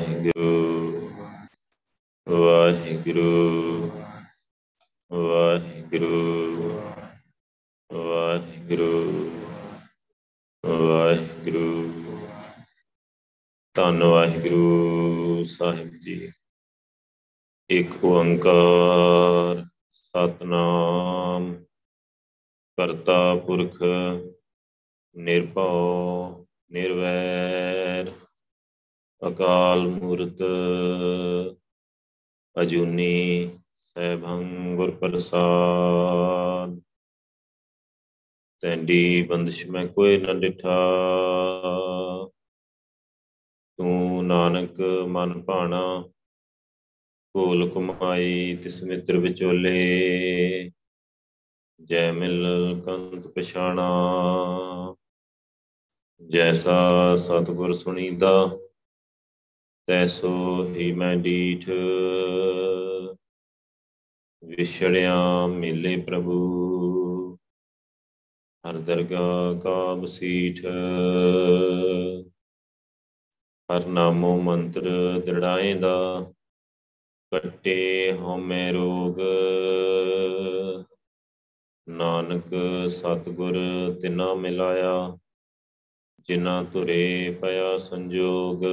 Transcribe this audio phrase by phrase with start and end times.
[0.00, 1.10] ਵਾਹਿਗੁਰੂ
[2.28, 3.90] ਵਾਹਿਗੁਰੂ
[5.12, 6.70] ਵਾਹਿਗੁਰੂ
[7.92, 8.94] ਵਾਹਿਗੁਰੂ
[10.66, 11.92] ਵਾਹਿਗੁਰੂ।
[13.74, 16.32] ਧੰਨ ਵਾਹਿਗੁਰੂ ਸਾਹਿਬ ਜੀ।
[17.70, 21.64] ਇੱਕ ਓੰਕਾਰ ਸਤਨਾਮ,
[22.78, 23.82] ਕਰਤਾ ਪੁਰਖ,
[25.16, 28.29] ਨਿਰਭਉ, ਨਿਰਵੈਰ।
[29.22, 30.42] ਅਕਾਲ ਮੂਰਤ
[32.56, 36.78] ਅਜੂਨੀ ਸੈਭੰ ਗੁਰ ਪ੍ਰਸਾਦ।
[38.62, 40.76] ਤੈਂਡੀ ਬੰਦਸ਼ ਮੈਂ ਕੋਈ ਨ ਡਿਠਾ
[43.78, 45.82] ਤੂੰ ਨਾਨਕ ਮਨ ਭਾਣਾ
[47.34, 50.70] ਕੋਲ ਕਮਾਈ ਤਿਸ ਮਿੱਤਰ ਵਿਚੋਲੇ।
[51.80, 52.46] ਜੈ ਮਿਲ
[52.86, 53.86] ਕੰਤ ਪਛਾਣਾ,
[56.20, 58.32] ਜੈਸਾ ਸਤਿਗੁਰ ਸੁਣੀਦਾ
[59.90, 61.70] ਤੈਸੋ ਹੀ ਮੈਂ ਡੀਠ।
[64.44, 66.36] ਵਿਛੜਿਆ ਮਿਲੇ ਪ੍ਰਭੂ।
[68.64, 70.66] ਹਰ ਦਰਗਾ ਕਾ ਬਸੀਠ
[73.68, 74.88] ਹਰ ਨਾਮੋ ਮੰਤਰ
[75.20, 76.32] ਦ੍ਰਿੜਾਏ ਦਾ
[77.32, 79.20] ਕੱਟੇ ਹਉਮੈ ਰੋਗ।
[81.88, 82.54] ਨਾਨਕ
[82.90, 83.54] ਸਤਿਗੁਰ
[84.02, 85.18] ਤਿਨਾ ਮਿਲਾਇਆ।
[86.26, 88.64] ਜਿਨਾ ਤੁਰੇ ਪਿਆ ਸੰਜੋਗ।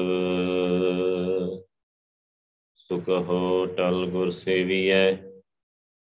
[2.75, 5.15] ਸੁਖ ਹੋ ਟਲ ਗੁਰ ਸੇਵੀਐ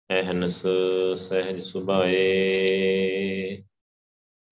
[0.09, 0.65] ਅਹਨਸ
[1.17, 2.23] ਸਹਿਜ ਸੁਭਾਏ।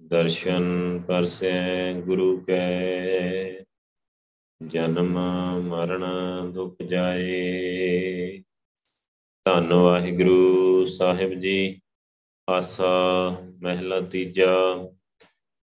[0.02, 0.64] ਦਰਸ਼ਨ
[1.08, 3.64] ਪਰਸੈ ਗੁਰੂ ਕੈ,
[4.62, 5.20] ਜਨਮ
[5.62, 6.04] ਮਰਨ
[6.52, 8.44] ਦੁਖ ਜਾਏ।
[9.46, 11.82] ਧੰਨ ਵਾਹਿਗੁਰੂ ਸਾਹਿਬ ਜੀ,
[12.50, 12.94] ਆਸਾ
[13.62, 14.56] ਮਹਿਲਾ ਤੀਜਾ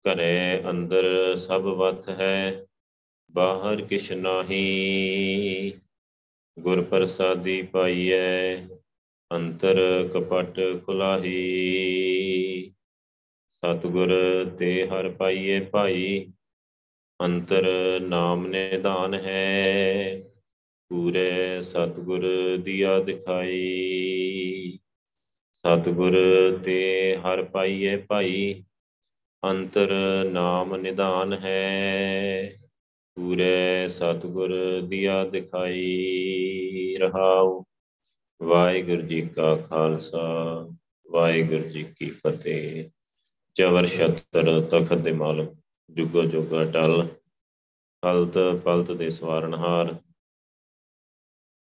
[0.05, 2.67] ਘਰੇ ਅੰਦਰ ਸਭ ਵਤ ਹੈ,
[3.31, 5.73] ਬਾਹਰ ਕਿਛ ਨਾਹੀ।
[6.59, 8.57] ਗੁਰ ਪ੍ਰਸਾਦੀ ਪਾਈਐ,
[9.33, 12.75] ਅੰਤਰ ਕਪਟ ਖੁਲਾਹੀ।
[13.51, 14.15] ਸਤਗੁਰ
[14.59, 16.33] ਤੇ ਹਰ ਪਾਈਏ ਭਾਈ,
[17.21, 17.67] ਅੰਤਰ
[18.01, 20.21] ਨਾਮ ਨਿਦਾਨ ਹੈ।
[20.89, 24.79] ਪੂਰੇ ਸਤਗੁਰ ਦੀਆ ਦਿਖਾਈ।
[25.53, 26.15] ਸਤਗੁਰ
[26.65, 28.65] ਤੇ ਹਰ ਪਾਈਏ ਭਾਈ
[29.51, 29.89] ਅੰਤਰ
[30.25, 32.57] ਨਾਮ ਨਿਦਾਨ ਹੈ।
[33.15, 37.65] ਪੂਰੇ ਸਤਗੁਰ ਦੀਆ ਦਿਖਾਈ ਰਹਾਉ।
[38.43, 40.67] ਵਾਹਿਗੁਰੂ ਜੀ ਕਾ ਖਾਲਸਾ,
[41.11, 42.91] ਵਾਹਿਗੁਰੂ ਜੀ ਕੀ ਫਤਿਹ।
[43.59, 45.55] ਜਵਰ ਛਤਰ ਤਖਤ ਦੇ ਮਾਲਕ,
[45.91, 47.07] ਜੁਗੋ ਜੁਗਾ ਟਲ।
[48.07, 49.95] ਹਲਤ ਪਲਤ ਦੇ ਸਵਾਰਨਹਾਰ।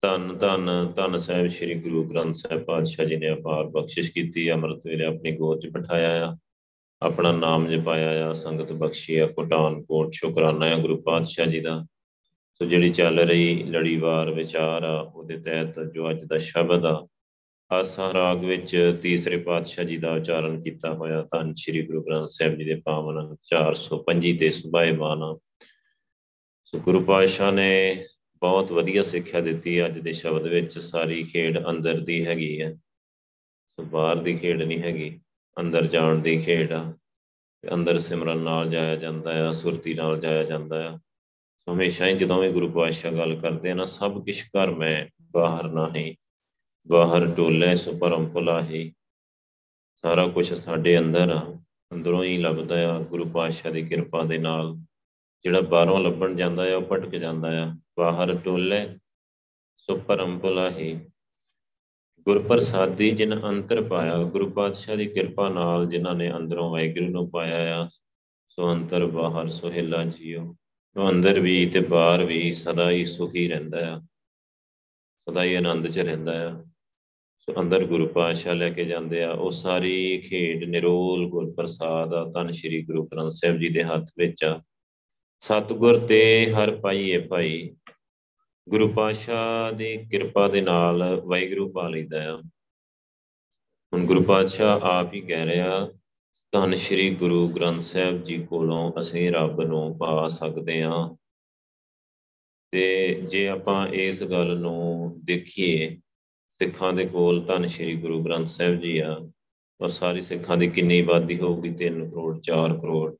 [0.01, 4.81] ਧੰਨ ਧੰਨ ਧੰਨ ਸਾਹਿਬ, ਸ੍ਰੀ ਗੁਰੂ ਗ੍ਰੰਥ ਸਾਹਿਬ ਪਾਤਸ਼ਾਹ ਜੀ ਨੇ ਅਪਾਰ ਬਖਸ਼ਿਸ਼ ਕੀਤੀ। ਅੰਮ੍ਰਿਤ
[4.85, 6.37] ਵੇਲੇ ਆਪਣੀ ਗੋਦ 'ਚ ਬਿਠਾਇਆ ਆ।
[7.01, 11.85] ਆਪਣਾ ਨਾਮ ਜਪਾਇਆ ਆ, ਸੰਗਤ ਬਖਸ਼ੀ ਆ ਕੋਟਾਨ ਕੋਟ, ਸ਼ੁਕਰਾਨਾ ਆ, ਗੁਰੂ ਪਾਤਸ਼ਾਹ ਜੀ ਦਾ।
[12.53, 17.07] ਸੋ ਜਿਹੜੀ ਚੱਲ ਰਹੀ ਲੜੀਵਾਰ ਵਿਚਾਰ ਆ, ਉਹਦੇ ਤਹਿਤ ਜੋ ਅੱਜ ਦਾ ਸ਼ਬਦ ਆ
[17.71, 22.57] ਆਸਾ ਰਾਗ ਵਿੱਚ ਤੀਸਰੇ ਪਾਤਸ਼ਾਹ ਜੀ ਦਾ ਉਚਾਰਨ ਕੀਤਾ ਹੋਇਆ, ਧੰਨ ਸ੍ਰੀ ਗੁਰੂ ਗ੍ਰੰਥ ਸਾਹਿਬ
[22.57, 25.37] ਜੀ ਦੇ ਪਾਵਨ 425 ਤੇ ਸੁਭਾਏਮਾਨ
[26.65, 28.03] ਸੋ ਗੁਰੂ ਪਾਤਸ਼ਾਹ ਨੇ
[28.41, 32.73] ਬਹੁਤ ਵਧੀਆ ਸਿੱਖਿਆ ਦਿੱਤੀ ਅੱਜ ਦੇ ਸ਼ਬਦ ਵਿੱਚ, ਸਾਰੀ ਖੇਡ ਅੰਦਰ ਦੀ ਹੈਗੀ ਹੈ
[33.69, 35.19] ਸੋ ਬਾਹਰ ਦੀ ਖੇਡ ਨਹੀਂ ਹੈਗੀ।
[35.57, 36.93] ਅੰਦਰ ਜਾਣ ਦੀ ਖੇਡ ਆ
[37.63, 40.97] ਅੰਦਰ ਸਿਮਰਨ ਨਾਲ ਜਾਇਆ ਜਾਂਦਾ ਆ, ਸੁਰਤੀ ਨਾਲ ਜਾਇਆ ਜਾਂਦਾ ਆ।
[41.59, 45.05] ਸੋ ਹਮੇਸ਼ਾ ਹੀ ਜਦੋਂ ਵੀ ਗੁਰੂ ਪਾਤਸ਼ਾਹ ਗੱਲ ਕਰਦੇ ਆ ਨਾ, ਸਭ ਕਿਛ ਘਰ ਮੈਂ,
[45.31, 46.15] ਬਾਹਰ ਨਹੀਂ,
[46.87, 48.93] ਬਾਹਰ ਟੋਲੇ ਸੋ ਪਰਮ ਭੁਲਾਹੀ
[50.03, 51.41] ਸਾਰਾ ਕੁਝ ਸਾਡੇ ਅੰਦਰ ਆ,
[51.93, 54.75] ਅੰਦਰੋਂ ਹੀ ਲੱਭਦਾ ਆ ਗੁਰੂ ਪਾਤਸ਼ਾਹ ਦੀ ਕਿਰਪਾ ਦੇ ਨਾਲ।
[55.43, 58.97] ਜਿਹੜਾ ਬਾਹਰੋਂ ਲੱਭਣ ਜਾਂਦਾ ਆ, ਉਹ ਭਟਕ ਜਾਂਦਾ ਆ। ਬਾਹਰ ਟੋਲੇ
[59.77, 60.99] ਸੋ ਪਰਮ ਭੁਲਾਹੀ
[62.27, 67.29] ਗੁਰ ਪ੍ਰਸਾਦੀ ਜਿਨ ਅੰਤਰ ਪਾਇਆ, ਗੁਰੂ ਪਾਤਸ਼ਾਹ ਦੀ ਕਿਰਪਾ ਨਾਲ ਜਿਨ੍ਹਾਂ ਨੇ ਅੰਦਰੋਂ ਵਾਹਿਗੁਰੂ ਨੂੰ
[67.29, 67.89] ਪਾਇਆ ਆ,
[68.49, 70.55] ਸੋ ਅੰਤਰ ਬਾਹਰ ਸੁਹੇਲਾ ਜੀਓ।
[70.97, 74.01] ਉਹ ਅੰਦਰ ਵੀ ਤੇ ਬਾਹਰ ਵੀ ਸਦਾ ਹੀ ਸੁਖੀ ਰਹਿੰਦਾ ਆ।
[75.17, 76.63] ਸਦਾ ਹੀ ਆਨੰਦ 'ਚ ਰਹਿੰਦਾ ਆ।
[77.39, 82.31] ਸੋ ਅੰਦਰ ਗੁਰੂ ਪਾਤਸ਼ਾਹ ਲੈ ਕੇ ਜਾਂਦੇ ਆ, ਉਹ ਸਾਰੀ ਖੇਡ ਨਿਰੋਲ ਗੁਰ ਪ੍ਰਸਾਦ ਆ
[82.35, 84.61] ਤਨ ਸ੍ਰੀ ਗੁਰੂ ਗ੍ਰੰਥ ਸਾਹਿਬ ਜੀ ਦੇ ਹੱਥ ਵਿੱਚ ਆ।
[85.39, 87.75] ਸਤਗੁਰ ਤੇ ਹਰ ਪਾਈਏ ਭਾਈ
[88.67, 92.41] ਗੁਰੂ ਪਾਤਸ਼ਾਹ ਦੀ ਕਿਰਪਾ ਦੇ ਨਾਲ ਵਾਹਿਗੁਰੂ ਪਾ ਲਈਦਾ ਆ।
[93.93, 95.89] ਹੁਣ ਗੁਰੂ ਪਾਤਸ਼ਾਹ ਆਪ ਹੀ ਕਹਿ ਰਿਹਾ,
[96.51, 101.15] ਧੰਨ ਸ਼੍ਰੀ ਗੁਰੂ ਗ੍ਰੰਥ ਸਾਹਿਬ ਜੀ ਕੋਲੋਂ ਅਸੀਂ ਰੱਬ ਨੂੰ ਪਾ ਸਕਦੇ ਹਾਂ।
[102.71, 105.97] ਤੇ ਜੇ ਆਪਾਂ ਇਸ ਗੱਲ ਨੂੰ ਦੇਖੀਏ,
[106.49, 109.31] ਸਿੱਖਾਂ ਦੇ ਕੋਲ ਧੰਨ ਸ਼੍ਰੀ ਗੁਰੂ ਗ੍ਰੰਥ ਸਾਹਿਬ ਜੀ ਆ,
[109.81, 113.15] ਔਰ ਸਾਰੀ ਸਿੱਖਾਂ ਦੀ ਕਿੰਨੀ ਆਬਾਦੀ ਹੋਊਗੀ 3 ਕਰੋੜ 4 ਕਰੋੜ।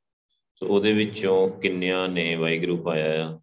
[0.56, 3.40] ਸੋ ਉਹਦੇ ਵਿੱਚੋਂ ਕਿੰਨਿਆਂ ਨੇ ਵਾਹਿਗੁਰੂ ਪਾਇਆ ਆ?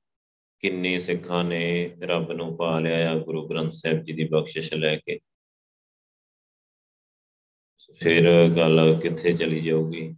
[0.64, 4.96] ਕਿੰਨੇ ਸਿੱਖਾਂ ਨੇ ਰੱਬ ਨੂੰ ਪਾ ਲਿਆ ਆ, ਗੁਰੂ ਗ੍ਰੰਥ ਸਾਹਿਬ ਜੀ ਦੀ ਬਖਸ਼ਿਸ਼ ਲੈ
[4.96, 5.18] ਕੇ।
[8.00, 10.16] ਫਿਰ ਗੱਲ ਕਿੱਥੇ ਚਲੀ ਜਾਊਗੀ?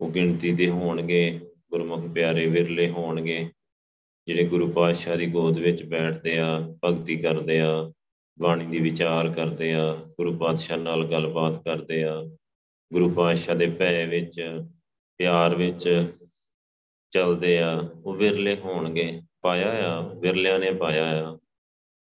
[0.00, 1.40] ਉਹ ਗਿਣਤੀ ਦੇ ਹੋਣਗੇ,
[1.70, 3.50] ਗੁਰਮੁਖ ਪਿਆਰੇ ਵਿਰਲੇ ਹੋਣਗੇ,
[4.26, 7.92] ਜਿਹੜੇ ਗੁਰੂ ਪਾਤਸ਼ਾਹ ਦੀ ਗੋਦ ਵਿੱਚ ਬੈਠਦੇ ਆ, ਭਗਤੀ ਕਰਦੇ ਆ,
[8.38, 12.22] ਬਾਣੀ ਦੀ ਵਿਚਾਰ ਕਰਦੇ ਆ, ਗੁਰੂ ਪਾਤਸ਼ਾਹ ਨਾਲ ਗੱਲਬਾਤ ਕਰਦੇ ਆ,
[12.92, 14.64] ਗੁਰੂ ਪਾਤਸ਼ਾਹ ਦੇ ਭੈ ਵਿੱਚ,
[15.18, 16.12] ਪਿਆਰ ਵਿੱਚ
[17.10, 21.38] ਚੱਲਦੇ ਆ, ਉਹ ਵਿਰਲੇ ਹੋਣਗੇ। ਪਾਇਆ ਆ, ਵਿਰਲਿਆਂ ਨੇ ਪਾਇਆ ਆ।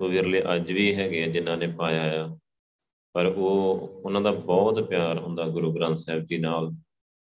[0.01, 2.39] ਉਹ ਵਿਰਲੇ ਅੱਜ ਵੀ ਹੈਗੇ ਜਿਨ੍ਹਾਂ ਨੇ ਪਾਇਆ ਆ।
[3.13, 6.71] ਪਰ ਉਹ, ਉਹਨਾਂ ਦਾ ਬਹੁਤ ਪਿਆਰ ਹੁੰਦਾ ਗੁਰੂ ਗ੍ਰੰਥ ਸਾਹਿਬ ਜੀ ਨਾਲ।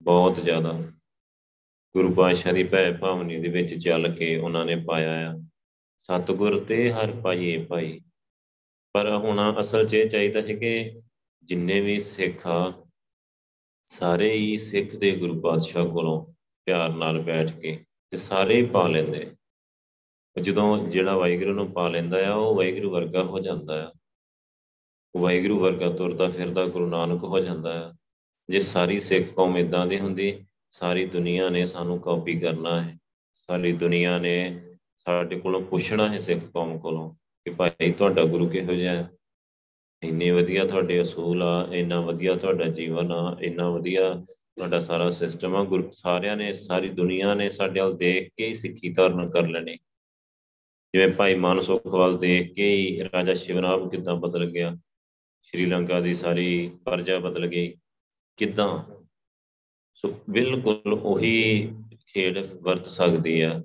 [0.02, 0.72] ਬਹੁਤ ਜ਼ਿਆਦਾ।
[1.96, 5.34] ਗੁਰੂ ਪਾਤਸ਼ਾਹ ਦੀ ਭੈ ਭਾਵਨੀ ਦੇ ਵਿੱਚ ਚੱਲ ਕੇ ਉਹਨਾਂ ਨੇ ਪਾਇਆ ਆ।
[6.00, 8.00] ਸਤਿਗੁਰ ਤੇ ਹਰ ਪਾਈਏ ਭਾਈ।
[8.92, 11.00] ਪਰ ਹੁਣ ਅਸਲ 'ਚ ਇਹ ਚਾਹੀਦਾ ਹੈ ਕਿ
[11.42, 12.86] ਜਿੰਨੇ ਵੀ ਸਿੱਖ ਆ,
[13.86, 16.32] ਸਾਰੇ ਹੀ ਸਿੱਖ ਦੇ ਗੁਰੂ ਪਾਤਸ਼ਾਹ ਕੋਲੋਂ
[16.64, 19.34] ਪਿਆਰ ਨਾਲ ਬੈਠ ਕੇ ਤੇ ਸਾਰੇ ਹੀ ਪਾ ਲੈਂਦੇ।
[20.38, 23.92] ਜਦੋਂ ਜਿਹੜਾ ਵਾਹਿਗੁਰੂ ਨੂੰ ਪਾ ਲੈਂਦਾ ਆ, ਉਹ ਵਾਹਿਗੁਰੂ ਵਰਗਾ ਹੋ ਜਾਂਦਾ ਆ।
[25.16, 27.94] ਵਾਹਿਗੁਰੂ ਵਰਗਾ ਤੁਰਦਾ ਫਿਰਦਾ ਗੁਰੂ ਨਾਨਕ ਹੋ ਜਾਂਦਾ ਆ।
[28.50, 32.98] ਜੇ ਸਾਰੀ ਸਿੱਖ ਕੌਮ ਇਦਾਂ ਦੀ ਹੁੰਦੀ, ਸਾਰੀ ਦੁਨੀਆ ਨੇ ਸਾਨੂੰ ਕਾਪੀ ਕਰਨਾ ਹੈ।
[33.36, 34.60] ਸਾਰੀ ਦੁਨੀਆ ਨੇ
[34.98, 39.10] ਸਾਡੇ ਕੋਲੋਂ ਪੁੱਛਣਾ ਹੈ ਸਿੱਖ ਕੌਮ ਕੋਲੋਂ ਕਿ ਭਾਈ ਤੁਹਾਡਾ ਗੁਰੂ ਕਿਹੋ ਜਿਹਾ ਹੈ?
[40.02, 45.56] ਇੰਨੇ ਵਧੀਆ ਤੁਹਾਡੇ ਅਸੂਲ ਆ, ਇੰਨਾ ਵਧੀਆ ਤੁਹਾਡਾ ਜੀਵਨ ਆ, ਇੰਨਾ ਵਧੀਆ ਤੁਹਾਡਾ ਸਾਰਾ ਸਿਸਟਮ
[45.56, 49.48] ਆ। ਗੁਰੂ, ਸਾਰਿਆਂ ਨੇ, ਸਾਰੀ ਦੁਨੀਆ ਨੇ ਸਾਡੇ ਵੱਲ ਦੇਖ ਕੇ ਹੀ ਸਿੱਖੀ ਧਾਰਨ ਕਰ
[49.48, 49.78] ਲੈਣੀ।
[50.98, 54.74] ਜਿਵੇਂ ਭਾਈ ਮਨ ਸੁਖਵਾਲ ਦੇਖ ਕੇ ਹੀ ਰਾਜਾ ਸ਼ਿਵਨਾਬ ਕਿਦਾਂ ਬਦਲ ਗਿਆ
[55.42, 56.48] ਸ਼੍ਰੀਲੰਕਾ ਦੀ ਸਾਰੀ
[56.84, 57.74] ਪਰਜਾ ਬਦਲ ਗਈ
[58.38, 58.68] ਕਿਦਾਂ?
[59.94, 61.68] ਸੋ ਬਿਲਕੁਲ ਉਹੀ
[62.08, 63.62] ਖੇਡ ਵਰਤ ਸਕਦੀ ਆ।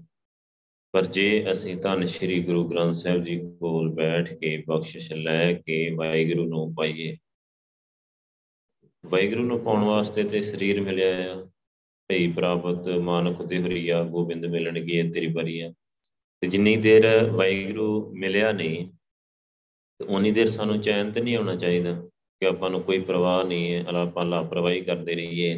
[0.94, 5.90] ਪਰ ਜੇ ਅਸੀਂ ਧੰਨ ਸ਼੍ਰੀ ਗੁਰੂ ਗ੍ਰੰਥ ਸਾਹਿਬ ਜੀ ਕੋਲ ਬੈਠ ਕੇ ਬਖਸ਼ਿਸ਼ ਲੈ ਕੇ
[5.96, 7.18] ਵਾਹਿਗੁਰੂ ਨੂੰ ਪਾਈਏ,
[9.06, 11.44] ਵਾਹਿਗੁਰੂ ਨੂੰ ਪਾਉਣ ਵਾਸਤੇ ਤੇ ਸਰੀਰ ਮਿਲਿਆ ਆ।
[12.10, 15.74] ਭਈ ਪ੍ਰਾਪਤ ਮਾਨਕ ਤੇ ਹਰੀਆ ਗੋਬਿੰਦ ਮਿਲਣਗੇ ਤੇਰੀ ਬਰੀ ਆ
[16.44, 18.86] ਤੇ ਜਿੰਨੀ ਦੇਰ ਵਾਹਿਗੁਰੂ ਮਿਲਿਆ ਨਹੀਂ,
[20.00, 21.94] ਤੇ ਉਨੀ ਦੇਰ ਸਾਨੂੰ ਚੈਨ ਤੇ ਨਹੀਂ ਆਉਣਾ ਚਾਹੀਦਾ
[22.42, 25.54] ਕਿ ਆਪਾਂ ਨੂੰ ਕੋਈ ਪ੍ਰਵਾਹ ਨਹੀਂ ਹੈ ਆਪਾਂ ਲਾਪਰਵਾਹੀ ਕਰਦੇ ਰਹੀਏ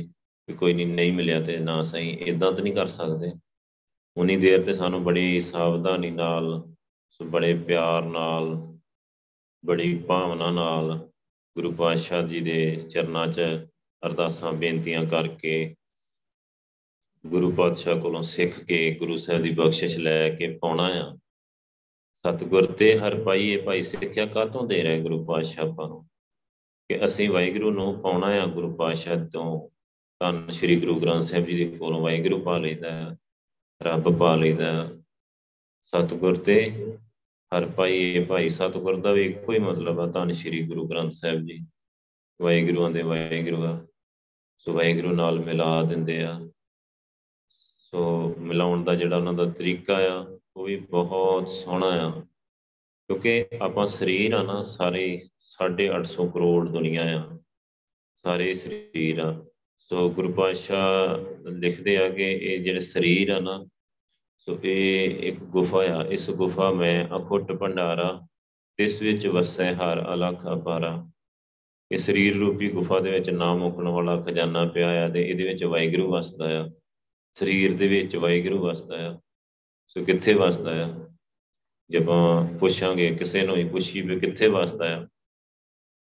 [0.48, 3.32] ਕਿ ਕੋਈ ਨਹੀਂ ਨਹੀਂ ਮਿਲਿਆ ਤੇ ਨਾ ਸਹੀ ਇਦਾਂ ਤਾਂ ਨਹੀਂ ਕਰ ਸਕਦੇ।
[4.18, 6.62] ਉਨੀ ਦੇਰ ਤੇ ਸਾਨੂੰ ਬੜੀ ਸਾਵਧਾਨੀ ਨਾਲ,
[7.20, 8.56] ਬੜੇ ਪਿਆਰ ਨਾਲ,
[9.64, 10.98] ਬੜੀ ਭਾਵਨਾ ਨਾਲ
[11.56, 13.42] ਗੁਰੂ ਪਾਤਸ਼ਾਹ ਜੀ ਦੇ ਚਰਨਾਂ 'ਚ
[14.04, 15.76] ਅਰਦਾਸਾਂ, ਬੇਨਤੀਆਂ ਕਰਕੇ
[17.26, 21.18] ਗੁਰੂ ਪਾਤਸ਼ਾਹ ਕੋਲੋਂ ਸਿੱਖ ਕੇ ਗੁਰੂ ਸਾਹਿਬ ਦੀ ਬਖਸ਼ਿਸ਼ ਲੈ ਕੇ ਪਾਉਣਾ ਆ।
[22.14, 26.04] ਸਤਿਗੁਰ ਤੇ ਹਰ ਪਾਈਏ ਭਾਈ ਸਿੱਖਿਆ ਕਾਤੋਂ ਦੇ ਰਿਹਾ ਗੁਰੂ ਪਾਤਸ਼ਾਹ ਆਪਾਂ ਨੂੰ?
[26.90, 29.70] ਕਿ ਅਸੀਂ ਵਾਹਿਗੁਰੂ ਨੂੰ ਪਾਉਣਾ ਆ ਗੁਰੂ ਪਾਤਸ਼ਾਹ ਤੋਂ।
[30.20, 33.18] ਧੰਨ ਸ੍ਰੀ ਗੁਰੂ ਗ੍ਰੰਥ ਸਾਹਿਬ ਜੀ ਦੇ ਕੋਲੋਂ ਵਾਹਿਗੁਰੂ ਪਾ ਲਈਦਾ,
[33.84, 34.98] ਰੱਬ ਪਾ ਲਈਦਾ।
[35.84, 36.86] ਸਤਿਗੁਰ ਤੇ
[37.58, 41.42] ਹਰ ਭਾਈ ਭਾਈ ਸਤਿਗੁਰ ਦਾ ਵੀ ਇੱਕੋ ਹੀ ਮਤਲਬ ਆ, ਧੰਨ ਸ੍ਰੀ ਗੁਰੂ ਗ੍ਰੰਥ ਸਾਹਿਬ
[41.42, 41.66] ਜੀ।
[42.42, 43.88] ਵਾਹਿਗੁਰੂਆਂ ਦੇ ਵਾਹਿਗੁਰੂ ਆ।
[44.58, 46.50] ਸੋ ਵਾਹਿਗੁਰੂ ਨਾਲ ਮਿਲਾ ਦਿੰਦੇ ਆ।
[47.96, 52.12] ਸੋ ਮਿਲਾਉਣ ਦਾ ਜਿਹੜਾ ਉਹਨਾਂ ਦਾ ਤਰੀਕਾ ਆ, ਉਹ ਵੀ ਬਹੁਤ ਸੋਹਣਾ ਆ।
[53.08, 57.40] ਕਿਉਂਕਿ ਆਪਾਂ ਸਰੀਰ ਆ ਨਾ, ਸਾਰੇ 850 ਕਰੋੜ ਦੁਨੀਆ ਆ।
[58.24, 59.46] ਸਾਰੇ ਸਰੀਰ ਆ।
[59.78, 61.18] ਸੋ ਗੁਰੂ ਪਾਤਸ਼ਾਹ
[61.50, 63.66] ਲਿਖਦੇ ਆ ਕਿ ਇਹ ਜਿਹੜੇ ਸਰੀਰ ਆ ਨਾ,
[64.38, 68.28] ਸੋ ਇਹ ਇੱਕ ਗੁਫਾ ਆ। ਇਸ ਗੁਫਾ ਮੈਂ ਅਖੁੱਟ ਭੰਡਾਰਾ
[68.80, 71.12] ਇਸ ਵਿੱਚ ਵਸੈ ਹਰ ਅਲਖ ਅਪਾਰਾ।
[71.92, 75.64] ਇਹ ਸਰੀਰ ਰੂਪੀ ਗੁਫਾ ਦੇ ਵਿੱਚ ਨਾ ਮੁੱਕਣ ਵਾਲਾ ਖਜ਼ਾਨਾ ਪਿਆ ਆ ਤੇ ਇਹਦੇ ਵਿੱਚ
[75.64, 76.70] ਵਾਹਿਗੁਰੂ ਵਸਦਾ ਆ।
[77.36, 79.20] ਸਰੀਰ ਦੇ ਵਿੱਚ ਵਾਹਿਗੁਰੂ ਵਸਦਾ ਆ।
[79.88, 81.10] ਸੋ ਕਿੱਥੇ ਵਸਦਾ ਆ?
[81.90, 85.08] ਜਦੋਂ ਪੁੱਛਾਂਗੇ ਕਿਸੇ ਨੂੰ ਹੀ ਪੁੱਛੀ ਵੀ ਕਿੱਥੇ ਵਸਦਾ ਆ?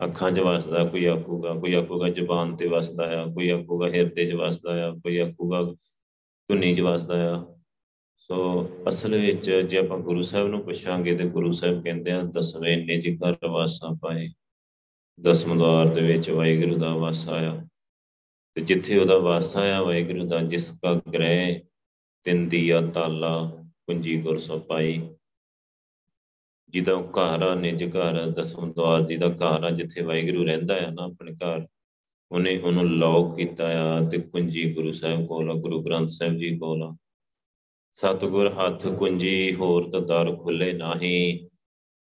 [0.05, 4.32] ਅੱਖਾਂ 'ਚ ਵਸਦਾ, ਕੋਈ ਆਖੂਗਾ ਕੋਈ ਆਖੂਗਾ ਜ਼ੁਬਾਨ ਤੇ ਵਸਦਾ ਆ, ਕੋਈ ਆਖੂਗਾ ਹਿਰਦੇ 'ਚ
[4.32, 5.62] ਵਸਦਾ ਆ, ਕੋਈ ਆਖੂਗਾ
[6.49, 7.46] ਧੁਨੀ 'ਚ ਵਸਦਾ ਆ।
[8.17, 12.77] ਸੋ ਅਸਲ ਵਿੱਚ ਜੇ ਆਪਾਂ ਗੁਰੂ ਸਾਹਿਬ ਨੂੰ ਪੁੱਛਾਂਗੇ ਤੇ ਗੁਰੂ ਸਾਹਿਬ ਕਹਿੰਦੇ ਆ, ਦਸਵੇਂ
[12.79, 14.29] ਨਿਜ ਘਰ ਵਾਸਾ ਪਾਏ,
[15.20, 17.67] ਦਸਮ ਦਵਾਰ ਦੇ ਵਿੱਚ ਵਾਹਿਗੁਰੂ ਦਾ ਵਾਸਾ ਆ।
[18.56, 21.60] ਤੇ ਜਿੱਥੇ ਉਹਦਾ ਵਾਸਾ ਆ, ਵਾਹਿਗੁਰੂ ਦਾ, ਜਿਸ ਕਾ ਗ੍ਰਹਿ,
[22.26, 23.32] ਤਿੰਨ ਦੀਆ ਤਾਲਾ
[23.86, 25.00] ਕੁੰਜੀ ਗੁਰ ਸਪਾਈ
[26.69, 31.04] ਜਿਹਦਾ ਘਰ ਆ, ਨਿਜ ਘਰ ਦਸਮ ਦਵਾਰ ਜਿਹਦਾ ਘਰ ਆ, ਜਿੱਥੇ ਵਾਹਿਗੁਰੂ ਰਹਿੰਦਾ ਆ ਨਾ
[31.04, 31.66] ਆਪਣੇ ਘਰ,
[32.30, 36.92] ਉਹਨੇ ਉਹਨੂੰ ਲੌਕ ਕੀਤਾ ਆ ਤੇ ਕੁੰਜੀ ਗੁਰੂ ਸਾਹਿਬ ਕੋਲ ਗੁਰੂ ਗ੍ਰੰਥ ਸਾਹਿਬ ਜੀ ਕੋਲ
[37.96, 41.48] ਸਤਗੁਰ ਹੱਥ ਕੁੰਜੀ, ਹੋਰ ਤਾਂ ਦਰ ਖੁੱਲੇ ਨਹੀਂ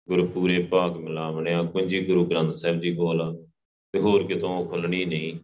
[0.09, 3.23] ਗੁਰ ਪੂਰੇ ਭਾਗ ਮਿਲਾਵਣਿਆ, ਕੁੰਜੀ ਗੁਰੂ ਗ੍ਰੰਥ ਸਾਹਿਬ ਜੀ ਕੋਲ
[3.95, 5.39] ਤੇ ਹੋਰ ਕਿਤੋਂ ਖੁੱਲਣੀ ਨਹੀਂ।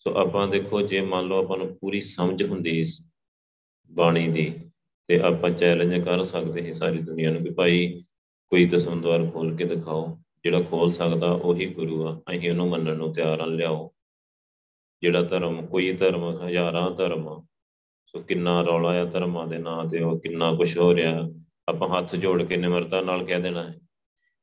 [0.00, 3.00] ਸੋ ਆਪਾਂ ਦੇਖੋ, ਜੇ ਮੰਨ ਲਓ ਆਪਾਂ ਨੂੰ ਪੂਰੀ ਸਮਝ ਹੁੰਦੀ ਇਸ
[3.90, 4.52] ਬਾਣੀ ਦੀ,
[5.08, 8.04] ਤੇ ਆਪਾਂ ਚੈਲੰਜ ਕਰ ਸਕਦੇ ਹਾਂ ਸਾਰੀ ਦੁਨੀਆ ਨੂੰ ਕਿ ਭਾਈ
[8.52, 12.96] ਕੋਈ ਦਸਮ ਦਵਾਰ ਖੋਲ ਕੇ ਦਿਖਾਓ, ਜਿਹੜਾ ਖੋਲ ਸਕਦਾ ਉਹੀ ਗੁਰੂ ਆ, ਅਸੀਂ ਉਹਨੂੰ ਮੰਨਣ
[12.96, 13.90] ਨੂੰ ਤਿਆਰ ਆ, ਲਿਆਓ।
[15.02, 17.26] ਜਿਹੜਾ ਧਰਮ, ਕੋਈ ਧਰਮ, ਹਜ਼ਾਰਾਂ ਧਰਮ
[18.06, 21.28] ਸੋ ਕਿੰਨਾ ਰੌਲਾ ਆ ਧਰਮਾਂ ਦੇ ਨਾਂ ਤੇ, ਉਹ ਕਿੰਨਾ ਕੁਝ ਹੋ ਰਿਹਾ।
[21.68, 23.78] ਆਪਾਂ ਹੱਥ ਜੋੜ ਕੇ ਨਿਮਰਤਾ ਨਾਲ ਕਹਿ ਦੇਣਾ ਹੈ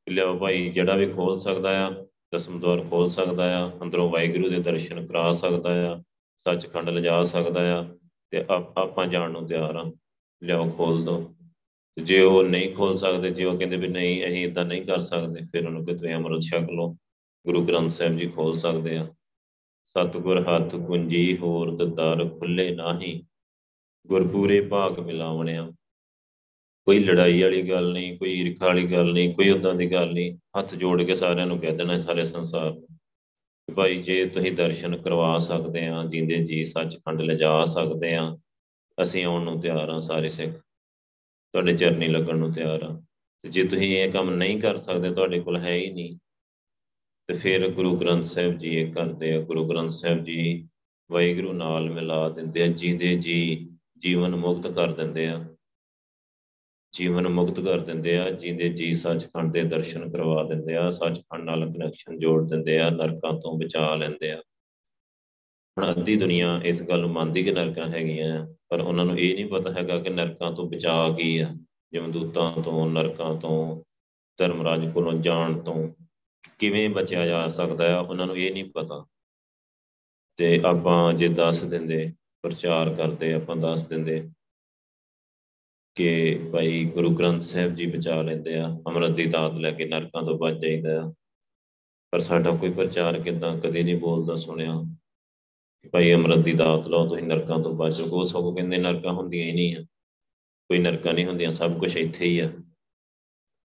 [0.07, 1.89] ਲਿਆਓ ਭਾਈ, ਜਿਹੜਾ ਵੀ ਖੋਲ ਸਕਦਾ ਆ
[2.35, 6.03] ਦਸਮ ਦਵਾਰ ਖੋਲ ਸਕਦਾ ਆ, ਅੰਦਰੋਂ ਵਾਹਿਗੁਰੂ ਦੇ ਦਰਸ਼ਨ ਕਰਾ ਸਕਦਾ ਆ,
[6.39, 7.85] ਸੱਚਖੰਡ ਲਿਜਾ ਸਕਦਾ ਆ
[8.31, 9.93] ਤੇ ਆਪਾਂ ਜਾਣ ਨੂੰ ਤਿਆਰ ਆ।
[10.43, 11.35] ਲਿਆਓ, ਖੋਲ ਦੋ।
[12.03, 15.41] ਜੇ ਉਹ ਨਹੀਂ ਖੋਲ ਸਕਦੇ, ਜੇ ਉਹ ਕਹਿੰਦੇ ਵੀ ਨਹੀਂ, ਅਸੀਂ ਇਦਾਂ ਨਹੀਂ ਕਰ ਸਕਦੇ,
[15.41, 16.95] ਫਿਰ ਉਹਨੂੰ ਕਿਤੇ ਅਮਰਤ ਛਕ ਲਓ।
[17.45, 19.07] ਗੁਰੂ ਗ੍ਰੰਥ ਸਾਹਿਬ ਜੀ ਖੋਲ ਸਕਦੇ ਆ।
[19.85, 23.23] ਸਤਗੁਰ ਹੱਥ ਕੁੰਜੀ ਹੋਰ ਦਦਾਰ ਖੁੱਲੇ ਨਹੀਂ।
[24.07, 25.71] ਗੁਰਪੂਰੇ ਭਾਗ ਮਿਲਾਵਣਿਆ
[26.87, 30.37] ਕੋਈ ਲੜਾਈ ਵਾਲੀ ਗੱਲ ਨਹੀਂ, ਕੋਈ ਈਰਖਾ ਵਾਲੀ ਗੱਲ ਨਹੀਂ, ਕੋਈ ਉਦਾਂ ਦੀ ਗੱਲ ਨਹੀਂ।
[30.59, 32.87] ਹੱਥ ਜੋੜ ਕੇ ਸਾਰਿਆਂ ਨੂੰ ਕਹਿ ਦੇਣਾ ਸਾਰੇ ਸੰਸਾਰ ਨੂੰ
[33.75, 38.37] ਭਾਈ ਜੇ ਤੁਸੀਂ ਦਰਸ਼ਨ ਕਰਵਾ ਸਕਦੇ ਆ ਜਿੰਦੇ ਜੀ ਸੱਚਖੰਡ ਲਿਜਾ ਸਕਦੇ ਆ
[39.03, 43.01] ਅਸੀਂ ਆਉਣ ਨੂੰ ਤਿਆਰ ਆ ਸਾਰੇ ਸਿੱਖ। ਤੁਹਾਡੇ ਚਰਨੀ ਲੱਗਣ ਨੂੰ ਤਿਆਰ ਆ
[43.43, 46.17] ਤੇ ਜੇ ਤੁਸੀਂ ਇਹ ਕੰਮ ਨਹੀਂ ਕਰ ਸਕਦੇ, ਤੁਹਾਡੇ ਕੋਲ ਹੈ ਹੀ ਨਹੀਂ।
[47.27, 50.69] ਤੇ ਫਿਰ ਗੁਰੂ ਗ੍ਰੰਥ ਸਾਹਿਬ ਜੀ ਇਹ ਕਰਦੇ ਆ। ਗੁਰੂ ਗ੍ਰੰਥ ਸਾਹਿਬ ਜੀ
[51.11, 55.54] ਵਾਹਿਗੁਰੂ ਨਾਲ ਮਿਲਾ ਦਿੰਦੇ ਆ, ਜਿੰਦੇ ਜੀ ਜੀਵਨ ਮੁਕਤ ਕਰ ਦਿੰਦੇ ਆ।
[56.95, 61.71] ਜੀਵਨ ਮੁਕਤ ਕਰ ਦਿੰਦੇ ਆ, ਜਿੰਦੇ ਜੀ ਸੱਚਖੰਡ ਦੇ ਦਰਸ਼ਨ ਕਰਵਾ ਦਿੰਦੇ ਆ, ਸੱਚਖੰਡ ਨਾਲ
[61.71, 64.41] ਕਨੈਕਸ਼ਨ ਜੋੜ ਦਿੰਦੇ ਆ, ਨਰਕਾਂ ਤੋਂ ਬਚਾ ਲੈਂਦੇ ਆ।
[65.77, 69.45] ਹੁਣ ਅੱਧੀ ਦੁਨੀਆ ਇਸ ਗੱਲ ਨੂੰ ਮੰਨਦੀ ਕਿ ਨਰਕਾਂ ਹੈਗੀਆਂ ਪਰ ਉਹਨਾਂ ਨੂੰ ਇਹ ਨਹੀਂ
[69.45, 71.55] ਪਤਾ ਹੈਗਾ ਕਿ ਨਰਕਾਂ ਤੋਂ ਬਚਾ ਕੀ ਆ
[71.93, 73.83] ਜਮਦੂਤਾਂ ਤੋਂ, ਨਰਕਾਂ ਤੋਂ,
[74.37, 75.89] ਧਰਮਰਾਜ ਕੋਲੋਂ ਜਾਣ ਤੋਂ,
[76.59, 79.05] ਕਿਵੇਂ ਬਚਿਆ ਜਾ ਸਕਦਾ ਹੈ ਉਹਨਾਂ ਨੂੰ ਇਹ ਨਹੀਂ ਪਤਾ।
[80.37, 84.29] ਤੇ ਆਪਾਂ ਜੇ ਦੱਸ ਦਿੰਦੇ, ਪ੍ਰਚਾਰ ਕਰਦੇ, ਆਪਾਂ ਦੱਸ ਦਿੰਦੇ
[85.95, 90.23] ਕਿ ਭਾਈ ਗੁਰੂ ਗ੍ਰੰਥ ਸਾਹਿਬ ਜੀ ਬਚਾ ਲੈਂਦੇ ਆ, ਅਮਰਤ ਦੀ ਦਾਤ ਲੈ ਕੇ ਨਰਕਾਂ
[90.23, 91.13] ਤੋਂ ਬਚ ਜਾਈਦਾ ਆ।
[92.11, 94.73] ਪਰ ਸਾਡਾ ਕੋਈ ਪ੍ਰਚਾਰ ਕਿਦਾਂ, ਕਦੇ ਨਹੀਂ ਬੋਲਦਾ ਸੁਣਿਆ
[95.81, 99.45] ਕਿ ਭਾਈ ਅਮਰਤ ਦੀ ਦਾਤ ਲਓ, ਤੁਸੀਂ ਨਰਕਾਂ ਤੋਂ ਬਚੋ ਉਹ ਸਭ ਕਹਿੰਦੇ ਨਰਕਾਂ ਹੁੰਦੀਆਂ
[99.45, 99.83] ਹੀ ਨਹੀਂ ਆ।
[100.69, 102.51] ਕੋਈ ਨਰਕਾਂ ਨਹੀਂ ਹੁੰਦੀਆਂ, ਸਭ ਕੁਝ ਇੱਥੇ ਹੀ ਆ।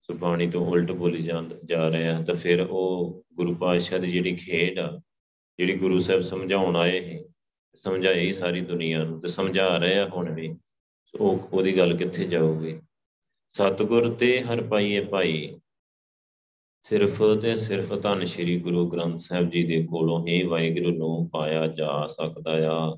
[0.02, 1.22] ਸੋ ਬਾਣੀ ਤੋਂ ਉਲਟ ਬੋਲੀ
[1.64, 5.00] ਜਾ ਰਿਹਾ ਤਾਂ ਫਿਰ ਉਹ ਗੁਰੂ ਪਾਤਸ਼ਾਹ ਦੀ ਜਿਹੜੀ ਖੇਡ ਆ,
[5.58, 7.24] ਜਿਹੜੀ ਗੁਰੂ ਸਾਹਿਬ ਸਮਝਾਉਣ ਆਏ ਸੀ,
[7.76, 10.54] ਸਮਝਾਈ ਸਾਰੀ ਦੁਨੀਆ ਨੂੰ ਤੇ ਸਮਝਾ ਰਹੇ ਆ ਹੁਣ ਵੀ।
[11.14, 12.80] ਉਹ ਉਹਦੀ ਗੱਲ ਕਿੱਥੇ ਜਾਊਗੀ?
[13.48, 15.60] ਸਤਿਗੁਰ ਤੇ ਹਰ ਪਾਈਏ ਭਾਈ,
[16.82, 21.66] ਸਿਰਫ ਤੇ ਸਿਰਫ ਧੰਨ ਸ਼੍ਰੀ ਗੁਰੂ ਗ੍ਰੰਥ ਸਾਹਿਬ ਜੀ ਦੇ ਕੋਲੋਂ ਹੀ ਵਾਹਿਗੁਰੂ ਨੂੰ ਪਾਇਆ
[21.66, 22.96] ਜਾ ਸਕਦਾ ਆ।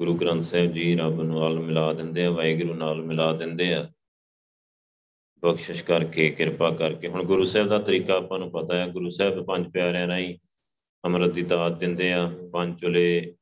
[0.00, 3.90] ਗੁਰੂ ਗ੍ਰੰਥ ਸਾਹਿਬ ਜੀ ਰੱਬ ਨਾਲ ਮਿਲਾ ਦਿੰਦੇ ਆ, ਵਾਹਿਗੁਰੂ ਨਾਲ ਮਿਲਾ ਦਿੰਦੇ ਆ।
[5.42, 9.44] ਬਖਸ਼ਿਸ਼ ਕਰਕੇ, ਕਿਰਪਾ ਕਰਕੇ। ਹੁਣ ਗੁਰੂ ਸਾਹਿਬ ਦਾ ਤਰੀਕਾ ਆਪਾਂ ਨੂੰ ਪਤਾ ਹੈ ਗੁਰੂ ਸਾਹਿਬ
[9.44, 10.38] ਪੰਜ ਪਿਆਰਿਆਂ ਰਾਹੀਂ
[11.04, 13.34] ਅੰਮ੍ਰਿਤ ਦੀ ਦਾਤ ਦਿੰਦੇ ਆ, ਪੰਜ ਚੁਲੇ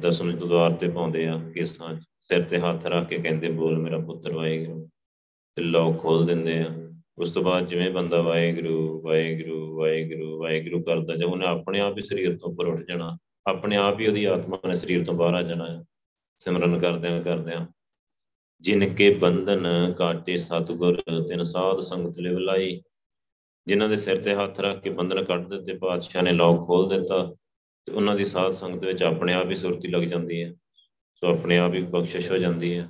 [0.00, 3.98] ਦਸਵੇਂ ਦੁਆਰ ਤੇ ਪਾਉਂਦੇ ਆ ਕੇਸਾਂ 'ਚ। ਸਿਰ ਤੇ ਹੱਥ ਰੱਖ ਕੇ ਕਹਿੰਦੇ, ਬੋਲ ਮੇਰਾ
[3.98, 4.88] ਪੁੱਤਰ ਵਾਹਿਗੁਰੂ।
[5.56, 6.74] ਤੇ ਲੋਕ ਖੋਲ ਦਿੰਦੇ ਆ।
[7.18, 12.02] ਉਸ ਤੋਂ ਬਾਅਦ ਜਿਵੇਂ ਬੰਦਾ ਵਾਹਿਗੁਰੂ ਵਾਹਿਗੁਰੂ ਵਾਹਿਗੁਰੂ ਵਾਹਿਗੁਰੂ ਕਰਦਾ ਜੇ ਉਹਨੇ ਆਪਣੇ ਆਪ ਹੀ
[12.02, 15.42] ਸਰੀਰ ਤੋਂ ਉੱਪਰ ਉੱਠ ਜਾਣਾ, ਆਪਣੇ ਆਪ ਹੀ ਉਹਦੀ ਆਤਮਾ ਨੇ ਸਰੀਰ ਤੋਂ ਬਾਹਰ ਆ
[15.42, 15.82] ਜਾਣਾ ਹੈ
[16.40, 17.66] ਸਿਮਰਨ ਕਰਦਿਆਂ ਕਰਦਿਆਂ,
[18.60, 19.66] ਜਿਨ ਕੇ ਬੰਧਨ
[19.98, 22.80] ਕਾਟੇ ਸਤਗੁਰ, ਤਿਨ ਸਾਧ ਸੰਗਤ ਲਿਵ ਲਾਈ।
[23.66, 27.34] ਜਿਨ੍ਹਾਂ ਦੇ ਸਿਰ ਤੇ ਹੱਥ ਰੱਖ ਕੇ ਬੰਧਨ ਕੱਟ ਦਿੱਤੇ, ਪਾਤਸ਼ਾਹ ਨੇ ਲੋਕ ਖੋਲ ਦਿੱਤਾ।
[27.88, 30.52] ਤੇ ਉਹਨਾਂ ਦੀ ਸਾਧ ਸੰਗਤ ਵਿੱਚ ਆਪਣੇ ਆਪ ਹੀ ਸੁਰਤੀ ਲੱਗ ਜਾਂਦੀ ਹੈ,
[31.14, 32.88] ਸੋ ਆਪਣੇ ਆਪ ਹੀ ਬਖਸ਼ਿਸ਼ ਹੋ ਜਾਂਦੀ ਹੈ।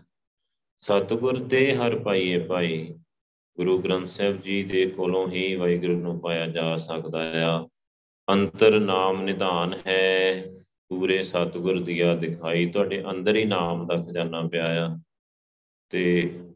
[0.82, 2.94] ਸਤਗੁਰ ਤੇ ਹਰ ਪਾਈਏ ਭਾਈ,
[3.56, 7.68] ਗੁਰੂ ਗ੍ਰੰਥ ਸਾਹਿਬ ਜੀ ਦੇ ਕੋਲੋਂ ਹੀ ਵਾਹਿਗੁਰੂ ਨੂੰ ਪਾਇਆ ਜਾ ਸਕਦਾ ਆ।
[8.28, 10.44] ਅੰਤਰ ਨਾਮ ਨਿਧਾਨ ਹੈ,
[10.88, 14.98] ਪੂਰੇ ਸਤਗੁਰ ਦੀਆ ਦਿਖਾਈ। ਤੁਹਾਡੇ ਅੰਦਰ ਹੀ ਨਾਮ ਦਾ ਖਜ਼ਾਨਾ ਪਿਆ ਆ
[15.90, 16.04] ਤੇ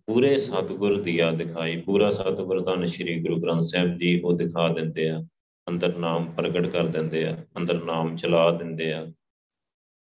[0.07, 5.09] ਪੂਰੇ ਸਤਗੁਰ ਦੀਆ ਦਿਖਾਈ। ਪੂਰਾ ਸਤਗੁਰ ਧੰਨ ਸ਼੍ਰੀ ਗੁਰੂ ਗ੍ਰੰਥ ਸਾਹਿਬ ਜੀ ਉਹ ਦਿਖਾ ਦਿੰਦੇ
[5.11, 5.25] ਆ।
[5.67, 9.03] ਅੰਦਰ ਨਾਮ ਪ੍ਰਗਟ ਕਰ ਦਿੰਦੇ ਆ, ਅੰਦਰ ਨਾਮ ਚਲਾ ਦਿੰਦੇ ਆ।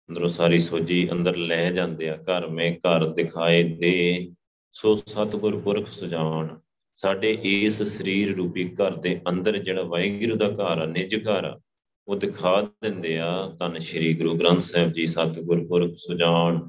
[0.09, 4.31] ਅੰਦਰੋਂ ਸਾਰੀ ਸੋਝੀ ਅੰਦਰ ਲੈ ਜਾਂਦੇ ਆ। ਘਰ ਮੇ ਘਰ ਦਿਖਾਏ ਦੇ,
[4.75, 6.59] ਸੋ ਸਤਗੁਰ ਪੁਰਖ ਸੁਜਾਨ,
[6.99, 11.59] ਸਾਡੇ ਇਸ ਸਰੀਰ ਰੂਪੀ ਘਰ ਦੇ ਅੰਦਰ ਜਿਹੜਾ ਵਾਹਿਗੁਰੂ ਦਾ ਘਰ ਆ, ਨਿਜ ਘਰ ਆ,
[12.07, 16.59] ਉਹ ਦਿਖਾ ਦਿੰਦੇ ਆ। ਧੰਨ ਸ਼੍ਰੀ ਗੁਰੂ ਗ੍ਰੰਥ ਸਾਹਿਬ ਜੀ, ਸਤਗੁਰ ਪੁਰਖ ਸੁਜਾਨ।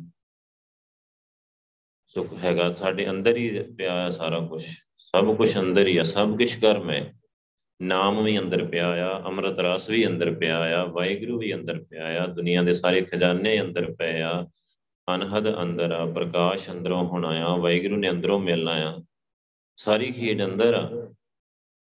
[2.10, 4.62] ਸੁਖ ਹੈਗਾ, ਸਾਡੇ ਅੰਦਰ ਹੀ ਪਿਆ ਹੈ ਸਾਰਾ ਕੁਝ
[4.98, 7.19] ਸਭ ਕੁਝ ਅੰਦਰ ਹੀ ਆ, ਸਭ ਕੁਝ ਕਰਮ ਹੈ
[7.82, 12.22] ਨਾਮ ਵੀ ਅੰਦਰ ਪਿਆ ਆ, ਅੰਮ੍ਰਿਤ ਰਸ ਵੀ ਅੰਦਰ ਪਿਆ ਆ, ਵਾਹਿਗੁਰੂ ਵੀ ਅੰਦਰ ਪਿਆ
[12.22, 14.46] ਆ, ਦੁਨੀਆ ਦੇ ਸਾਰੇ ਖਜ਼ਾਨੇ ਅੰਦਰ ਪਏ ਆ,
[15.14, 19.02] ਅਨਹਦ ਅੰਦਰ ਆ, ਪ੍ਰਕਾਸ਼ ਅੰਦਰੋਂ ਹੋਣਾ ਆ ਵਾਹਿਗੁਰੂ ਨੇ ਅੰਦਰੋਂ ਮਿਲਣਾ ਆ।
[19.76, 21.12] ਸਾਰੀ ਖੇਡ ਅੰਦਰ ਆ,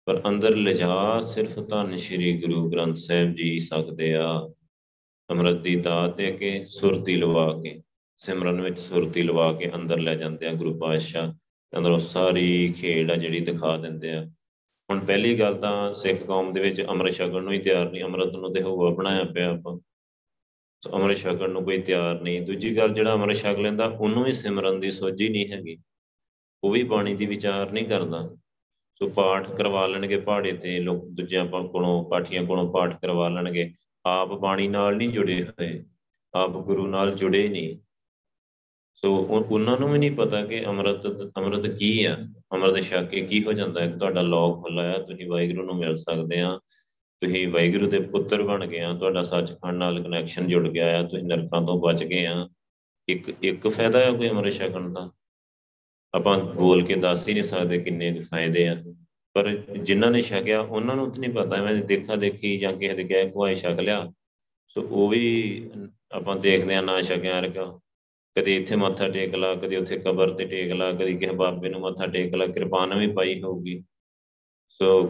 [0.06, 4.53] ਪਰ ਅੰਦਰ ਲਿਜਾ ਸਿਰਫ ਧੰਨ ਸ਼੍ਰੀ ਗੁਰੂ ਗ੍ਰੰਥ ਸਾਹਿਬ ਜੀ ਸਕਦੇ ਆ।
[5.29, 7.82] ਅੰਮ੍ਰਿਤ ਦੀ ਦਾਤ ਦੇ ਕੇ, ਸੁਰਤੀ ਲਵਾ ਕੇ,
[8.17, 11.34] ਸਿਮਰਨ ਵਿੱਚ ਸੁਰਤੀ ਲਵਾ ਕੇ ਅੰਦਰ ਲੈ ਜਾਂਦੇ ਆ ਗੁਰੂ ਪਾਤਸ਼ਾਹ।
[11.77, 14.27] ਅੰਦਰੋਂ ਸਾਰੀ ਖੇਡ ਆ ਜਿਹੜੀ ਦਿਖਾ ਦਿੰਦੇ ਆ।
[14.89, 18.36] ਹੁਣ ਪਹਿਲੀ ਗੱਲ ਤਾਂ ਸਿੱਖ ਕੌਮ ਦੇ ਵਿੱਚ ਅੰਮ੍ਰਿਤ ਛਕਣ ਨੂੰ ਹੀ ਤਿਆਰ ਨਹੀਂ, ਅੰਮ੍ਰਿਤ
[18.36, 19.79] ਨੂੰ ਤੇ ਹੋਵਾ ਬਣਾਇਆ ਪਿਆ ਆਪਾਂ।
[20.82, 24.32] ਸੋ ਅੰਮ੍ਰਿਤ ਛਕਣ ਨੂੰ ਕੋਈ ਤਿਆਰ ਨਹੀਂ। ਦੂਜੀ ਗੱਲ ਜਿਹੜਾ ਅੰਮ੍ਰਿਤ ਛਕ ਲੈਂਦਾ, ਉਹਨੂੰ ਵੀ
[24.32, 25.77] ਸਿਮਰਨ ਦੀ ਸੋਝੀ ਨਹੀਂ ਹੈਗੀ।
[26.63, 28.36] ਉਹ ਵੀ ਬਾਣੀ ਦੀ ਵਿਚਾਰ ਨਹੀਂ ਕਰਦਾ।
[28.96, 33.74] ਸੋ ਪਾਠ ਕਰਵਾ ਲੈਣਗੇ ਪਹਾੜੇ ਤੇ, ਲੋਕ ਦੂਜਿਆਂ ਕੋਲੋਂ ਪਾਠੀਆਂ ਕੋਲੋਂ ਪਾਠ ਕਰਵਾ ਲੈਣਗੇ।
[34.06, 35.84] ਆਪ ਬਾਣੀ ਨਾਲ ਨਹੀਂ ਜੁੜੇ ਹੋਏ,
[36.34, 37.77] ਆਪ ਗੁਰੂ ਨਾਲ ਜੁੜੇ ਨਹੀਂ।
[38.98, 39.16] ਸੋ
[39.51, 42.18] ਉਹਨਾਂ ਨੂੰ ਵੀ ਨਹੀਂ ਪਤਾ ਕਿ ਅੰਮ੍ਰਿਤ ਅੰਮ੍ਰਿਤ ਕੀ ਆ?
[42.54, 43.82] ਅੰਮ੍ਰਿਤ ਛਕ ਕੇ ਕੀ ਹੋ ਜਾਂਦਾ?
[43.82, 46.60] ਹੈ ਤੁਹਾਡਾ ਲੋਕ ਖੁੱਲਾ ਆ, ਤੁਸੀਂ ਵਾਹਿਗੁਰੂ ਨੂੰ ਮਿਲ ਸਕਦੇ ਆ,
[47.22, 51.24] ਤੁਸੀਂ ਵਾਹਿਗੁਰੂ ਦੇ ਪੁੱਤਰ ਬਣ ਗਏ ਆ, ਤੁਹਾਡਾ ਸੱਚਖੰਡ ਨਾਲ ਕਨੈਕਸ਼ਨ ਜੁੜ ਗਿਆ ਆ, ਤੁਸੀਂ
[51.24, 52.50] ਨਰਕਾਂ ਤੋਂ ਬਚ ਗਏ ਆ।
[53.10, 55.12] ਇੱਕ ਇੱਕ ਫਾਇਦਾ ਹੈ ਕੋਈ ਅੰਮ੍ਰਿਤ ਛਕਣ ਦਾ?
[56.13, 58.84] ਆਪਾਂ ਬੋਲ ਕੇ ਦੱਸ ਹੀ ਨਹੀਂ ਸਕਦੇ ਕਿੰਨੇ ਫਾਇਦੇ ਆ।
[59.34, 63.04] ਪਰ ਜਿਨ੍ਹਾਂ ਨੇ ਛਕਿਆ, ਉਹਨਾਂ ਨੂੰ ਤਾਂ ਨਹੀਂ ਪਤਾ। ਮੈਂ ਦੇਖਾ ਦੇਖੀ ਜਾਂ ਕਿਸੇ ਦੇ
[63.04, 64.12] ਗਏ ਕੋਈ ਛਕ ਲਿਆ।
[64.68, 65.24] ਸੋ ਉਹ ਵੀ
[66.12, 67.80] ਆਪਾਂ ਦੇਖਦੇ ਆ ਨਾ ਛਕਿਆ ਰਕਾ
[68.38, 71.82] ਕਦੇ ਇੱਥੇ ਮੱਥਾ ਟੇਕ ਲਾ, ਕਦੇ ਉੱਥੇ ਕਬਰ ਤੇ ਟੇਕ ਲਾ, ਕਦੇ ਕਿਸੇ ਬਾਬੇ ਨੂੰ
[71.82, 73.84] ਮੱਥਾ ਟੇਕ ਲਾ ਕਿਰਪਾਨ ਵੀ ਪਾਈ ਹੋਊਗੀ।
[74.70, 75.08] ਸੋ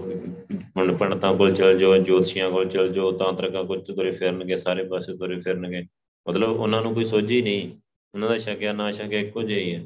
[0.77, 5.17] ਹੁਣ ਪੰਡਤਾਂ ਕੋਲ ਚਲ ਜਾਓ, ਜੋਤਸ਼ੀਆਂ ਕੋਲ ਚਲ ਜਾਓ ਤਾਂਤਰਿਕਾਂ ਕੋਲ ਤੁਰੇ ਫਿਰਨਗੇ, ਸਾਰੇ ਪਾਸੇ
[5.17, 5.84] ਤੁਰੇ ਫਿਰਨਗੇ।
[6.29, 7.72] ਮਤਲਬ ਉਹਨਾਂ ਨੂੰ ਕੋਈ ਸੋਝੀ ਨਹੀਂ,
[8.13, 9.84] ਉਹਨਾਂ ਦਾ ਛਕਿਆ, ਨਾ ਛਕਿਆ ਇੱਕੋ ਜਿਹਾ ਹੀ ਹੈ।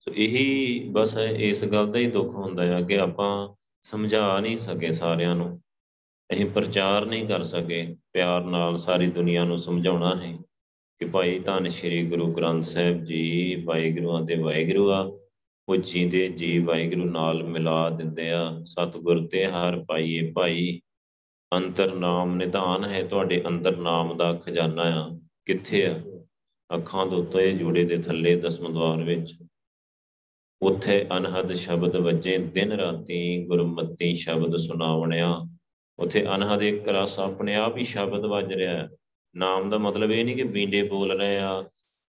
[0.00, 4.92] ਸੋ ਇਹੀ ਬਸ ਇਸ ਗੱਲ ਦਾ ਹੀ ਦੁੱਖ ਹੁੰਦਾ ਹੈ ਕਿ ਆਪਾਂ ਸਮਝਾ ਨਹੀਂ ਸਕੇ
[4.92, 5.60] ਸਾਰਿਆਂ ਨੂੰ।
[6.32, 10.38] ਅਸੀਂ ਪ੍ਰਚਾਰ ਨਹੀਂ ਕਰ ਸਕੇ, ਪਿਆਰ ਨਾਲ ਸਾਰੀ ਦੁਨੀਆ ਨੂੰ ਸਮਝਾਉਣਾ ਹੈ।
[10.98, 15.18] ਕਿ ਭਾਈ ਧੰਨ ਸ਼੍ਰੀ ਗੁਰੂ ਗ੍ਰੰਥ ਸਾਹਿਬ ਜੀ, ਵਾਹਿਗੁਰੂਆਂ ਦੇ ਵਾਹਿਗੁਰੂ ਆ
[15.68, 20.80] ਉਹ ਜੀਂਦੇ ਜੀ ਵਾਹਿਗੁਰੂ ਨਾਲ ਮਿਲਾ ਦਿੰਦੇ ਆ। ਸਤਿਗੁਰ ਤੇ ਹਰ ਪਾਈਏ ਭਾਈ,
[21.54, 26.00] ਅੰਤਰ ਨਾਮ ਨਿਧਾਨ ਹੈ ਤੁਹਾਡੇ ਅੰਦਰ ਨਾਮ ਦਾ ਖਜ਼ਾਨਾ ਆ। ਕਿੱਥੇ ਆ?
[26.74, 29.34] ਅੱਖਾਂ ਦੇ ਉੱਤੇ ਜੋੜੇ ਦੇ ਥੱਲੇ ਦਸਮ ਦਵਾਰ ਵਿੱਚ।
[30.62, 35.40] ਉੱਥੇ ਅਨਹਦ ਸ਼ਬਦ ਵੱਜੇ, ਦਿਨ ਰਾਤੀ ਗੁਰਮਤੀ ਸ਼ਬਦ ਸੁਣਾਵਣਿਆ।
[35.98, 38.88] ਉੱਥੇ ਅਨਹਦ ਇੱਕ ਰਸ ਆਪਣੇ ਆਪ ਹੀ ਸ਼ਬਦ ਵੱਜ ਰਿਹਾ
[39.36, 41.64] ਨਾਮ ਦਾ ਮਤਲਬ ਇਹ ਨਹੀਂ ਕਿ ਬੀਂਡੇ ਬੋਲ ਰਹੇ ਆ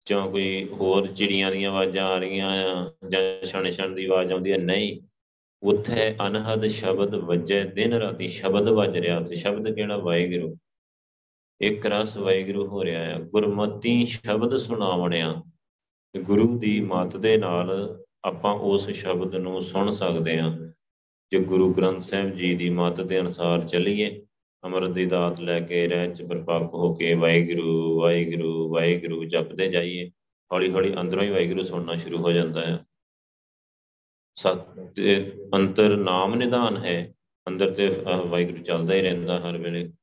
[0.10, 4.51] ਜਾਂ ਕੋਈ ਹੋਰ ਚਿੜੀਆਂ ਦੀਆਂ ਆਵਾਜ਼ਾਂ ਆ ਰਹੀਆਂ ਆ ਜਾਂ ਛਣ ਛਣ ਦੀ ਆਵਾਜ਼ ਆਉਂਦੀ
[4.51, 5.01] ਹੈ ਨਹੀਂ,
[5.63, 9.98] ਉੱਥੇ ਅਨਹਦ ਸ਼ਬਦ ਵੱਜੇ, ਦਿਨ ਰਾਤੀ ਸ਼ਬਦ ਵੱਜ ਰਿਹਾ ਤੇ ਸ਼ਬਦ ਕਿਹੜਾ?
[9.98, 10.58] ਵਾਹਿਗੁਰੂ।
[11.62, 15.44] ਇੱਕ ਰਸ ਵਾਹਿਗੁਰੂ ਹੋ ਰਿਹਾ ਹੈ ਗੁਰਮਤੀ ਸ਼ਬਦ ਸੁਣਾਵਣਿਆ।
[16.22, 20.58] ਗੁਰੂ ਦੀ ਮਤ ਦੇ ਨਾਲ ਆਪਾਂ ਉਸ ਸ਼ਬਦ ਨੂੰ ਸੁਣ ਸਕਦੇ ਹਾਂ।
[21.32, 24.25] ਜੇ ਗੁਰੂ ਗ੍ਰੰਥ ਸਾਹਿਬ ਜੀ ਦੀ ਮਤ ਦੇ ਅਨੁਸਾਰ ਚੱਲੀਏ
[24.65, 30.12] ਅਮਰ ਦੀ ਦਾਤ ਲੈ ਕੇ ਰਹਿ ਚ ਪਰਪੱਕ ਹੋ ਕੇ ਵਾਹਿਗੁਰੂ ਵਾਹਿਗੁਰੂ ਵਾਹਿਗੁਰੂ ਜਪਦੇ ਜਾਈਏ।
[30.51, 32.86] ਹੌਲੀ ਹੌਲੀ ਅੰਦਰੋਂ ਹੀ ਵਾਹਿਗੁਰੂ ਸੁਣਨਾ ਸ਼ੁਰੂ ਹੋ ਜਾਂਦਾ ਹੈ।
[34.36, 34.57] ਸਤ
[35.55, 37.13] ਅੰਤਰ ਨਾਮ ਨਿਦਾਨ ਹੈ।
[37.48, 37.88] ਅੰਦਰ ਤੇ
[38.27, 39.93] ਵਾਹਿਗੁਰੂ ਚੱਲਦਾ ਹੀ ਰਹਿੰਦਾ ਹਰ ਵੇਲੇ।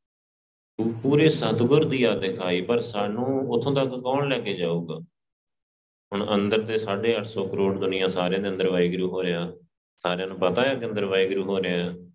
[1.02, 4.98] ਪੂਰੇ ਸਤਗੁਰ ਦੀ ਆ ਦਿਖਾਈ, ਪਰ ਸਾਨੂੰ ਉਥੋਂ ਤੱਕ ਕੌਣ ਲੈ ਕੇ ਜਾਊਗਾ?
[6.12, 9.52] ਹੁਣ ਅੰਦਰ ਤੇ 850 ਕਰੋੜ ਦੁਨੀਆ ਸਾਰਿਆਂ ਦੇ ਅੰਦਰ ਵਾਹਿਗੁਰੂ ਹੋ ਰਿਹਾ।
[9.98, 12.11] ਸਾਰਿਆਂ ਨੂੰ ਪਤਾ ਹੈ ਕਿ ਅੰਦਰ ਵਾਹਿਗੁਰੂ ਹੋ ਰਿਹਾ।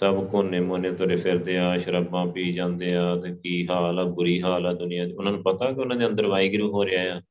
[0.00, 4.42] ਸਭ ਕੋਨੇ ਮੋਨੇ ਤੁਰੇ ਫਿਰਦੇ ਆ, ਸ਼ਰਾਬਾਂ ਪੀ ਜਾਂਦੇ ਆ ਤੇ ਕੀ ਹਾਲ ਆ, ਬੁਰੀ
[4.42, 7.22] ਹਾਲ ਆ ਦੁਨੀਆ 'ਚ ਉਹਨਾਂ ਨੂੰ ਪਤਾ ਕਿ ਉਹਨਾਂ ਦੇ ਅੰਦਰ ਵਾਹਿਗੁਰੂ ਹੋ ਰਿਹਾ ਆ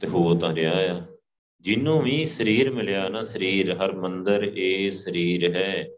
[0.00, 1.02] ਤੇ ਹੋ ਤਾਂ ਰਿਹਾ ਆ।
[1.60, 5.88] ਜਿੰਨੂੰ ਵੀ ਸਰੀਰ ਮਿਲਿਆ ਨਾ, ਸਰੀਰ, ਹਰ ਮੰਦਰ ਇਹ ਸਰੀਰ ਹੈ।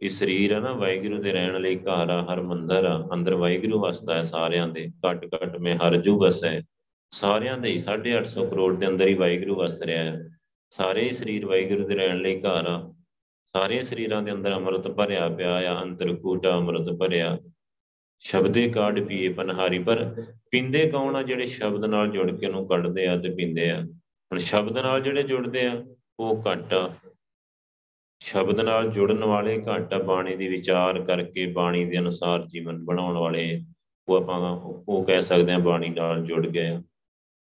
[0.00, 3.80] ਇਹ ਸਰੀਰ ਹੈ ਨਾ, ਵਾਹਿਗੁਰੂ ਦੇ ਰਹਿਣ ਲਈ ਘਰ ਆ, ਹਰ ਮੰਦਰ ਆ, ਅੰਦਰ ਵਾਹਿਗੁਰੂ
[3.80, 6.62] ਵਸਦਾ ਹੈ ਸਾਰਿਆਂ ਦੇ ਘਟ ਘਟ ਮੇ ਹਰ ਜੂ ਵਸੈ
[7.10, 10.28] ਸਾਰਿਆਂ ਦੇ ਹੀ 850 ਕਰੋੜ ਦੇ ਅੰਦਰ ਹੀ ਵਾਹਿਗੁਰੂ ਵਸ ਰਿਹਾ ਹੈ।
[10.70, 12.94] ਸਾਰੇ ਹੀ ਸਰੀਰ ਵਾਹਿਗੁਰੂ ਦੇ ਰਹਿਣ ਲਈ ਘਰ ਆ।
[13.56, 17.38] ਸਾਰੇ ਸਰੀਰਾਂ ਦੇ ਅੰਦਰ ਅੰਮ੍ਰਿਤ ਭਰਿਆ ਪਿਆ ਆ, ਅੰਤਰ ਕੂਟਾ ਅੰਮ੍ਰਿਤ ਭਰਿਆ।
[18.18, 23.06] ਸ਼ਬਦੇ ਕਾੜ ਪੀਏ ਪਨਹਾਰੀ, ਪਰ ਪਿੰਦੇ ਕੌਣ ਆ ਜਿਹੜੇ ਸ਼ਬਦ ਨਾਲ ਜੁੜ ਕੇ ਉਹਨੂੰ ਕੱਢਦੇ
[23.06, 23.80] ਆ ਤੇ ਪਿੰਦੇ ਆ?
[23.80, 25.84] ਹੁਣ ਸ਼ਬਦ ਨਾਲ ਜਿਹੜੇ ਜੁੜਦੇ ਆ,
[26.20, 26.94] ਉਹ ਘੱਟ ਆ।
[28.20, 33.64] ਸ਼ਬਦ ਨਾਲ ਜੁੜਨ ਵਾਲੇ ਘੱਟ ਬਾਣੀ ਦੀ ਵਿਚਾਰ ਕਰਕੇ, ਬਾਣੀ ਦੇ ਅਨੁਸਾਰ ਜੀਵਨ ਬਣਾਉਣ ਵਾਲੇ,
[34.08, 34.38] ਉਹ ਆਪਾਂ
[34.88, 36.82] ਉਹ ਕਹਿ ਸਕਦੇ ਆ ਬਾਣੀ ਨਾਲ ਜੁੜ ਗਏ ਆ।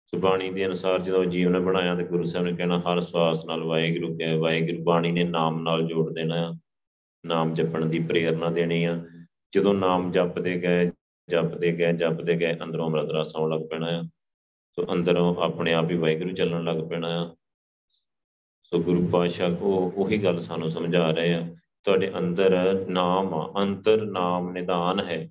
[0.07, 3.63] ਸੋ ਬਾਣੀ ਦੇ ਅਨੁਸਾਰ ਜਦੋਂ ਜੀਵਨ ਬਣਾਇਆ ਤੇ ਗੁਰੂ ਸਾਹਿਬ ਨੇ ਕਹਿਣਾ, ਹਰ ਸਵਾਸ ਨਾਲ
[3.63, 6.59] ਵਾਹਿਗੁਰੂ ਕਹੇ, ਵਾਹਿਗੁਰੂ ਬਾਣੀ ਨੇ ਨਾਮ ਨਾਲ ਜੋੜ ਦੇਣਾ,
[7.27, 9.05] ਨਾਮ ਜਪਣ ਦੀ ਪ੍ਰੇਰਣਾ ਦੇਣੀ ਆ।
[9.55, 10.91] ਜਦੋਂ ਨਾਮ ਜਪਦੇ ਗਏ
[11.31, 14.03] ਜਪਦੇ ਗਏ ਜਪਦੇ ਗਏ, ਅੰਦਰੋਂ ਅੰਮ੍ਰਿਤ ਰਸ ਆਉਣ ਲੱਗ ਪੈਣਾ ਆ।
[14.73, 17.37] ਸੋ ਅੰਦਰੋਂ ਆਪਣੇ ਆਪ ਹੀ ਵਾਹਿਗੁਰੂ ਚੱਲਣ ਲੱਗ ਪੈਣਾ ਆ।
[18.63, 21.49] ਸੋ ਗੁਰੂ ਪਾਤਸ਼ਾਹ ਉਹ ਉਹੀ ਗੱਲ ਸਾਨੂੰ ਸਮਝਾ ਰਹੇ ਆ,
[21.85, 25.31] ਤੁਹਾਡੇ ਅੰਦਰ ਨਾਮ ਅੰਤਰ ਨਾਮ ਨਿਦਾਨ ਹੈ।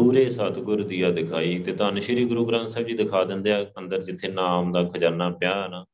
[0.00, 3.66] ਪੂਰੇ ਸਤਿਗੁਰ ਦੀ ਆ ਦਿਖਾਈ ਤੇ ਤਾਂ ਸ਼੍ਰੀ ਗੁਰੂ ਗ੍ਰੰਥ ਸਾਹਿਬ ਜੀ ਦਿਖਾ ਦਿੰਦੇ ਆ
[3.78, 5.86] ਅੰਦਰ ਜਿੱਥੇ ਨਾਮ ਦਾ ਖਜ਼ਾਨਾ ਪਿਆ ਨਾ,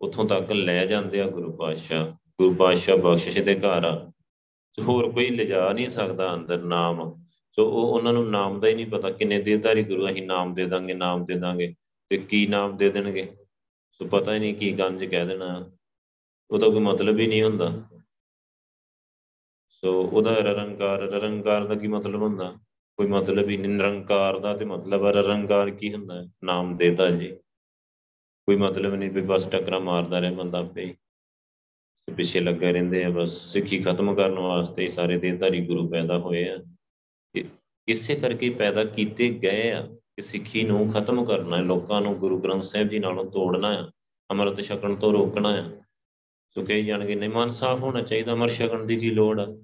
[0.00, 4.12] ਉੱਥੋਂ ਤੱਕ ਲੈ ਜਾਂਦੇ ਆ ਗੁਰੂ ਪਾਤਸ਼ਾਹ। ਗੁਰੂ ਪਾਤਸ਼ਾਹ ਬਖਸ਼ਿਸ਼ ਦੇ ਘਰ ਆ।
[4.80, 8.86] ਹੋਰ ਕੋਈ ਲਿਜਾ ਨਹੀਂ ਸਕਦਾ ਅੰਦਰ ਨਾਮ। ਸੋ ਉਹ ਉਹਨਾਂ ਨੂੰ ਨਾਮ ਦਾ ਹੀ ਨਹੀਂ
[8.86, 11.74] ਪਤਾ ਕਿੰਨੇ ਦੇਦਾਰੀ ਗੁਰੂ ਅਸੀਂ ਨਾਮ ਦੇ ਦਾਂਗੇ, ਨਾਮ ਦੇ ਦਾਂਗੇ
[12.08, 13.36] ਤੇ ਕੀ ਨਾਮ ਦੇ ਦੇਣਗੇ।
[13.92, 15.70] ਸੋ ਪਤਾ ਹੀ ਨਹੀਂ ਕੀ ਗੰਜ ਕਹਿ ਦੇਣਾ।
[16.50, 17.82] ਉਹਦਾ ਕੋਈ ਮਤਲਬ ਹੀ ਨਹੀਂ ਹੁੰਦਾ।
[19.68, 22.54] ਸੋ ਉਹਦਾ ਰਰੰਕਾਰ ਰਰੰਕਾਰ ਦਾ ਕੀ ਮਤਲਬ ਹੁੰਦਾ?
[22.98, 26.26] ਕੋਈ ਮਤਲਬ ਹੀ ਨਹੀਂ, ਨਿਰੰਕਾਰ ਦਾ ਤੇ ਮਤਲਬ ਹੈ ਰਰੰਕਾਰ ਕੀ ਹੁੰਦਾ ਹੈ?
[26.44, 27.28] ਨਾਮ ਦੇਤਾ ਜੀ।
[28.46, 30.96] ਕੋਈ ਮਤਲਬ ਨਹੀਂ ਵੀ ਬਸ ਟੱਕਰਾ ਮਾਰਦਾ ਰਹੇ ਬੰਦਾ ਆਪੇ ਹੀ।
[32.16, 36.58] ਪਿੱਛੇ ਲੱਗੇ ਰਹਿੰਦੇ ਆ ਬਸ। ਸਿੱਖੀ ਖਤਮ ਕਰਨ ਵਾਸਤੇ ਸਾਰੇ ਦੇਹਧਾਰੀ ਗੁਰੂ ਪੈਦਾ ਹੋਏ ਆ।
[37.88, 42.40] ਇਸੇ ਕਰਕੇ ਪੈਦਾ ਕੀਤੇ ਗਏ ਆ ਕਿ ਸਿੱਖੀ ਨੂੰ ਖਤਮ ਕਰਨਾ ਹੈ। ਲੋਕਾਂ ਨੂੰ ਗੁਰੂ
[42.40, 43.90] ਗ੍ਰੰਥ ਸਾਹਿਬ ਜੀ ਨਾਲੋਂ ਤੋੜਨਾ ਹੈ।
[44.30, 45.82] ਅੰਮ੍ਰਿਤ ਛਕਣ ਤੋਂ ਰੋਕਣਾ ਹੈ।
[46.50, 49.58] ਸੋ ਕਹੀ ਜਾਣਗੇ। ਨਹੀਂ, ਮਨ ਸਾਫ਼ ਹੋਣਾ ਚਾਹੀਦਾ। ਅਮਰ ਛਕਣ ਦੀ ਕੀ ਲੋੜ ਆ?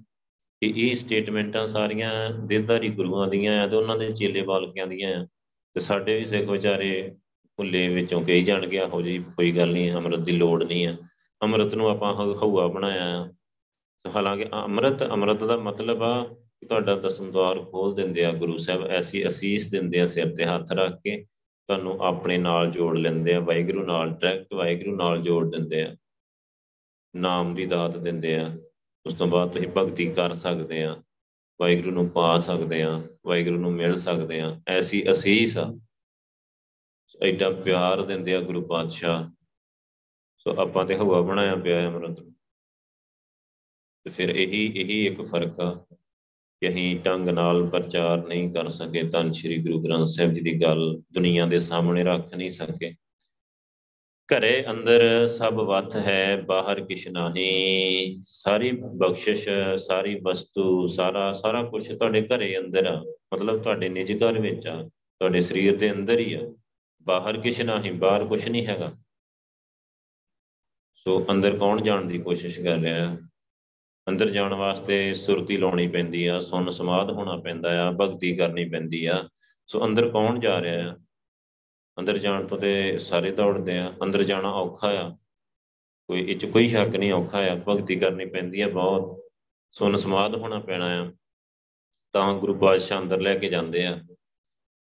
[0.63, 5.27] ਕਿ ਇਹ ਸਟੇਟਮੈਂਟਾਂ ਸਾਰੀਆਂ ਦੇਦਾਰੀ ਗੁਰੂਆਂ ਦੀਆਂ ਆ ਤੇ ਉਹਨਾਂ ਦੇ ਚੇਲੇ ਬਾਲਕਿਆਂ ਦੀਆਂ ਆ।
[5.73, 7.15] ਤੇ ਸਾਡੇ ਵੀ ਸਿੱਖ ਵਿਚਾਰੇ
[7.57, 10.97] ਭੁੱਲੇ ਵਿੱਚੋਂ ਕਹੀ ਜਾਣਗੇ, ਆਹੋ ਜੀ, ਕੋਈ ਗੱਲ ਨਹੀਂ, ਅੰਮ੍ਰਿਤ ਦੀ ਲੋੜ ਨਹੀਂ ਆ।
[11.43, 13.33] ਅੰਮ੍ਰਿਤ ਨੂੰ ਆਪਾਂ ਹਊਆ ਬਣਾਇਆ ਆ।
[14.15, 18.85] ਹਾਲਾਂਕਿ ਅੰਮ੍ਰਿਤ ਅੰਮ੍ਰਿਤ ਦਾ ਮਤਲਬ ਆ ਕਿ ਤੁਹਾਡਾ ਦਸਮ ਦਵਾਰ ਖੋਲ ਦਿੰਦੇ ਆ ਗੁਰੂ ਸਾਹਿਬ,
[18.85, 21.23] ਐਸੀ ਅਸੀਸ ਦਿੰਦੇ ਆ ਸਿਰ ਤੇ ਹੱਥ ਰੱਖ ਕੇ,
[21.67, 25.95] ਤੁਹਾਨੂੰ ਆਪਣੇ ਨਾਲ ਜੋੜ ਲੈਂਦੇ ਆ, ਵਾਹਿਗੁਰੂ ਨਾਲ ਡਾਇਰੈਕਟ ਵਾਹਿਗੁਰੂ ਨਾਲ ਜੋੜ ਦਿੰਦੇ ਆ।
[27.15, 28.57] ਨਾਮ ਦੀ ਦਾਤ ਦਿੰਦੇ ਆ।
[29.05, 31.03] ਉਸ ਤੋਂ ਬਾਅਦ ਤੁਸੀਂ ਭਗਤੀ ਕਰ ਸਕਦੇ ਆ
[31.61, 35.79] ਵਾਹਿਗੁਰੂ ਨੂੰ ਪਾ ਸਕਦੇ ਆ ਵਾਹਿਗੁਰੂ ਨੂੰ ਮਿਲ ਸਕਦੇ ਆ ਐਸੀ ਅਸੀਸ ਆ।
[37.23, 39.29] ਐਡਾ ਪਿਆਰ ਦਿੰਦੇ ਆ ਗੁਰੂ ਪਾਤਸ਼ਾਹ।
[40.37, 42.19] ਸੋ ਆਪਾਂ ਤੇ ਹਵਾ ਬਣਾਇਆ ਪਿਆ ਹੈ ਅਮਰਤ
[44.03, 45.85] ਤੇ ਫਿਰ ਇਹੀ ਇਹੀ ਇੱਕ ਫ਼ਰਕ ਆ
[46.61, 50.61] ਕਿ ਅਸੀਂ ਢੰਗ ਨਾਲ ਪ੍ਰਚਾਰ ਨਹੀਂ ਕਰ ਸਕੇ ਤਾਂ ਸ੍ਰੀ ਗੁਰੂ ਗ੍ਰੰਥ ਸਾਹਿਬ ਜੀ ਦੀ
[50.61, 52.95] ਗੱਲ ਦੁਨੀਆ ਦੇ ਸਾਹਮਣੇ ਰੱਖ ਨਹੀਂ ਸਕੇ।
[54.37, 61.91] ਘਰੇ ਅੰਦਰ ਸਭ ਵਤ ਹੈ, ਬਾਹਰ ਕਿਛ ਨਹੀਂ। ਸਾਰੀ ਬਖਸ਼ਿਸ਼, ਸਾਰੀ ਵਸਤੂ, ਸਾਰਾ ਸਾਰਾ ਕੁਝ
[61.91, 64.83] ਤੁਹਾਡੇ ਘਰੇ ਅੰਦਰ ਆ। ਮਤਲਬ ਤੁਹਾਡੇ ਨਿਜ ਘਰ ਵਿੱਚ ਆ,
[65.19, 66.53] ਤੁਹਾਡੇ ਸਰੀਰ ਦੇ ਅੰਦਰ ਹੀ ਆ।
[67.01, 68.95] ਬਾਹਰ ਕਿਛ ਨਹੀਂ, ਬਾਹਰ ਕੁਛ ਨਹੀਂ ਹੈਗਾ।
[70.95, 73.11] ਸੋ ਅੰਦਰ ਕੌਣ ਜਾਣ ਦੀ ਕੋਸ਼ਿਸ਼ ਕਰ ਰਿਹਾ?
[73.11, 73.17] ਹੈ
[74.07, 79.05] ਅੰਦਰ ਜਾਣ ਵਾਸਤੇ ਸੁਰਤੀ ਲਾਉਣੀ ਪੈਂਦੀ ਆ, ਸੁਨ ਸਮਾਦ ਹੋਣਾ ਪੈਂਦਾ ਆ, ਭਗਤੀ ਕਰਨੀ ਪੈਂਦੀ
[79.05, 79.29] ਆ।
[79.67, 80.91] ਸੋ ਅੰਦਰ ਕੌਣ ਜਾ ਰਿਹਾ?
[80.91, 80.95] ਆ
[81.99, 85.09] ਅੰਦਰ ਜਾਣ ਤੋਂ ਤੇ ਸਾਰੇ ਦੌੜਦੇ ਆ, ਅੰਦਰ ਜਾਣਾ ਔਖਾ ਆ।
[86.07, 89.23] ਕੋਈ ਇਹ ਚ ਕੋਈ ਸ਼ੱਕ ਨਹੀਂ, ਔਖਾ ਆ। ਭਗਤੀ ਕਰਨੀ ਪੈਂਦੀ ਆ ਬਹੁਤ।
[89.71, 91.13] ਸੁਨ ਸਮਾਦ ਹੋਣਾ ਪੈਣਾ ਆ।
[92.13, 94.03] ਤਾਂ ਗੁਰੂ ਪਾਤਸ਼ਾਹ ਅੰਦਰ ਲੈ ਕੇ ਜਾਂਦੇ ਆ।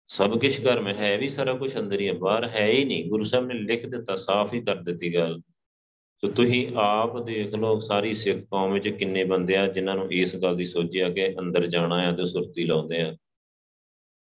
[0.09, 3.09] ਸਭ ਕੁਝ ਘਰ ਮੈਂ ਹੈ ਵੀ, ਸਾਰਾ ਕੁਝ ਅੰਦਰ ਹੀ ਹੈ ਬਾਹਰ ਹੈ ਹੀ ਨਹੀਂ।
[3.09, 5.41] ਗੁਰੂ ਸਾਹਿਬ ਨੇ ਲਿਖ ਦਿੱਤਾ, ਸਾਫ਼ ਹੀ ਕਰ ਦਿੱਤੀ ਗੱਲ।
[6.21, 10.37] ਸੋ ਤੁਸੀਂ ਆਪ ਦੇਖ ਲਓ, ਸਾਰੀ ਸਿੱਖ ਕੌਮ ਵਿੱਚ ਕਿੰਨੇ ਬੰਦੇ ਆ, ਜਿਨ੍ਹਾਂ ਨੂੰ ਇਸ
[10.37, 13.17] ਗੱਲ ਦੀ ਸੋਚਿਆ ਕਿ ਅੰਦਰ ਜਾਣਾ ਆ ਤੇ ਸੁਰਤੀ ਲਾਉਂਦੇ ਆ।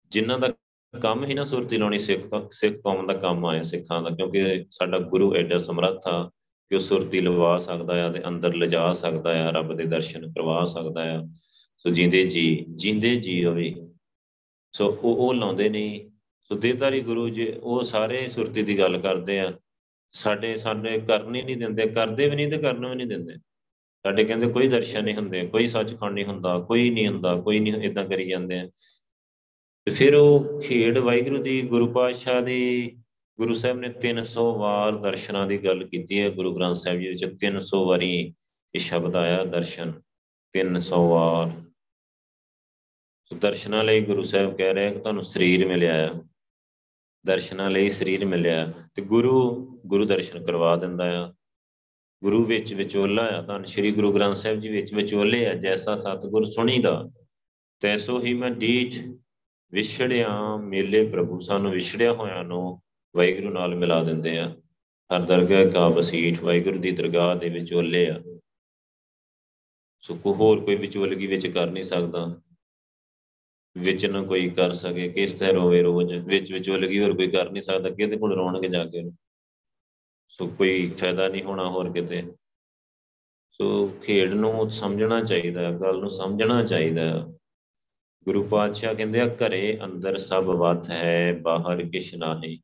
[0.08, 0.48] ਜਿਨ੍ਹਾਂ ਦਾ
[0.96, 4.98] ਕੰਮ ਹੀ ਨਾ ਸੁਰਤੀ ਲਾਉਣੀ, ਸਿੱਖ ਸਿੱਖ ਕੌਮ ਦਾ ਕੰਮ ਆਇਆ ਸਿੱਖਾਂ ਦਾ, ਕਿਉਂਕਿ ਸਾਡਾ
[4.98, 6.30] ਗੁਰੂ ਐਡਾ ਸਮਰੱਥ ਆ
[6.68, 10.64] ਕਿ ਉਹ ਸੁਰਤੀ ਲਵਾ ਸਕਦਾ ਆ ਤੇ ਅੰਦਰ ਲਿਜਾ ਸਕਦਾ ਆ, ਰੱਬ ਦੇ ਦਰਸ਼ਨ ਕਰਵਾ
[10.64, 11.22] ਸਕਦਾ ਆ।
[11.78, 13.74] ਸੋ ਜਿੰਦੇ ਜੀ ਜਿੰਦੇ ਜੀ ਹੋਵੇ।
[14.72, 16.10] ਸੋ ਉਹ ਉਹ ਲਾਉਂਦੇ ਨਹੀਂ
[16.42, 19.52] ਸੋ ਦੇਤਾਰੀ ਗੁਰੂ ਜੀ, ਉਹ ਸਾਰੇ ਸੁਰਤੀ ਦੀ ਗੱਲ ਕਰਦੇ ਆ।
[20.12, 23.34] ਸਾਡੇ ਸਾਡੇ ਕਰਨ ਹੀ ਨਹੀਂ ਦਿੰਦੇ, ਕਰਦੇ ਵੀ ਨਹੀਂ ਤੇ ਕਰਨ ਵੀ ਨਹੀਂ ਦਿੰਦੇ।
[24.02, 27.74] ਸਾਡੇ ਕਹਿੰਦੇ ਕੋਈ ਦਰਸ਼ਨ ਨਹੀਂ ਹੁੰਦੇ, ਕੋਈ ਸੱਚਖੰਡ ਨਹੀਂ ਹੁੰਦਾ, ਕੋਈ ਨਹੀਂ ਹੁੰਦਾ, ਕੋਈ ਨਹੀਂ
[27.74, 28.68] ਇਦਾਂ ਕਰੀ ਜਾਂਦੇ ਆ।
[29.86, 32.90] ਤੇ ਫਿਰ ਉਹ ਖੇਡ ਵਾਹਿਗੁਰੂ ਦੀ ਗੁਰੂ ਪਾਤਸ਼ਾਹ ਦੀ,
[33.38, 37.24] ਗੁਰੂ ਸਾਹਿਬ ਨੇ 300 ਵਾਰ ਦਰਸ਼ਨਾਂ ਦੀ ਗੱਲ ਕੀਤੀ ਹੈ, ਗੁਰੂ ਗ੍ਰੰਥ ਸਾਹਿਬ ਜੀ ਵਿੱਚ
[37.24, 38.34] 300 ਵਾਰੀ
[38.74, 39.92] ਇਹ ਸ਼ਬਦ ਆਇਆ, ਦਰਸ਼ਨ
[40.52, 41.50] 300 ਵਾਰ।
[43.24, 46.10] ਸੋ ਦਰਸ਼ਨਾਂ ਲਈ ਗੁਰੂ ਸਾਹਿਬ ਕਹਿ ਰਹੇ ਕਿ ਤੁਹਾਨੂੰ ਸਰੀਰ ਮਿਲਿਆ ਹੈ
[47.26, 51.34] ਦਰਸ਼ਨਾਂ ਲਈ ਸਰੀਰ ਮਿਲਿਆ ਤੇ ਗੁਰੂ ਗੁਰੂ ਦਰਸ਼ਨ ਕਰਵਾ ਦਿੰਦਾ ਆ।
[52.22, 56.44] ਗੁਰੂ ਵਿੱਚ ਵਿਚੋਲਾ ਆ। ਤਾਂ ਸ੍ਰੀ ਗੁਰੂ ਗ੍ਰੰਥ ਸਾਹਿਬ ਜੀ ਵਿੱਚ ਵਿਚੋਲੇ ਆ। ਜੈਸਾ ਸਤਿਗੁਰ
[56.44, 57.10] ਸੁਣੀਦਾ,
[57.80, 58.94] ਤੈਸੋ ਹੀ ਮੈਂ ਡੀਠ
[59.70, 62.82] ਵਿਛੜਿਆ ਮੇਲੇ ਪ੍ਰਭੂ ਸਾਨੂੰ ਵਿਛੜਿਆ ਹੋਇਆਂ ਨੂੰ
[63.16, 64.56] ਵਾਹਿਗੁਰੂ ਨਾਲ ਮਿਲਾ ਦਿੰਦੇ ਆ।
[65.16, 68.22] ਹਰ ਦਰਗਾਹ ਕਾ ਵਸੀਠ ਵਾਹਿਗੁਰੂ ਦੀ ਦਰਗਾਹ ਦੇ ਵਿਚੋਲੇ ਆ।
[70.00, 72.40] ਸੋ ਕੋ ਹੋਰ ਕੋਈ ਵਿਚੋਲਗੀ ਵਿੱਚ ਕਰ ਨਹੀਂ ਸਕਦਾ।
[73.78, 76.14] ਵਿੱਚ ਨਾ ਕੋਈ ਕਰ ਸਕੇ, ਕਿਸ ਤਰ੍ਹਾਂ ਰੋਵੇ ਰੋਜ਼?
[76.14, 79.10] ਵਿੱਚ ਵਿੱਚ ਲੱਗੀ ਹੋਰ ਕੋਈ ਕਰ ਨਹੀਂ ਸਕਦਾ ਕਿਤੇ ਕੋਲ ਰੋਣਗੇ ਜਾ ਕੇ?
[80.28, 82.32] ਸੋ ਕੋਈ ਫਾਇਦਾ ਨਹੀਂ ਹੋਣਾ ਹੋਰ ਕਿਤੇ।
[83.50, 87.32] ਸੋ ਖੇਡ ਨੂੰ ਸਮਝਣਾ ਚਾਹੀਦਾ, ਗੱਲ ਨੂੰ ਸਮਝਣਾ ਚਾਹੀਦਾ।
[88.26, 92.58] ਗੁਰੂ ਪਾਤਸ਼ਾਹ ਕਹਿੰਦੇ ਆ, ਘਰੇ ਅੰਦਰ ਸਭ ਵਤ ਹੈ, ਬਾਹਰ ਕਿਛ ਨਹੀਂ।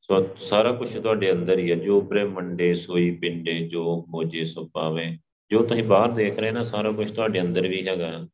[0.00, 5.18] ਸੋ ਸਾਰਾ ਕੁਝ ਤੁਹਾਡੇ ਅੰਦਰ ਹੀ ਹੈ। ਜੋ ਮੰਡੇ ਸੋਈ ਪਿੰਡੇ, ਜੋ ਮੋਜੇ ਸੋ ਪਾਵੇ।
[5.50, 8.26] ਜੋ ਤੁਸੀਂ ਬਾਹਰ ਦੇਖ ਰਹੇ ਨਾ, ਸਾਰਾ ਕੁਝ ਤੁਹਾਡੇ ਅੰਦਰ ਵੀ ਹੈਗਾ।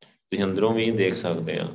[0.00, 1.74] ਤੁਸੀਂ ਅੰਦਰੋਂ ਵੀ ਦੇਖ ਸਕਦੇ ਆ।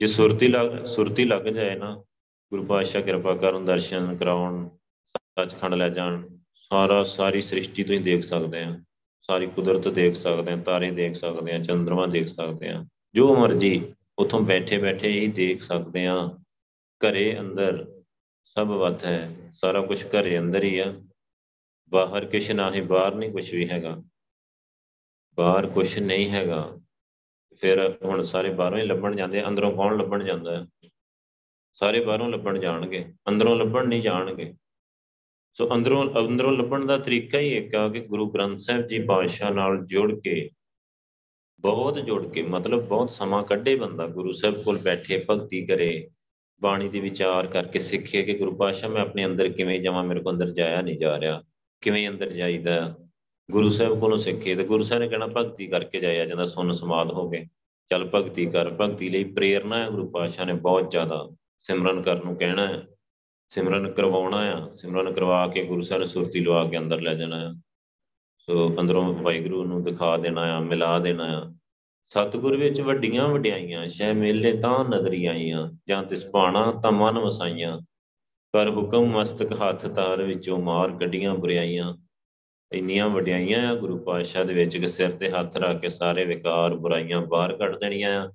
[0.00, 2.04] ਜੇ ਸੁਰਤੀ ਲੱਗ ਸੁਰਤੀ ਲੱਗ ਜਾਏ ਨਾ,
[2.50, 4.68] ਗੁਰੂ ਪਾਤਸ਼ਾਹ ਕਿਰਪਾ ਕਰਨ, ਦਰਸ਼ਨ ਕਰਾਉਣ,
[5.06, 8.80] ਸੱਚਖੰਡ ਲੈ ਜਾਣ, ਸਾਰਾ, ਸਾਰੀ ਸ੍ਰਿਸ਼ਟੀ ਤੁਸੀਂ ਦੇਖ ਸਕਦੇ ਆ।
[9.20, 12.84] ਸਾਰੀ ਕੁਦਰਤ ਦੇਖ ਸਕਦੇ ਆ, ਤਾਰੇ ਦੇਖ ਸਕਦੇ ਆ, ਚੰਦਰਮਾ ਦੇਖ ਸਕਦੇ ਆ।
[13.16, 16.38] ਜੋ ਮਰਜ਼ੀ ਉਥੋਂ ਬੈਠੇ ਬੈਠੇ ਹੀ ਦੇਖ ਸਕਦੇ ਆ
[17.00, 18.02] ਘਰੇ ਅੰਦਰ
[18.44, 21.02] ਸਭ ਵਤ ਹੈ, ਸਾਰਾ ਕੁਝ ਘਰੇ ਅੰਦਰ ਹੀ ਆ।
[21.88, 24.02] ਬਾਹਰ ਕਿਛ ਨਾ ਹੈ, ਬਾਹਰ ਨਹੀਂ ਕੁਝ ਵੀ ਹੈਗਾ।
[25.34, 26.78] ਬਾਹਰ ਕੁਝ ਨਹੀਂ ਹੈਗਾ।
[27.60, 30.90] ਫਿਰ ਹੁਣ ਸਾਰੇ ਬਾਹਰੋਂ ਹੀ ਲੱਭਣ ਜਾਂਦੇ ਅੰਦਰੋਂ ਕੌਣ ਲੱਭਣ ਜਾਂਦਾ ਹੈ?
[31.74, 34.54] ਸਾਰੇ ਬਾਹਰੋਂ ਲੱਭਣ ਜਾਣਗੇ, ਅੰਦਰੋਂ ਲੱਭਣ ਨਹੀਂ ਜਾਣਗੇ।
[35.52, 39.50] ਸੋ ਅੰਦਰੋਂ ਅੰਦਰੋਂ ਲੱਭਣ ਦਾ ਤਰੀਕਾ ਹੀ ਇੱਕ ਆ ਕਿ ਗੁਰੂ ਗ੍ਰੰਥ ਸਾਹਿਬ ਜੀ ਬਾਦਸ਼ਾਹ
[39.50, 40.50] ਨਾਲ ਜੁੜ ਕੇ
[41.60, 46.10] ਬਹੁਤ ਜੁੜ ਕੇ, ਮਤਲਬ ਬਹੁਤ ਸਮਾਂ ਕੱਢੇ ਬੰਦਾ, ਗੁਰੂ ਸਾਹਿਬ ਕੋਲ ਬੈਠੇ, ਭਗਤੀ ਕਰੇ,
[46.60, 50.30] ਬਾਣੀ ਦੀ ਵਿਚਾਰ ਕਰਕੇ ਸਿੱਖੇ ਕਿ ਗੁਰੂ ਪਾਤਸ਼ਾਹ, ਮੈਂ ਆਪਣੇ ਅੰਦਰ ਕਿਵੇਂ ਜਾਵਾਂ, ਮੇਰੇ ਕੋ
[50.30, 51.42] ਅੰਦਰ ਜਾਇਆ ਨਹੀਂ ਜਾ ਰਿਹਾ,
[51.80, 52.94] ਕਿਵੇਂ ਅੰਦਰ ਜਾਈਦਾ?
[53.50, 57.12] ਗੁਰੂ ਸਾਹਿਬ ਕੋਲੋਂ ਸਿੱਖੇ ਤੇ ਗੁਰੂ ਸਾਹਿਬ ਨੇ ਕਹਿਣਾ, ਭਗਤੀ ਕਰਕੇ ਜਾਇਆ ਜਾਂਦਾ, ਸੁਨ ਸਮਾਦ
[57.12, 57.46] ਹੋ ਗਏ।
[57.90, 61.28] ਚੱਲ ਭਗਤੀ ਕਰ, ਭਗਤੀ ਲਈ ਪ੍ਰੇਰਣਾ ਹੈ, ਗੁਰੂ ਪਾਤਸ਼ਾਹ ਨੇ ਬਹੁਤ ਜ਼ਿਆਦਾ
[61.60, 62.86] ਸਿਮਰਨ ਕਰਨ ਨੂੰ ਕਹਿਣਾ ਹੈ।
[63.48, 67.50] ਸਿਮਰਨ ਕਰਵਾਉਣਾ ਆ, ਸਿਮਰਨ ਕਰਵਾ ਕੇ ਗੁਰੂ ਸਾਹਿਬ ਨੇ ਸੁਰਤੀ ਲਵਾ ਕੇ ਅੰਦਰ ਲੈ ਜਾਣਾ
[67.50, 67.54] ਆ।
[68.50, 71.54] ਸੋ ਅੰਦਰੋਂ ਵਾਹਿਗੁਰੂ ਨੂੰ ਦਿਖਾ ਦੇਣਾ ਆ, ਮਿਲਾ ਦੇਣਾ ਆ।
[72.06, 77.80] ਸਤਿਗੁਰ ਵਿੱਚ ਵੱਡੀਆਂ ਵਡਿਆਈਆਂ ਸ਼ੈ ਮੇਲੇ ਤਾਂ ਨਦਰੀ ਆਈਆਂ, ਜਾਂ ਤਿਸ ਪਾਣਾ ਤਾਂ ਮਨ ਵਸਾਈਆਂ।
[78.52, 81.94] ਕਰ ਹੁਕਮ ਮਸਤਕ ਹੱਥ ਤਾਰ ਵਿੱਚੋਂ ਮਾਰ ਕੱਢੀਆਂ ਬੁਰਾਈਆਂ
[82.72, 86.74] ਇੰਨੀਆਂ ਵਡਿਆਈਆਂ ਆ, ਗੁਰੂ ਪਾਤਸ਼ਾਹ ਦੇ ਵਿੱਚ ਕਿ ਸਿਰ ਤੇ ਹੱਥ ਰੱਖ ਕੇ ਸਾਰੇ ਵਿਕਾਰ
[86.74, 88.32] ਬੁਰਾਈਆਂ ਬਾਹਰ ਕੱਢ ਦੇਣੀਆਂ ਆ।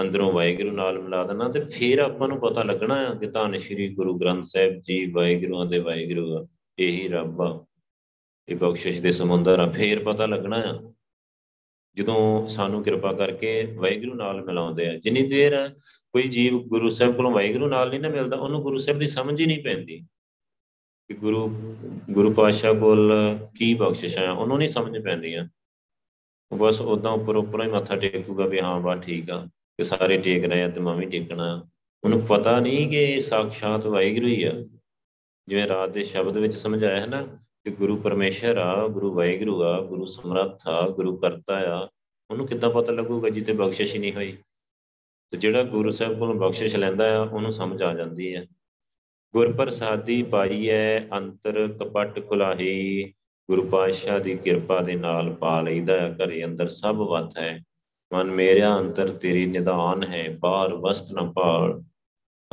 [0.00, 3.94] ਅੰਦਰੋਂ ਵਾਹਿਗੁਰੂ ਨਾਲ ਮਿਲਾ ਦੇਣਾ ਤੇ ਫਿਰ ਆਪਾਂ ਨੂੰ ਪਤਾ ਲੱਗਣਾ ਆ ਕਿ ਧੰਨ ਸ਼੍ਰੀ
[3.94, 6.46] ਗੁਰੂ ਗ੍ਰੰਥ ਸਾਹਿਬ ਜੀ ਵਾਹਿਗੁਰੂ ਦੇ ਵਾਹਿਗੁਰੂ ਆ।
[6.78, 7.64] ਇਹੀ ਰੱਬ ਆ।
[8.48, 10.92] ਇਹ ਬਖਸ਼ਿਸ਼ ਦੇ ਸਮੁੰਦਰ ਆ, ਫੇਰ ਪਤਾ ਲੱਗਣਾ ਆ।
[11.94, 15.68] ਜਦੋਂ ਸਾਨੂੰ ਕਿਰਪਾ ਕਰਕੇ ਵਾਹਿਗੁਰੂ ਨਾਲ ਮਿਲਾਉਂਦੇ ਆ, ਜਿੰਨੀ ਦੇਰ
[16.12, 19.40] ਕੋਈ ਜੀਵ ਗੁਰੂ ਸਾਹਿਬ ਕੋਲੋਂ ਵਾਹਿਗੁਰੂ ਨਾਲ ਨਹੀਂ ਨਾ ਮਿਲਦਾ, ਉਹਨੂੰ ਗੁਰੂ ਸਾਹਿਬ ਦੀ ਸਮਝ
[19.40, 19.98] ਹੀ ਨਹੀਂ ਪੈਂਦੀ
[21.08, 21.48] ਕਿ ਗੁਰੂ
[22.10, 23.12] ਗੁਰੂ ਪਾਤਸ਼ਾਹ ਕੋਲ
[23.58, 25.48] ਕੀ ਬਖਸ਼ਿਸ਼ਾਂ ਆ, ਉਹਨੂੰ ਨਹੀਂ ਸਮਝ ਪੈਂਦੀਆਂ।
[26.52, 30.16] ਉਹ ਬਸ ਉਦਾਂ ਉੱਪਰ ਉੱਪਰ ਹੀ ਮੱਥਾ ਟੇਕੂਗਾ ਵੀ ਹਾਂ ਬਾ ਠੀਕ ਆ, ਕਿ ਸਾਰੇ
[30.18, 31.68] ਟੇਕ ਰਹੇ ਆ ਤੇ ਮੈਂ ਵੀ ਟੇਕਣਾ।
[32.04, 34.52] ਉਹਨੂੰ ਪਤਾ ਨਹੀਂ ਕਿ ਸਾਖਸ਼ਾਤ ਵਾਹਿਗੁਰੂ ਹੀ ਆ।
[35.48, 39.80] ਜਿਵੇਂ ਰਾਤ ਦੇ ਸ਼ਬਦ ਵਿੱਚ ਸਮਝਾਇਆ ਹੈ ਨਾ ਕਿ ਗੁਰੂ ਪਰਮੇਸ਼ਰ ਆ, ਗੁਰੂ ਵਾਹਿਗੁਰੂ ਆ,
[39.80, 41.88] ਗੁਰੂ ਸਮਰੱਥ ਆ, ਗੁਰੂ ਕਰਤਾ ਆ,
[42.30, 44.36] ਉਹਨੂੰ ਕਿੱਦਾਂ ਪਤਾ ਲੱਗੂਗਾ ਜਿੱਤੇ ਬਖਸ਼ਿਸ਼ ਹੀ ਨਹੀਂ ਹੋਈ?
[45.30, 48.46] ਤੇ ਜਿਹੜਾ ਗੁਰੂ ਸਾਹਿਬ ਕੋਲੋਂ ਬਖਸ਼ਿਸ਼ ਲੈਂਦਾ ਆ, ਉਹਨੂੰ ਸਮਝ ਆ ਜਾਂਦੀ ਹੈ
[49.34, 53.14] ਗੁਰ ਪ੍ਰਸਾਦੀ ਪਾਈਐ ਅੰਤਰ ਕਪਟ ਕੁਲਾਹੀ,
[53.50, 57.60] ਗੁਰੂ ਪਾਤਸ਼ਾਹ ਦੀ ਕਿਰਪਾ ਦੇ ਨਾਲ ਪਾ ਲਈਦਾ ਹੈ ਘਰੇ ਅੰਦਰ ਸਭ ਵਤ ਹੈ।
[58.12, 61.82] ਮਨ ਮੇਰਿਆ ਅੰਤਰ ਤੇਰੀ ਨਿਦਾਨ ਹੈ, ਬਾਹਰ ਵਸਤ ਨ ਪਾਲ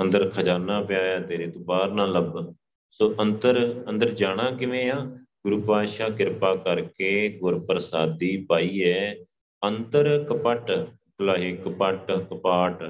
[0.02, 2.56] ਅੰਦਰ ਖਜ਼ਾਨਾ ਪਿਆ ਹੈ ਤੇਰੇ ਤੋਂ ਬਾਹਰ ਨਾ ਲੱਭ।
[2.92, 5.06] ਸੋ ਅੰਦਰ ਅੰਦਰ ਜਾਣਾ ਕਿਵੇਂ ਆ?
[5.44, 9.16] ਗੁਰੂ ਪਾਤਸ਼ਾਹ ਕਿਰਪਾ ਕਰਕੇ ਗੁਰ ਪ੍ਰਸਾਦੀ ਪਾਈ ਹੈ।
[9.64, 10.72] ਅੰਤਰ ਕਪਟ
[11.18, 12.84] ਕਲਾਹੇ ਕਪਟ, ਕਪਾਟ,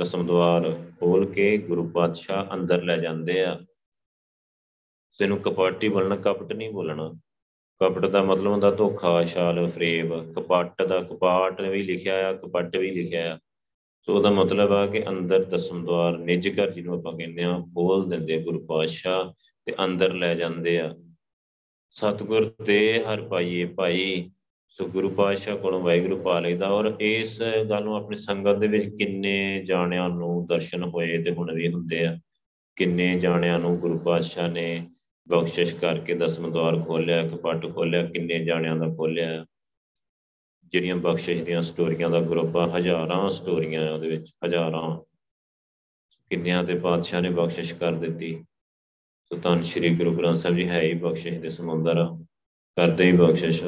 [0.00, 3.60] ਦਸਮ ਦਵਾਰ ਖੋਲ ਕੇ ਗੁਰੂ ਪਾਤਸ਼ਾਹ ਅੰਦਰ ਲੈ ਜਾਂਦੇ ਆ।
[5.18, 7.14] ਤੈਨੂੰ ਕਪਾਟੀ ਬੋਲਣਾ, ਕਪਟ ਨਹੀਂ ਬੋਲਣਾ।
[7.80, 12.90] ਕਪਟ ਦਾ ਮਤਲਬ ਹੁੰਦਾ ਧੋਖਾ, ਛਾਲ, ਫਰੇਬ। ਕਪਟ ਦਾ ਕਪਾਟ ਵੀ ਲਿਖਿਆ ਆ, ਕਪਟ ਵੀ
[12.90, 13.38] ਲਿਖਿਆ ਆ।
[14.02, 18.08] ਸੋ ਉਹਦਾ ਮਤਲਬ ਆ ਕਿ ਅੰਦਰ ਦਸਮ ਦਵਾਰ, ਨਿਜ ਘਰ ਜਿਹਨੂੰ ਆਪਾਂ ਕਹਿੰਦੇ ਆ ਖੋਲ
[18.08, 19.32] ਦਿੰਦੇ ਗੁਰੂ ਪਾਤਸ਼ਾਹ
[19.66, 20.94] ਤੇ ਅੰਦਰ ਲੈ ਜਾਂਦੇ ਆ।
[21.90, 24.30] ਸਤਗੁਰ ਤੇ ਹਰ ਪਾਈਏ ਭਾਈ,
[24.68, 28.96] ਸੋ ਗੁਰੂ ਪਾਤਸ਼ਾਹ ਕੋਲੋਂ ਵਾਹਿਗੁਰੂ ਪਾ ਲਈਦਾ। ਔਰ ਇਸ ਗੱਲ ਨੂੰ ਆਪਣੀ ਸੰਗਤ ਦੇ ਵਿੱਚ
[28.96, 32.18] ਕਿੰਨੇ ਜਾਣਿਆਂ ਨੂੰ ਦਰਸ਼ਨ ਹੋਏ ਤੇ ਹੁਣ ਵੀ ਹੁੰਦੇ ਆ।
[32.76, 34.88] ਕਿੰਨੇ ਜਾਣਿਆਂ ਨੂੰ ਗੁਰੂ ਪਾਤਸ਼ਾਹ ਨੇ
[35.28, 39.46] ਬਖਸ਼ਿਸ਼ ਕਰਕੇ ਦਸਮ ਦਵਾਰ ਖੋਲਿਆ ਕਪਟ ਖੋਲਿਆ, ਕਿੰਨੇ ਜਾਣਿਆਂ ਦਾ ਖੋਲਿਆ।
[40.72, 45.00] ਜਿਹੜੀਆਂ ਬਖਸ਼ਿਸ਼ ਦੀਆਂ ਸਟੋਰੀਆਂ ਦਾ ਗਰੁੱਪ ਆ, ਹਜ਼ਾਰਾਂ ਸਟੋਰੀਆਂ ਆ ਉਹਦੇ ਵਿੱਚ, ਹਜ਼ਾਰਾਂ।
[46.30, 48.44] ਕਿੰਨਿਆਂ ਤੇ ਪਾਤਸ਼ਾਹ ਨੇ ਬਖਸ਼ਿਸ਼ ਕਰ ਦਿੱਤੀ।
[49.32, 52.24] ਸੋ ਤਾਂ ਸ੍ਰੀ ਗੁਰੂ ਗ੍ਰੰਥ ਸਾਹਿਬ ਜੀ, ਹੈ ਹੀ ਬਖਸ਼ਿਸ਼ ਦੇ ਸਮੁੰਦਰ ਆ।
[52.76, 53.64] ਕਰਦੇ ਹੀ ਬਖਸ਼ਿਸ਼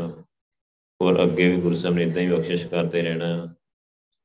[1.01, 3.55] ਔਰ ਅੱਗੇ ਵੀ ਗੁਰੂ ਸਾਹਿਬ ਨੇ ਇਦਾਂ ਹੀ ਬਖਸ਼ਿਸ਼ ਕਰਦੇ ਰਹਿਣਾ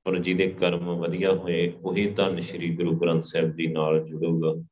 [0.08, 4.68] ਔਰ ਜਿਹਦੇ ਕਰਮ ਵਧੀਆ ਹੋਏ, ਉਹੀ ਧੰਨ ਸ੍ਰੀ ਗੁਰੂ ਗ੍ਰੰਥ ਸਾਹਿਬ ਜੀ ਨਾਲ ਜੁੜੂਗਾ।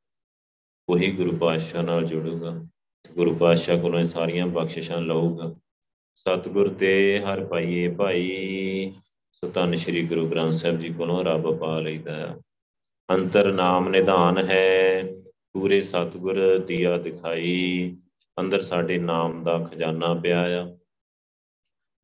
[0.90, 2.68] ਉਹੀ ਗੁਰੂ ਪਾਤਸ਼ਾਹ ਨਾਲ ਜੁੜੂਗਾ।
[3.14, 5.56] ਗੁਰੂ ਪਾਤਸ਼ਾਹ ਕੋਲੋਂ ਇਹ ਸਾਰੀਆਂ ਬਖਸ਼ਿਸ਼ਾਂ ਲਊਗਾ।
[6.16, 8.92] ਸਤਿਗੁਰ ਤੇ ਹਰ ਪਾਈਏ ਭਾਈ,
[9.32, 12.42] ਸੋ ਧੰਨ ਸ੍ਰੀ ਗੁਰੂ ਗ੍ਰੰਥ ਸਾਹਿਬ ਜੀ ਕੋਲੋਂ ਰੱਬ ਪਾ ਲਈਦਾ। ਆ
[13.12, 15.04] ਅੰਤਰ ਨਾਮ ਨਿਧਾਨ ਹੈ,
[15.54, 17.98] ਪੂਰੇ ਸਤਿਗੁਰ ਦੀਆ ਦਿਖਾਈ।
[18.40, 20.78] ਅੰਦਰ ਸਾਡੇ ਨਾਮ ਦਾ ਖਜ਼ਾਨਾ ਪਿਆ ਆ।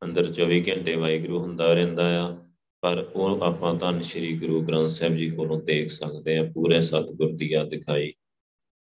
[0.04, 2.38] ਅੰਦਰ 24 ਘੰਟੇ ਵਾਹਿਗੁਰੂ ਹੁੰਦਾ ਰਹਿੰਦਾ ਆ।
[2.80, 7.32] ਪਰ ਉਹ ਆਪਾਂ ਧੰਨ ਸ੍ਰੀ ਗੁਰੂ ਗ੍ਰੰਥ ਸਾਹਿਬ ਜੀ ਕੋਲੋਂ ਦੇਖ ਸਕਦੇ ਆ, ਪੂਰੇ ਸਤਿਗੁਰ
[7.32, 8.12] ਦੀਆ ਦਿਖਾਈ।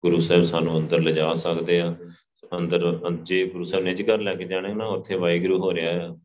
[0.03, 1.97] ਗੁਰੂ ਸਾਹਿਬ ਸਾਨੂੰ ਅੰਦਰ ਲਿਜਾ ਸਕਦੇ ਆ।
[2.57, 6.17] ਅੰਦਰ ਜੇ ਗੁਰੂ ਸਾਹਿਬ ਨੇ ਜਿਗਰ ਲੈ ਕੇ ਜਾਣੇ ਨਾ, ਉੱਥੇ ਵਾਹਿਗੁਰੂ ਹੋ ਰਿਹਾ ਆ।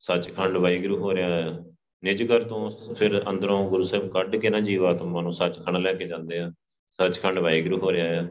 [0.00, 1.58] ਸੱਚਖੰਡ ਵਾਹਿਗੁਰੂ ਹੋ ਰਿਹਾ ਆ।
[2.04, 6.38] ਨਿਜਗਰ ਤੋਂ ਫਿਰ ਅੰਦਰੋਂ ਗੁਰੂ ਸਾਹਿਬ ਕੱਢ ਕੇ ਨਾ ਜੀਵਾਤਮਾ ਨੂੰ ਸੱਚਖੰਡ ਲੈ ਕੇ ਜਾਂਦੇ
[6.38, 6.52] ਆ।
[6.90, 8.28] ਸੱਚਖੰਡ ਵਾਹਿਗੁਰੂ ਹੋ ਰਿਹਾ ਆ।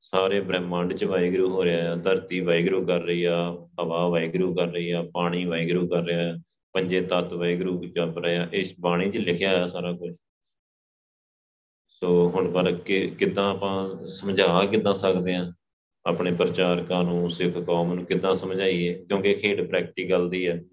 [0.00, 4.66] ਸਾਰੇ ਬ੍ਰਹਿਮੰਡ 'ਚ ਵਾਹਿਗੁਰੂ ਹੋ ਰਿਹਾ ਆ। ਧਰਤੀ ਵਾਹਿਗੁਰੂ ਕਰ ਰਹੀ ਆ। ਹਵਾ ਵਾਹਿਗੁਰੂ ਕਰ
[4.66, 6.38] ਰਹੀ ਆ। ਪਾਣੀ ਵਾਹਿਗੁਰੂ ਕਰ ਰਿਹਾ ਆ।
[6.72, 10.14] ਪੰਜੇ ਤੱਤ ਵਾਹਿਗੁਰੂ ਜਪ ਰਿਹਾ ਇਸ ਬਾਣੀ 'ਚ ਲਿਖਿਆ ਆ ਸਾਰਾ ਕੁਝ
[11.88, 15.52] ਸੋ ਹੁਣ ਪਰ ਕਿ, ਕਿਦਾਂ ਆਪਾਂ ਸਮਝਾ ਕਿਦਾਂ ਸਕਦੇ ਆ?
[16.06, 19.04] ਆਪਣੇ ਪ੍ਰਚਾਰਕਾਂ ਨੂੰ, ਸਿੱਖ ਕੌਮ ਨੂੰ ਕਿਦਾਂ ਸਮਝਾਈਏ?
[19.04, 20.64] ਕਿਉਂਕਿ ਖੇਡ ਪ੍ਰੈਕਟੀਕਲ ਦੀ ਹੈ।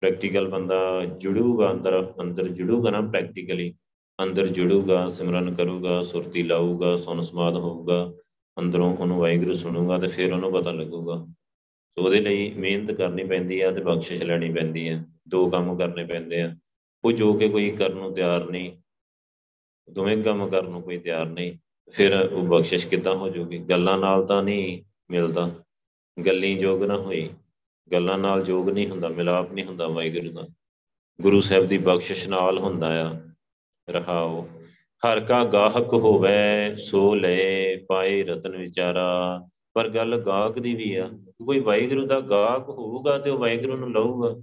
[0.00, 3.74] ਪ੍ਰੈਕਟੀਕਲ ਬੰਦਾ ਜੁੜੂਗਾ, ਅੰਦਰ ਅੰਦਰ ਜੁੜੂਗਾ ਨਾ ਪ੍ਰੈਕਟੀਕਲੀ
[4.22, 8.12] ਅੰਦਰ ਜੁੜੂਗਾ, ਸਿਮਰਨ ਕਰੂਗਾ, ਸੁਰਤੀ ਲਾਊਗਾ ਸੁਨ ਸਮਾਦ ਹੋਊਗਾ,
[8.58, 11.26] ਅੰਦਰੋਂ ਉਹਨੂੰ ਵਾਹਿਗੁਰੂ ਸੁਣੂਗਾ ਤੇ ਫਿਰ ਉਹਨੂੰ ਪਤਾ ਲੱਗੂਗਾ।
[11.98, 16.04] ਸੋ ਉਹਦੇ ਲਈ ਮਿਹਨਤ ਕਰਨੀ ਪੈਂਦੀ ਆ ਤੇ ਬਖਸ਼ਿਸ਼ ਲੈਣੀ ਪੈਂਦੀ ਆ। ਦੋ ਕੰਮ ਕਰਨੇ
[16.04, 16.56] ਪੈਂਦੇ ਆ।
[17.04, 18.76] ਉਹ ਜੋ ਕਿ ਕੋਈ ਕਰਨ ਨੂੰ ਤਿਆਰ ਨਹੀਂ,
[19.90, 21.58] ਦੋਵੇਂ ਕੰਮ ਕਰਨ ਨੂੰ ਕੋਈ ਤਿਆਰ ਨਹੀਂ।
[21.90, 23.58] ਫਿਰ ਉਹ ਬਖਸ਼ਿਸ਼ ਕਿੱਦਾਂ ਹੋ ਜਾਊਗੀ?
[23.58, 25.50] ਗੱਲਾਂ ਨਾਲ ਤਾਂ ਨਹੀਂ ਮਿਲਦਾ।
[26.26, 27.30] ਗੱਲੀ ਜੋਗ ਨਾ ਹੋਈ।
[27.92, 30.48] ਗੱਲਾਂ ਨਾਲ ਜੋਗ ਨਹੀਂ ਹੁੰਦਾ, ਮਿਲਾਪ ਨਹੀਂ ਹੁੰਦਾ ਵਾਹਿਗੁਰੂ ਦਾ।
[31.20, 33.20] ਗੁਰੂ ਸਾਹਿਬ ਦੀ ਬਖਸ਼ਿਸ਼ ਨਾਲ ਹੁੰਦਾ ਆ।
[33.90, 34.48] ਰਹਾਓ।
[35.06, 39.40] ਹਰ ਕਾ ਗਾਹਕ ਹੋਵੇ, ਸੋ ਲੈ ਪਾਏ ਰਤਨ ਵਿਚਾਰਾ।
[39.74, 41.10] ਪਰ ਗੱਲ ਗਾਹਕ ਦੀ ਵੀ ਆ।
[41.46, 44.34] ਕੋਈ ਵਾਹਿਗੁਰੂ ਦਾ ਗਾਹਕ ਹੋਊਗਾ ਤੇ ਉਹ ਵਾਹਿਗੁਰੂ ਨੂੰ ਲਊਗਾ।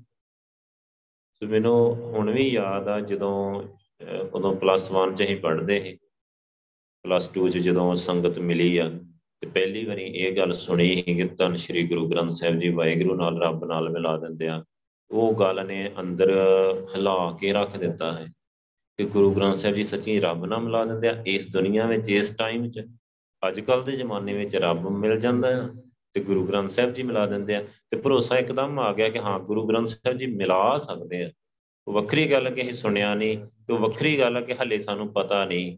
[1.33, 3.63] ਸੋ ਮੈਨੂੰ ਹੁਣ ਵੀ ਯਾਦ ਆ ਜਦੋਂ
[4.33, 5.97] ਉਦੋਂ ਪਲੱਸ 1 ਚ ਹੀ ਪੜ੍ਹਦੇ ਸੀ।
[7.03, 8.89] ਪਲੱਸ 2 ਚ ਜਦੋਂ ਸੰਗਤ ਮਿਲੀ ਆ,
[9.41, 13.15] ਤੇ ਪਹਿਲੀ ਵਾਰੀ ਇਹ ਗੱਲ ਸੁਣੀ ਸੀ ਕਿ ਧੰਨ ਸ਼੍ਰੀ ਗੁਰੂ ਗ੍ਰੰਥ ਸਾਹਿਬ ਜੀ ਵਾਹਿਗੁਰੂ
[13.15, 14.63] ਨਾਲ ਰੱਬ ਨਾਲ ਮਿਲਾ ਦਿੰਦੇ ਆ।
[15.11, 16.31] ਉਹ ਗੱਲ ਨੇ ਅੰਦਰ
[16.95, 18.25] ਹਿਲਾ ਕੇ ਰੱਖ ਦਿੱਤਾ ਹੈ
[18.97, 22.35] ਕਿ ਗੁਰੂ ਗ੍ਰੰਥ ਸਾਹਿਬ ਜੀ ਸੱਚੀ ਰੱਬ ਨਾਲ ਮਿਲਾ ਦਿੰਦੇ ਆ। ਇਸ ਦੁਨੀਆ ਵਿੱਚ, ਇਸ
[22.37, 22.85] ਟਾਈਮ 'ਚ
[23.47, 25.69] ਅੱਜ ਕੱਲ ਦੇ ਜ਼ਮਾਨੇ ਵਿੱਚ ਰੱਬ ਮਿਲ ਜਾਂਦਾ ਆ
[26.13, 29.39] ਤੇ ਗੁਰੂ ਗ੍ਰੰਥ ਸਾਹਿਬ ਜੀ ਮਿਲਾ ਦਿੰਦੇ ਆ। ਤੇ ਭਰੋਸਾ ਇੱਕਦਮ ਆ ਗਿਆ ਕਿ ਹਾਂ,
[29.39, 31.31] ਗੁਰੂ ਗ੍ਰੰਥ ਸਾਹਿਬ ਜੀ ਮਿਲਾ ਸਕਦੇ ਆ।
[31.87, 35.45] ਉਹ ਵੱਖਰੀ ਗੱਲ ਕਿ ਅਸੀਂ ਸੁਣਿਆ ਨਹੀਂ, ਤੇ ਵੱਖਰੀ ਗੱਲ ਹੈ ਕਿ ਹੱਲੇ ਸਾਨੂੰ ਪਤਾ
[35.45, 35.77] ਨਹੀਂ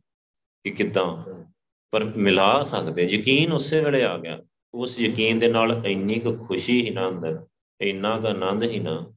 [0.66, 1.44] ਕਿ ਕਿੱਦਾਂ?
[1.92, 4.42] ਪਰ ਮਿਲਾ ਸਕਦੇ, ਯਕੀਨ ਉਸੇ ਵੇਲੇ ਆ ਗਿਆ।
[4.74, 7.46] ਉਸ ਯਕੀਨ ਦੇ ਨਾਲ ਇੰਨੀ ਕੁ ਖੁਸ਼ੀ ਹੀ ਨਾ ਅੰਦਰ,
[7.82, 9.14] ਇੰਨਾ ਕੁ ਆਨੰਦ ਹੀ ਨਾ।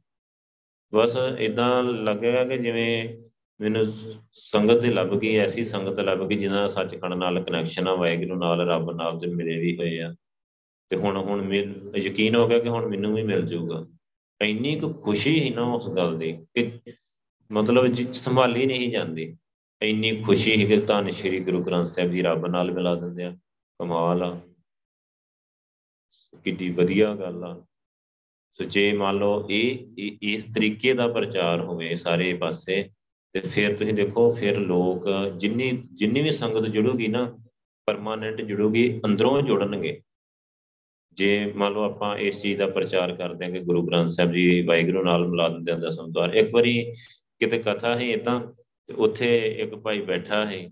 [0.95, 3.19] ਬਸ ਇਦਾਂ ਲੱਗਿਆ ਕਿ ਜਿਵੇਂ
[3.61, 3.87] ਮੈਨੂੰ
[4.33, 8.39] ਸੰਗਤ ਤੇ ਲੱਭ ਗਈ, ਐਸੀ ਸੰਗਤ ਲੱਭ ਗਈ ਜਿਨ੍ਹਾਂ ਦਾ ਸੱਚਖੰਡ ਨਾਲ ਕਨੈਕਸ਼ਨ ਆ, ਵਾਹਿਗੁਰੂ
[8.39, 10.15] ਨਾਲ, ਰੱਬ ਨਾਲ ਤੇ ਮਿਲੇ ਵੀ ਹੋਏ ਆ।
[10.89, 11.55] ਤੇ ਹੁਣ ਹੁਣ
[11.97, 13.87] ਯਕੀਨ ਹੋ ਗਿਆ ਕਿ ਹੁਣ ਮੈਨੂੰ ਵੀ ਮਿਲ ਜਾਊਗਾ
[14.43, 16.73] ਇੰਨੀ ਕੁ ਖੁਸ਼ੀ ਹੀ ਨਾ ਉਸ ਗੱਲ ਦੀ ਕਿ
[17.53, 19.37] ਮਤਲਬ ਸੰਭਾਲੀ ਨਹੀਂ ਜਾਂਦੀ।
[19.83, 23.37] ਇੰਨੀ ਖੁਸ਼ੀ ਹੈ ਕਿ ਧੰਨ ਸ਼੍ਰੀ ਗੁਰੂ ਗ੍ਰੰਥ ਸਾਹਿਬ ਜੀ ਰੱਬ ਨਾਲ ਮਿਲਾ ਦਿੰਦੇ ਆ।
[23.81, 24.41] ਕਮਾਲ ਆ।
[26.45, 27.67] ਕਿੱਡੀ ਵਧੀਆ ਗੱਲ ਆ।
[28.53, 29.79] ਸੋ ਜੇ ਮੰਨ ਲਓ ਇਹ
[30.23, 32.91] ਇਸ ਤਰੀਕੇ ਦਾ ਪ੍ਰਚਾਰ ਹੋਵੇ ਸਾਰੇ ਪਾਸੇ,
[33.33, 35.05] ਤੇ ਫਿਰ ਤੁਸੀਂ ਦੇਖੋ, ਫਿਰ ਲੋਕ
[35.37, 37.39] ਜਿੰਨੀ ਜਿੰਨੀ ਵੀ ਸੰਗਤ ਜੁੜੂਗੀ ਨਾ
[37.87, 40.03] ਪਰਮਾਨੈਂਟ ਜੁੜੂਗੀ, ਅੰਦਰੋਂ ਜੁੜਨਗੇ।
[41.13, 44.63] ਜੇ ਮੰਨ ਲਓ ਆਪਾਂ ਇਸ ਚੀਜ਼ ਦਾ ਪ੍ਰਚਾਰ ਕਰਦੇ ਹਾਂ ਕਿ ਗੁਰੂ ਗ੍ਰੰਥ ਸਾਹਿਬ ਜੀ
[44.63, 46.93] ਵਾਹਿਗੁਰੂ ਨਾਲ ਮਿਲਾ ਦਿੰਦੇ ਆ ਦਸਮ ਦਵਾਰ ਇੱਕ ਵਾਰੀ
[47.39, 48.41] ਕਿਤੇ ਕਥਾ ਹੈ ਇਦਾਂ
[48.89, 50.69] ਉੱਥੇ ਇੱਕ ਭਾਈ ਬੈਠਾ ਹੈ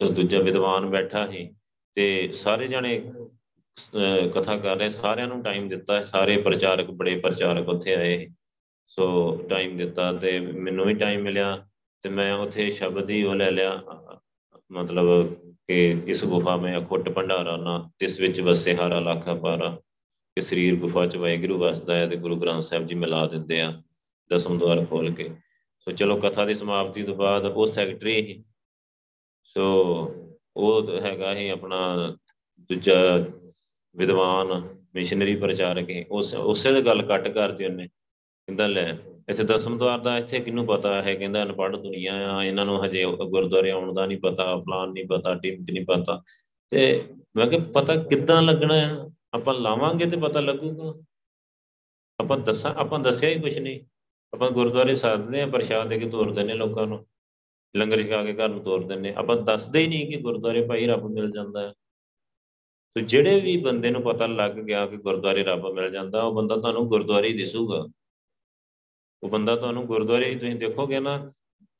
[0.00, 1.48] ਸੋ ਦੂਜਾ ਵਿਦਵਾਨ ਬੈਠਾ ਹੈ
[1.96, 2.98] ਤੇ ਸਾਰੇ ਜਣੇ
[4.34, 8.28] ਕਥਾ ਕਰ ਰਹੇ, ਸਾਰਿਆਂ ਨੂੰ ਟਾਈਮ ਦਿੱਤਾ, ਸਾਰੇ ਪ੍ਰਚਾਰਕ ਬੜੇ ਪ੍ਰਚਾਰਕ ਉੱਥੇ ਆਏ।
[8.90, 11.56] ਸੋ ਟਾਈਮ ਦਿੱਤਾ ਤੇ ਮੈਨੂੰ ਵੀ ਟਾਈਮ ਮਿਲਿਆ
[12.04, 13.82] ਤੇ ਮੈਂ ਉੱਥੇ ਸ਼ਬਦ ਹੀ ਉਹ ਲੈ ਲਿਆ,
[14.70, 15.34] ਮਤਲਬ
[15.68, 19.70] ਕਿ ਇਸ ਗੁਫਾ ਮੈਂ ਅਖੁੱਟ ਭੰਡਾਰਾ ਨਾ, ਤਿਸ ਵਿੱਚ ਵਸੇ ਹਾਰਾ ਲੱਖਾ ਪਾਰਾ,
[20.36, 23.72] ਕਿ ਸਰੀਰ ਗੁਫਾ ਚ ਵਾਹਿਗੁਰੂ ਵਸਦਾ ਹੈ ਤੇ ਗੁਰੂ ਗ੍ਰੰਥ ਸਾਹਿਬ ਜੀ ਮਿਲਾ ਦਿੰਦੇ ਆ
[24.30, 25.30] ਦਸਮ ਦਵਾਰ ਖੋਲ ਕੇ।
[25.90, 28.44] ਸੋ ਚਲੋ ਕਥਾ ਦੀ ਸਮਾਪਤੀ ਤੋਂ ਬਾਅਦ ਉਹ ਸੈਕਟਰੀ ਹੀ
[29.44, 29.64] ਸੋ
[30.56, 32.08] ਉਹ ਹੈਗਾ ਹੀ ਆਪਣਾ
[32.60, 32.94] ਦੂਜਾ
[33.96, 38.92] ਵਿਦਵਾਨ ਮਿਸ਼ਨਰੀ ਪ੍ਰਚਾਰਕ ਹੈ ਉਸ, ਉਸੇ ਦੀ ਗੱਲ ਕੱਟ ਕਰਤੀ ਉਹਨੇ, ਕਹਿੰਦਾ ਲੈ,
[39.28, 41.14] ਇੱਥੇ ਦਸਮ ਦਵਾਰ ਦਾ ਇੱਥੇ ਕਿਹਨੂੰ ਪਤਾ ਹੈ?
[41.14, 45.34] ਕਹਿੰਦਾ ਅਨਪੜ੍ਹ ਦੁਨੀਆ ਆ, ਇਹਨਾਂ ਨੂੰ ਹਜੇ ਗੁਰਦੁਆਰੇ ਆਉਣ ਦਾ ਨਹੀਂ ਪਤਾ ਫਲਾਨ ਨਹੀਂ ਪਤਾ
[45.34, 46.22] ਟਿਮਕ ਨਹੀਂ ਪਤਾ।
[46.70, 49.10] ਤੇ ਮੈਂ ਕਿਹਾ, ਪਤਾ ਕਿੱਦਾਂ ਲੱਗਣਾ ਆ?
[49.34, 51.04] ਆਪਾਂ ਲਾਵਾਂਗੇ ਤੇ ਪਤਾ ਲੱਗੂਗਾ।
[52.20, 53.80] ਆਪਾਂ ਦੱਸਾਂ, ਆਪਾਂ ਦੱਸਿਆ ਹੀ ਕੁਝ ਨਹੀਂ।
[54.34, 57.06] ਆਪਾਂ ਗੁਰਦੁਆਰੇ ਸਾਧਦੇ ਆ ਪ੍ਰਸ਼ਾਦ ਦੇ ਕੇ ਤੋਰ ਦਿੰਦੇ ਲੋਕਾਂ ਨੂੰ।
[57.76, 61.10] ਲੰਗਰ ਛਕਾ ਕੇ ਘਰ ਨੂੰ ਤੋਰ ਦਿੰਦੇ ਆਪਾਂ ਦੱਸਦੇ ਹੀ ਨਹੀਂ ਕਿ ਗੁਰਦੁਆਰੇ ਭਾਈ ਰੱਬ
[61.10, 61.74] ਮਿਲ ਜਾਂਦਾ ਹੈ।
[62.94, 66.56] ਤੇ ਜਿਹੜੇ ਵੀ ਬੰਦੇ ਨੂੰ ਪਤਾ ਲੱਗ ਗਿਆ ਕਿ ਗੁਰਦੁਆਰੇ ਰੱਬ ਮਿਲ ਜਾਂਦਾ, ਉਹ ਬੰਦਾ
[66.56, 67.86] ਤੁਹਾਨੂੰ ਗੁਰਦੁਆਰੇ ਹੀ ਦਿਸੂਗਾ।
[69.22, 71.32] ਉਹ ਬੰਦਾ ਤੁਹਾਨੂੰ ਗੁਰਦੁਆਰੇ ਹੀ ਤੁਸੀਂ ਦੇਖੋਗੇ ਨਾ,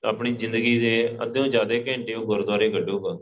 [0.05, 3.15] ਆਪਣੀ ਜ਼ਿੰਦਗੀ ਦੇ ਅੱਧਿਓਂ ਜ਼ਿਆਦਾ ਘੰਟੇ ਉਹ ਗੁਰਦੁਆਰੇ ਕੱਢੂਗਾ।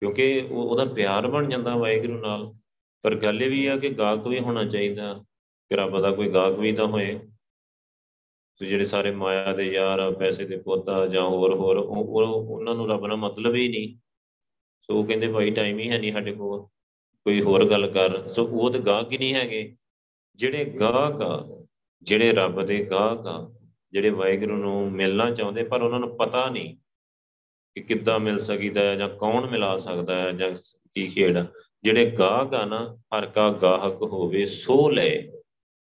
[0.00, 2.54] ਕਿਉਂਕਿ ਉਹ, ਉਹਦਾ ਪਿਆਰ ਬਣ ਜਾਂਦਾ ਵਾਹਿਗੁਰੂ ਨਾਲ।
[3.02, 5.14] ਪਰ ਗੱਲ ਇਹ ਵੀ ਆ ਕਿ ਗਾਹਕ ਵੀ ਹੋਣਾ ਚਾਹੀਦਾ।
[5.70, 7.20] ਕਿ ਰੱਬ ਦਾ ਕੋਈ ਗਾਹਕ ਵੀ ਤਾਂ ਹੋਏ।
[8.60, 12.04] ਤੇ ਜਿਹੜੇ ਸਾਰੇ ਮਾਇਆ ਦੇ ਯਾਰ ਪੈਸੇ ਦੇ ਪੋਤਾ ਜਾਂ ਹੋਰ ਹੋਰ, ਉਹ
[12.54, 13.94] ਉਹਨਾਂ ਨੂੰ ਰੱਬ ਨਾਲ ਮਤਲਬ ਹੀ ਨਹੀਂ।
[14.82, 16.60] ਸੋ ਉਹ ਕਹਿੰਦੇ ਭਾਈ ਟਾਈਮ ਹੀ ਹੈ ਨਹੀਂ ਸਾਡੇ ਕੋਲ,
[17.26, 19.76] ਕੋਈ ਹੋਰ ਗੱਲ ਕਰ। ਸੋ ਉਹ ਤੇ ਗਾਹਕ ਹੀ ਨਹੀਂ ਹੈਗੇ।
[20.38, 21.64] ਜਿਹੜੇ ਗਾਹਕ ਆ,
[22.02, 23.50] ਜਿਹੜੇ ਰੱਬ ਦੇ ਗਾਹਕ ਆ,
[23.92, 26.76] ਜਿਹੜੇ ਵਾਹਿਗੁਰੂ ਨੂੰ ਮਿਲਣਾ ਚਾਹੁੰਦੇ, ਪਰ ਉਹਨਾਂ ਨੂੰ ਪਤਾ ਨਹੀਂ
[27.76, 30.50] ਕਿ ਕਿੱਦਾਂ ਮਿਲ ਸਕੀਦਾ ਜਾਂ ਕੌਣ ਮਿਲਾ ਸਕਦਾ ਹੈ ਜਾਂ
[30.94, 31.38] ਕੀ ਖੇਡ
[31.84, 35.12] ਜਿਹੜੇ ਗਾਹਕ ਆ ਨਾ, ਹਰ ਕਾ ਗਾਹਕ ਹੋਵੇ, ਸੋ ਲੈ।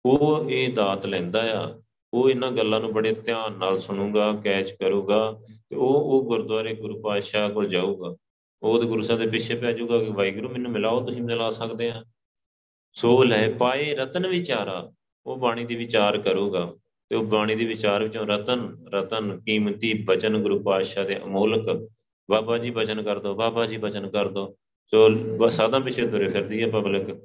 [0.06, 1.82] ਉਹ ਇਹ ਦਾਤ ਲੈਂਦਾ ਆ
[2.14, 5.40] ਉਹ ਇਹਨਾਂ ਗੱਲਾਂ ਨੂੰ ਬੜੇ ਧਿਆਨ ਨਾਲ ਸੁਣੂਗਾ, ਕੈਚ ਕਰੂਗਾ
[5.70, 8.16] ਤੇ ਉਹ ਉਹ ਗੁਰਦੁਆਰੇ ਗੁਰੂ ਪਾਤਸ਼ਾਹ ਕੋਲ ਜਾਊਗਾ।
[8.62, 11.90] ਉਹ ਤੇ ਗੁਰੂ ਸਾਹਿਬ ਦੇ ਪਿੱਛੇ ਪੈ ਜਾਊਗਾ ਕਿ ਵਾਹਿਗੁਰੂ ਮੈਨੂੰ ਮਿਲਾਓ, ਤੁਸੀਂ ਮਿਲਾ ਸਕਦੇ
[11.90, 12.04] ਆ।
[12.94, 14.92] ਸੋ ਲੈ ਪਾਏ ਰਤਨ ਵਿਚਾਰਾ,
[15.26, 16.74] ਉਹ ਬਾਣੀ ਦੀ ਵਿਚਾਰ ਕਰੂਗਾ
[17.12, 21.90] ਤੇ ਉਹ ਬਾਣੀ ਦੀ ਵਿਚਾਰ ਵਿੱਚੋਂ ਰਤਨ ਰਤਨ, ਕੀਮਤੀ ਬਚਨ ਗੁਰੂ ਪਾਤਸ਼ਾਹ ਦੇ ਅਮੋਲਕ।
[22.32, 24.56] ਬਾਬਾ ਜੀ ਬਚਨ ਕਰ ਦੋ, ਬਾਬਾ ਜੀ ਬਚਨ ਕਰ ਦੋ।
[24.94, 27.16] ਸੋ ਸਾਧਾਂ ਪਿੱਛੇ ਤੁਰੇ ਫਿਰਦੀ ਹੈ ਪਬਲਿਕ।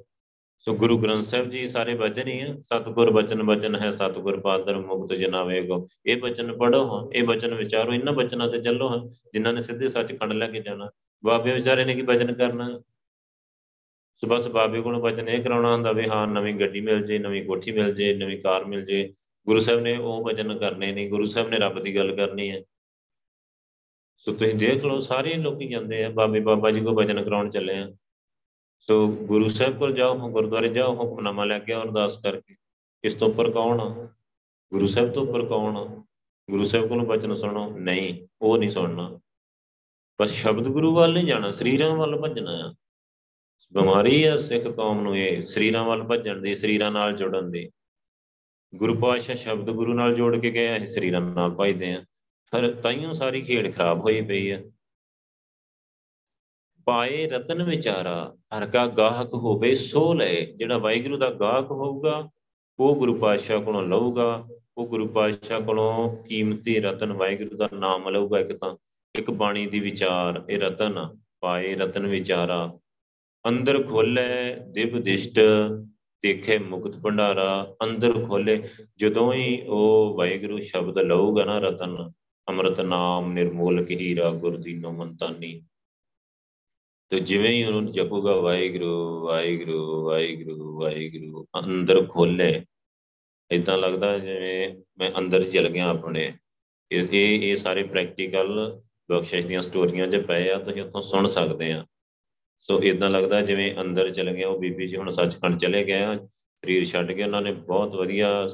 [0.65, 4.77] ਸੋ ਗੁਰੂ ਗ੍ਰੰਥ ਸਾਹਿਬ ਜੀ ਸਾਰੇ ਬਚਨ ਹੀ ਆ। ਸਤਗੁਰ ਬਚਨ ਬਚਨ ਹੈ, ਸਤਗੁਰ ਪਾਦਰ
[4.77, 9.53] ਮੁਕਤ ਜਨਾਵੇਗੋ ਇਹ ਬਚਨ ਪੜੋ ਹਾਂ, ਇਹ ਬਚਨ ਵਿਚਾਰੋ, ਇਹਨਾਂ ਬਚਨਾਂ ਤੇ ਚੱਲੋ ਹਾਂ, ਜਿਨ੍ਹਾਂ
[9.53, 10.89] ਨੇ ਸਿੱਧੇ ਸੱਚ ਖੰਡ ਲੈ ਕੇ ਜਾਣਾ।
[11.25, 12.81] ਬਾਬੇ ਵਿਚਾਰੇ ਨੇ ਕੀ ਬਚਨ ਕਰਨਾ?
[14.15, 17.45] ਸੋ ਬਸ ਬਾਬੇ ਕੋਲੋਂ ਬਚਨ ਇਹ ਕਰਾਉਣਾ ਹੁੰਦਾ ਵੀ ਹਾਂ, ਨਵੀਂ ਗੱਡੀ ਮਿਲ ਜੇ, ਨਵੀਂ
[17.45, 19.13] ਕੋਠੀ ਮਿਲ ਜੇ, ਨਵੀਂ ਕਾਰ ਮਿਲ ਜੇ।
[19.47, 22.63] ਗੁਰੂ ਸਾਹਿਬ ਨੇ ਉਹ ਬਚਨ ਕਰਨੇ ਨਹੀਂ, ਗੁਰੂ ਸਾਹਿਬ ਨੇ ਰੱਬ ਦੀ ਗੱਲ ਕਰਨੀ ਹੈ।
[24.17, 27.77] ਸੋ ਤੁਸੀਂ ਦੇਖ ਲਓ, ਸਾਰੇ ਲੋਕੀ ਜਾਂਦੇ ਆ, ਬਾਬੇ ਬਾਬਾ ਜੀ ਕੋ ਬਚਨ ਕਰਾਉਣ ਚੱਲੇ
[27.77, 27.93] ਆ।
[28.87, 32.55] ਸੋ ਗੁਰੂ ਸਾਹਿਬ ਕੋਲ ਜਾਓ ਗੁਰਦੁਆਰੇ ਜਾਓ, ਹੁਕਮਨਾਮਾ ਲੈ ਕੇ ਅਰਦਾਸ ਕਰਕੇ।
[33.03, 34.09] ਇਸ ਤੋਂ ਉੱਪਰ ਕੌਣ ਆ?
[34.73, 36.03] ਗੁਰੂ ਸਾਹਿਬ ਤੋਂ ਉੱਪਰ ਕੌਣ ਆ?
[36.49, 39.19] ਗੁਰੂ ਸਾਹਿਬ ਕੋਲੋਂ ਬਚਨ ਸੁਣੋ, ਨਹੀਂ, ਉਹ ਨਹੀਂ ਸੁਣਨਾ।
[40.21, 42.75] ਬਸ ਸ਼ਬਦ ਗੁਰੂ ਵੱਲ ਨਹੀਂ ਜਾਣਾ, ਸਰੀਰਾਂ ਵੱਲ ਭੱਜਣਾ ਆ।
[43.73, 47.71] ਬਿਮਾਰੀ ਆ, ਸਿੱਖ ਕੌਮ ਨੂੰ ਇਹ, ਸਰੀਰਾਂ ਵੱਲ ਭੱਜਣ ਦੀ, ਸਰੀਰਾਂ ਨਾਲ ਜੁੜਨ ਦੀ।
[48.75, 52.05] ਗੁਰੂ ਪਾਤਸ਼ਾਹ ਸ਼ਬਦ ਗੁਰੂ ਨਾਲ ਜੋੜ ਕੇ ਗਏ ਅਸੀਂ ਸਰੀਰਾਂ ਨਾਲ ਭਜਦੇ ਆ।
[52.51, 54.63] ਫਿਰ ਤਾਈਓ ਸਾਰੀ ਖੇਡ ਖਰਾਬ ਹੋਈ ਪਈ ਆ।
[56.85, 62.29] ਪਾਏ ਰਤਨ ਵਿਚਾਰਾ, ਹਰ ਕਾ ਗਾਹਕ ਹੋਵੇ ਸੋ ਲੈ ਜਿਹੜਾ ਵਾਹਿਗੁਰੂ ਦਾ ਗਾਹਕ ਹੋਊਗਾ,
[62.79, 68.39] ਉਹ ਗੁਰੂ ਪਾਤਸ਼ਾਹ ਕੋਲੋਂ ਲਊਗਾ। ਉਹ ਗੁਰੂ ਪਾਤਸ਼ਾਹ ਕੋਲੋਂ ਕੀਮਤੀ ਰਤਨ ਵਾਹਿਗੁਰੂ ਦਾ ਨਾਮ ਲਊਗਾ
[68.39, 68.77] ਇੱਕ ਤਾਂ।
[69.15, 72.79] ਇੱਕ ਬਾਣੀ ਦੀ ਵਿਚਾਰ, ਇਹ ਰਤਨ, ਪਾਏ ਰਤਨ ਵਿਚਾਰਾ।
[73.47, 75.39] ਅੰਦਰ ਖੋਲੇ ਦਿਵ ਦਿਸ਼ਟ,
[76.23, 78.63] ਦੇਖੇ ਮੁਕਤ ਭੰਡਾਰਾ। ਅੰਦਰ ਖੋਲੇ
[78.97, 82.11] ਜਦੋਂ ਹੀ ਉਹ ਵਾਹਿਗੁਰੂ ਸ਼ਬਦ ਲਊਗਾ ਨਾ ਰਤਨ,
[82.49, 85.61] ਅੰਮ੍ਰਿਤ ਨਾਮ ਨਿਰਮੋਲਕ ਹੀਰਾ ਗੁਰਦੀਨੋ ਮੰਤਾਨੀ
[87.13, 92.65] ਤੇ ਜਿਵੇਂ ਹੀ ਉਹਨੂੰ ਜਪੂਗਾ, ਵਾਹਿਗੁਰੂ ਵਾਹਿਗੁਰੂ ਵਾਹਿਗੁਰੂ ਵਾਹਿਗੁਰੂ, ਅੰਦਰ ਖੋਲੇ
[93.51, 96.33] ਇਦਾਂ ਲੱਗਦਾ ਜਿਵੇਂ ਮੈਂ ਅੰਦਰ ਚਲ ਗਿਆ ਆਪਣੇ।
[96.91, 101.85] ਇਹ ਇਹ ਸਾਰੇ ਪ੍ਰੈਕਟੀਕਲ ਬਖਸ਼ਿਸ਼ ਦੀਆਂ ਸਟੋਰੀਆਂ 'ਚ ਪਏ ਆ, ਤੁਸੀਂ ਉੱਥੋਂ ਸੁਣ ਸਕਦੇ ਆ।
[102.57, 106.15] ਸੋ ਇਦਾਂ ਲੱਗਦਾ ਜਿਵੇਂ ਅੰਦਰ ਚਲੇ ਗਿਆ ਉਹ ਬੀਬੀ ਜੀ ਹੁਣ ਸੱਚਖੰਡ ਚਲੇ ਗਏ ਆ,
[106.35, 108.49] ਸਰੀਰ ਛੱਡ ਕੇ ਉਹਨਾਂ ਨੇ ਬਹੁਤ ਵਧੀਆ,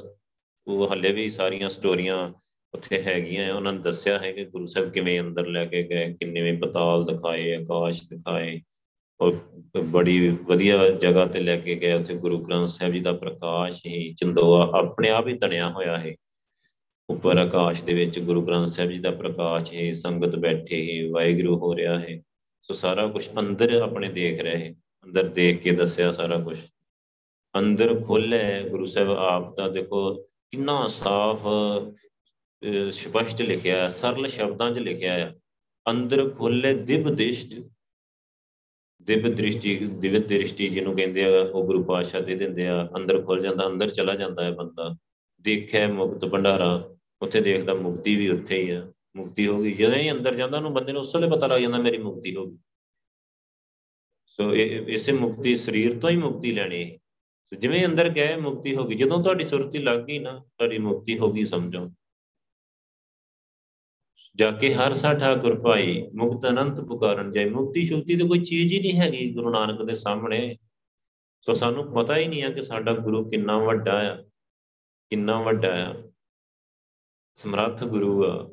[0.66, 2.32] ਉਹ ਹੱਲੇ ਵੀ ਸਾਰੀਆਂ ਸਟੋਰੀਆਂ
[2.74, 6.14] ਉੱਥੇ ਹੈਗੀਆਂ ਆ। ਉਹਨਾਂ ਨੇ ਦੱਸਿਆ ਹੈ ਕਿ ਗੁਰੂ ਸਾਹਿਬ ਕਿਵੇਂ ਅੰਦਰ ਲੈ ਕੇ ਗਏ,
[6.14, 8.60] ਕਿੰਨੇ ਪਤਾਲ ਦਿਖਾਏ, ਆਕਾਸ਼ ਦਿਖਾਏ।
[9.20, 9.36] ਔਰ
[9.80, 14.14] ਬੜੀ ਵਧੀਆ ਜਗ੍ਹਾ ਤੇ ਲੈ ਕੇ ਗਏ। ਉੱਥੇ ਗੁਰੂ ਗ੍ਰੰਥ ਸਾਹਿਬ ਜੀ ਦਾ ਪ੍ਰਕਾਸ਼ ਹੀ
[14.14, 16.14] ਚੰਦੋਆ ਆਪਣੇ ਆਪ ਹੀ ਤਣਿਆ ਹੋਇਆ ਹੈ।
[17.10, 21.58] ਉੱਪਰ ਆਕਾਸ਼ ਦੇ ਵਿੱਚ ਗੁਰੂ ਗ੍ਰੰਥ ਸਾਹਿਬ ਜੀ ਦਾ ਪ੍ਰਕਾਸ਼ ਹੈ, ਸੰਗਤ ਬੈਠੇ ਹੈ, ਵਾਹਿਗੁਰੂ
[21.58, 22.22] ਹੋ ਰਿਹਾ ਹੈ।
[22.62, 26.58] ਸੋ ਸਾਰਾ ਕੁਝ ਅੰਦਰ ਆਪਣੇ ਦੇਖ ਰਹੇ ਹੈ। ਅੰਦਰ ਦੇਖ ਕੇ ਦੱਸਿਆ ਸਾਰਾ ਕੁਝ
[27.58, 30.14] ਅੰਦਰ ਖੋਲੇ ਗੁਰੂ ਸਾਹਿਬ ਆਪ ਦਾ ਦੇਖੋ,
[30.50, 31.46] ਕਿੰਨਾ ਸਾਫ਼
[32.90, 35.40] ਸਪਸ਼ਟ ਲਿਖਿਆ ਹੈ ਸਰਲ ਸ਼ਬਦਾਂ 'ਚ ਲਿਖਿਆ ਹੈ
[35.90, 37.60] ਅੰਦਰ ਖੋਲੇ ਦਿਵ ਦਿਸ਼ਟ,
[39.02, 43.42] ਦਿਵ ਦ੍ਰਿਸ਼ਟੀ ਦਿਵ ਦ੍ਰਿਸ਼ਟੀ ਜਿਹਨੂੰ ਕਹਿੰਦੇ ਆ, ਉਹ ਗੁਰੂ ਪਾਤਸ਼ਾਹ ਦੇ ਦਿੰਦੇ ਆ। ਅੰਦਰ ਖੁੱਲ
[43.42, 44.96] ਜਾਂਦਾ, ਅੰਦਰ ਚਲਾ ਜਾਂਦਾ ਹੈ ਬੰਦਾ।
[45.40, 50.10] ਦੇਖਿਆ ਮੁਕਤ ਭੰਡਾਰਾ, ਉੱਥੇ ਦੇਖਦਾ ਮੁਕਤੀ ਵੀ ਉੱਥੇ ਹੀ ਆ। ਮੁਕਤੀ ਹੋ ਗਈ। ਜਦੋਂ ਹੀ
[50.10, 52.58] ਅੰਦਰ ਜਾਂਦਾ, ਉਹਨੂੰ ਬੰਦੇ ਨੂੰ ਉਸ ਵੇਲੇ ਪਤਾ ਲੱਗ ਜਾਂਦਾ, ਮੇਰੀ ਮੁਕਤੀ ਹੋ ਗਈ।
[54.26, 58.74] ਸੋ ਇਹ, ਇਸੇ ਮੁਕਤੀ, ਸਰੀਰ ਤੋਂ ਹੀ ਮੁਕਤੀ ਲੈਣੀ ਹੈ। ਸੋ ਜਿਵੇਂ ਅੰਦਰ ਗਏ, ਮੁਕਤੀ
[58.74, 61.90] ਹੋ ਗਈ। ਜਦੋਂ ਤੁਹਾਡੀ ਸੁਰਤੀ ਲੱਗ ਗਈ ਨਾ, ਤੁਹਾਡੀ ਮੁਕਤੀ ਹੋ ਗਈ, ਸਮਝੋ।
[64.36, 68.72] ਜਾ ਕੇ ਹਰ ਸਾ ਠਾਕੁਰ ਭਾਈ, ਮੁਕਤ ਅਨੰਤ ਪੁਕਾਰਨ ਜੈ ਮੁਕਤੀ ਸ਼ੁਕਤੀ ਤੇ ਕੋਈ ਚੀਜ਼
[68.72, 70.56] ਹੀ ਨਹੀਂ ਹੈਗੀ ਗੁਰੂ ਨਾਨਕ ਦੇ ਸਾਹਮਣੇ।
[71.46, 74.14] ਸੋ ਸਾਨੂੰ ਪਤਾ ਹੀ ਨਹੀਂ ਆ ਕਿ ਸਾਡਾ ਗੁਰੂ ਕਿੰਨਾ ਵੱਡਾ ਆ,
[75.10, 75.94] ਕਿੰਨਾ ਵੱਡਾ ਆ।
[77.36, 78.48] ਸਮਰੱਥ ਗੁਰੂ ਆ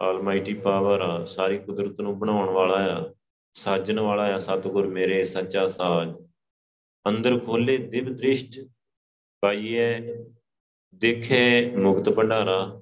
[0.00, 3.12] ਆਲਮਾਈਟੀ ਪਾਵਰ ਆ, ਸਾਰੀ ਕੁਦਰਤ ਨੂੰ ਬਣਾਉਣ ਵਾਲਾ ਆ,
[3.54, 6.12] ਸਾਜਣ ਵਾਲਾ ਆ, ਸਤਿਗੁਰ ਮੇਰੇ ਸੱਚਾ ਸਾਜ।
[7.06, 8.60] ਅੰਦਰ ਖੋਲੇ ਦਿਵ ਦ੍ਰਿਸ਼ਟ
[9.42, 9.88] ਪਾਈਏ
[10.94, 12.80] ਦੇਖੇ ਮੁਕਤ ਭੰਡਾਰਾ।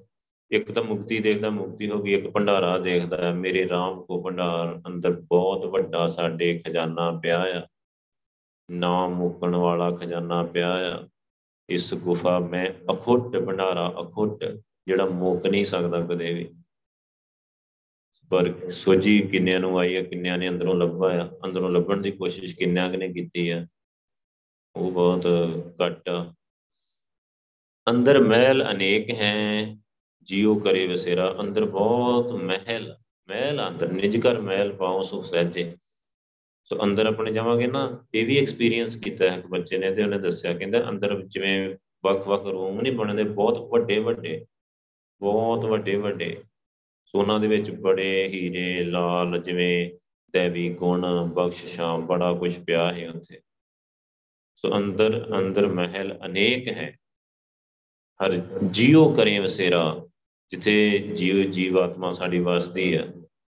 [0.51, 4.81] ਇੱਕ ਤਾਂ ਮੁਕਤੀ ਦੇਖਦਾ, ਮੁਕਤੀ ਹੋ ਗਈ, ਇੱਕ ਭੰਡਾਰਾ ਦੇਖਦਾ। ਹੈ ਮੇਰੇ RAM ਕੋ ਭੰਡਾਰ
[4.87, 7.67] ਅੰਦਰ ਬਹੁਤ ਵੱਡਾ ਸਾਡੇ ਖਜ਼ਾਨਾ ਪਿਆ ਆ।
[8.71, 11.09] ਨਾ ਮੁੱਕਣ ਵਾਲਾ ਖਜ਼ਾਨਾ ਪਿਆ ਆ।
[11.69, 14.43] ਇਸ ਗੁਫਾ ਮੈਂ ਅਖੁੱਟ ਭੰਡਾਰਾ, ਅਖੁੱਟ,
[14.87, 16.55] ਜਿਹੜਾ ਮੁੱਕ ਨਹੀਂ ਸਕਦਾ ਕਦੇ ਵੀ।
[18.29, 22.55] ਪਰ ਸੋਜੀ ਕਿੰਨਿਆਂ ਨੂੰ ਆਈ ਹੈ ਕਿੰਨਿਆਂ ਨੇ ਅੰਦਰੋਂ ਲੱਭਾ ਆ। ਅੰਦਰੋਂ ਲੱਭਣ ਦੀ ਕੋਸ਼ਿਸ਼
[22.55, 23.67] ਕਿੰਨਿਆਂ ਨੇ ਕੀਤੀ ਹੈ
[24.75, 25.27] ਉਹ ਬਹੁਤ
[25.85, 26.09] ਘੱਟ
[27.89, 29.77] ਅੰਦਰ ਮਹਿਲ ਅਨੇਕ ਹੈ।
[30.27, 32.95] ਜਿਉ ਕਰੇ ਵਸੇਰਾ, ਅੰਦਰ ਬਹੁਤ ਮਹਿਲ
[33.29, 35.75] ਮਹਿਲ ਅੰਦਰ, ਨਿਜ ਘਰ ਮਹਿਲ ਪਾਉ ਸੁਖ ਸਹਿਜੇ।
[36.63, 40.19] ਸੋ ਅੰਦਰ ਆਪਣੇ ਜਾਵਾਂਗੇ ਨਾ, ਇਹ ਵੀ ਐਕਸਪੀਰੀਅੰਸ ਕੀਤਾ ਹੈ ਇੱਕ ਬੱਚੇ ਨੇ ਤੇ ਉਹਨੇ
[40.19, 44.45] ਦੱਸਿਆ, ਕਹਿੰਦਾ ਅੰਦਰ ਜਿਵੇਂ ਵੱਖ-ਵੱਖ ਰੂਮ ਨਹੀਂ ਬਣਦੇ, ਬਹੁਤ ਵੱਡੇ ਵੱਡੇ
[45.21, 46.43] ਬਹੁਤ ਵੱਡੇ ਵੱਡੇ
[47.05, 49.91] ਸੋਨਾ ਦੇ ਵਿੱਚ ਬੜੇ ਹੀਰੇ, ਲਾਲ, ਜਿਵੇਂ
[50.31, 53.39] ਦੇਵੀ ਗੁਣ ਬਖਸ਼ਿਸ਼ਾਂ ਬੜਾ ਕੁਝ ਪਿਆ ਹੈ ਉੱਥੇ।
[54.55, 56.97] ਸੋ ਅੰਦਰ ਅੰਦਰ ਮਹਿਲ ਅਨੇਕ ਹੈ।
[58.25, 58.31] ਹਰ
[58.71, 60.06] ਜੀਉ ਕਰੇ ਵਸੇਰਾ
[60.51, 63.07] ਜਿੱਥੇ ਜੀਵ ਜੀਵਾਤਮਾ ਸਾਡੀ ਵਸਦੀ ਹੈ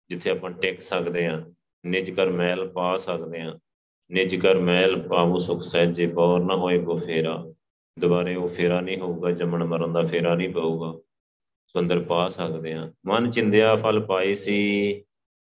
[0.10, 1.44] ਜਿੱਥੇ ਆਪਾਂ ਟਿਕ ਸਕਦੇ ਆ,
[1.86, 3.60] ਨਿਜ ਕਰ ਮਹਿਲ ਪਾ ਸਕਦੇ ਆ,
[4.12, 7.54] ਨਿਜ ਕਰ ਮਹਿਲ ਪਾਵੋ ਸੁਖ ਸਹਿਜੇ, ਬੌਰ ਨਾ ਹੋਏ ਕੋ ਫੇਰਾ।
[8.00, 11.00] ਦੁਬਾਰੇ ਉਹ ਫੇਰਾ ਨਹੀਂ ਹੋਊਗਾ, ਜੰਮਣ ਮਰਨ ਦਾ ਫੇਰਾ ਨਹੀਂ ਪਊਗਾ।
[11.68, 15.04] ਸੁੰਦਰ ਪਾ ਸਕਦੇ ਆ। ਮਨ ਚਿੰਦਿਆ ਫਲ ਪਾਏ ਸੀ,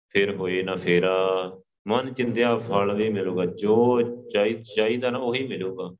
[0.08, 1.16] ਫਿਰ ਹੋਏ ਨਾ ਫੇਰਾ।
[1.88, 4.02] ਮਨ ਚਿੰਦਿਆ ਫਲ ਵੀ ਮਿਲੂਗਾ, ਜੋ
[4.76, 5.94] ਚਾਹੀਦਾ ਨਾ ਉਹੀ ਮਿਲੂਗਾ।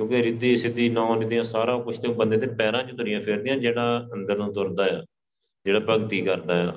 [0.00, 4.08] ਕਿਉਂਕਿ ਰਿੱਧੀ, ਸਿੱਧੀ, ਨੌ, ਨਿਧੀਆਂ ਸਾਰਾ ਕੁਝ ਤੇ ਬੰਦੇ ਦੇ ਪੈਰਾਂ 'ਚ ਤੁਰੀਆਂ ਫਿਰਦੀਆਂ, ਜਿਹੜਾ
[4.12, 5.04] ਅੰਦਰ ਨੂੰ ਤੁਰਦਾ ਆ,
[5.64, 6.74] ਜਿਹੜਾ ਭਗਤੀ ਕਰਦਾ ਆ।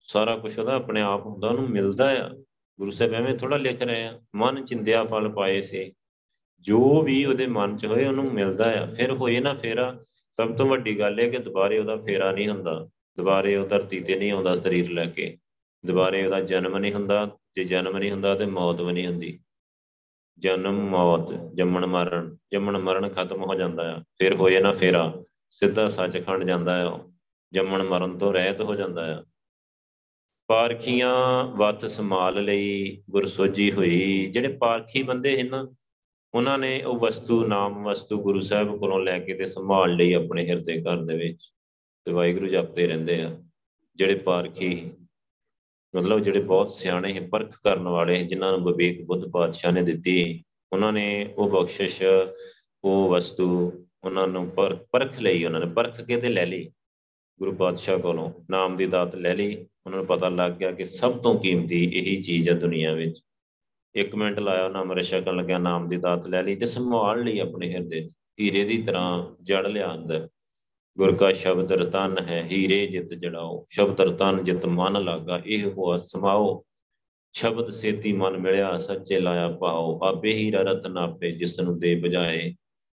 [0.00, 2.30] ਸਾਰਾ ਕੁਝ ਉਹਦਾ ਆਪਣੇ ਆਪ ਹੁੰਦਾ, ਉਹਨੂੰ ਮਿਲਦਾ ਆ।
[2.78, 5.92] ਗੁਰੂ ਸਾਹਿਬ ਐਵੇਂ ਥੋੜਾ ਲਿਖ ਰਹੇ ਆ, ਮਨ ਚਿੰਦਿਆ ਫਲ ਪਾਏ ਸੇ।
[6.60, 9.98] ਜੋ ਵੀ ਉਹਦੇ ਮਨ 'ਚ ਹੋਏ, ਉਹਨੂੰ ਮਿਲਦਾ ਆ। ਫਿਰ ਹੋਏ ਨਾ ਫੇਰਾ,
[10.36, 14.16] ਸਭ ਤੋਂ ਵੱਡੀ ਗੱਲ ਇਹ ਕਿ ਦੁਬਾਰੇ ਉਹਦਾ ਫੇਰਾ ਨਹੀਂ ਹੁੰਦਾ। ਦੁਬਾਰੇ ਉਹ ਧਰਤੀ ਤੇ
[14.16, 15.38] ਨਹੀਂ ਆਉਂਦਾ ਸਰੀਰ ਲੈ ਕੇ।
[15.86, 19.40] ਦੁਬਾਰੇ ਉਹਦਾ ਜਨਮ ਨਹੀਂ ਹੁੰਦਾ, ਜੇ ਜਨਮ ਨਹੀਂ ਹੁੰਦਾ ਤੇ ਮੌਤ ਵੀ ਨਹੀਂ ਹੁੰਦੀ।
[20.42, 25.88] ਜਨਮ ਮੌਤ, ਜੰਮਣ ਮਰਨ ਜੰਮਣ ਮਰਨ ਖਤਮ ਹੋ ਜਾਂਦਾ ਆ। ਫਿਰ ਹੋਏ ਨਾ ਫੇਰਾ, ਸਿੱਧਾ
[25.88, 27.00] ਸੱਚਖੰਡ ਜਾਂਦਾ ਆ।
[27.52, 29.24] ਜੰਮਣ ਮਰਨ ਤੋਂ ਰਹਿਤ ਹੋ ਜਾਂਦਾ ਆ।
[30.46, 35.74] ਪਾਰਖੀਆਂ ਵਤ ਸੰਭਾਲ ਲਈ ਗੁਰ ਸੋਜੀ ਹੋਈ। ਜਿਹੜੇ ਪਾਰਖੀ ਬੰਦੇ ਹਨ
[36.34, 40.48] ਉਹਨਾਂ ਨੇ ਉਹ ਵਸਤੂ, ਨਾਮ ਵਸਤੂ ਗੁਰੂ ਸਾਹਿਬ ਕੋਲੋਂ ਲੈ ਕੇ ਤੇ ਸੰਭਾਲ ਲਈ ਆਪਣੇ
[40.48, 41.52] ਹਿਰਦੇ ਘਰ ਦੇ ਵਿੱਚ।
[42.04, 43.42] ਤੇ ਵਾਹਿਗੁਰੂ ਜਪਦੇ ਰਹਿੰਦੇ ਆ।
[43.96, 44.90] ਜਿਹੜੇ ਪਾਰਖੀ
[45.96, 50.44] ਮਤਲਬ ਜਿਹੜੇ ਬਹੁਤ ਸਿਆਣੇ ਹੈ ਪਰਖ ਕਰਨ ਵਾਲੇ ਜਿਨ੍ਹਾਂ ਨੂੰ ਵਿਵੇਕ ਬੁੱਧ ਪਾਤਸ਼ਾਹ ਨੇ ਦਿੱਤੀ,
[50.72, 52.02] ਉਹਨਾਂ ਨੇ ਉਹ ਬਖਸ਼ਿਸ਼,
[52.84, 53.72] ਉਹ ਵਸਤੂ
[54.04, 54.50] ਉਹਨਾਂ ਨੂੰ
[54.92, 56.70] ਪਰਖ ਲਈ, ਉਹਨਾਂ ਨੇ ਪਰਖ ਕੇ ਤੇ ਲੈ ਲਈ।
[57.38, 61.18] ਗੁਰੂ ਪਾਤਸ਼ਾਹ ਕੋਲੋਂ ਨਾਮ ਦੀ ਦਾਤ ਲੈ ਲਈ। ਉਹਨਾਂ ਨੂੰ ਪਤਾ ਲੱਗ ਗਿਆ ਕਿ ਸਭ
[61.18, 63.22] ਤੋਂ ਕੀਮਤੀ ਇਹੀ ਚੀਜ਼ ਹੈ ਦੁਨੀਆ ਵਿੱਚ।
[63.94, 67.38] ਇੱਕ ਮਿੰਟ ਲਾਇਆ, ਉਹਨਾਂ ਅਮਰ ਛਕਣ ਲੱਗਿਆ, ਨਾਮ ਦੀ ਦਾਤ ਲੈ ਲਈ ਤੇ ਸੰਭਾਲ ਲਈ
[67.38, 68.08] ਆਪਣੇ ਹਿਰਦੇ
[68.40, 70.28] ਹੀਰੇ ਦੀ ਤਰ੍ਹਾਂ ਜੜ ਲਿਆ ਅੰਦਰ।
[70.98, 75.96] ਗੁਰ ਕਾ ਸ਼ਬਦ ਰਤਨ ਹੈ, ਹੀਰੇ ਜਿਤ ਜੜਾਓ। ਸ਼ਬਦ ਰਤਨ ਜਿਤ ਮਨ ਲਾਗਾ, ਇਹ ਹੋਆ
[75.96, 76.64] ਸਮਾਓ।
[77.32, 82.52] ਸ਼ਬਦ ਸੇਤੀ ਮਨ ਮਿਲਿਆ, ਸੱਚੇ ਲਾਇਆ ਪਾਓ ਆਪੇ ਹੀਰਾ ਰਤਨ ਆਪੇ ਜਿਸ ਨੂੰ ਦੇ ਬਜਾਏ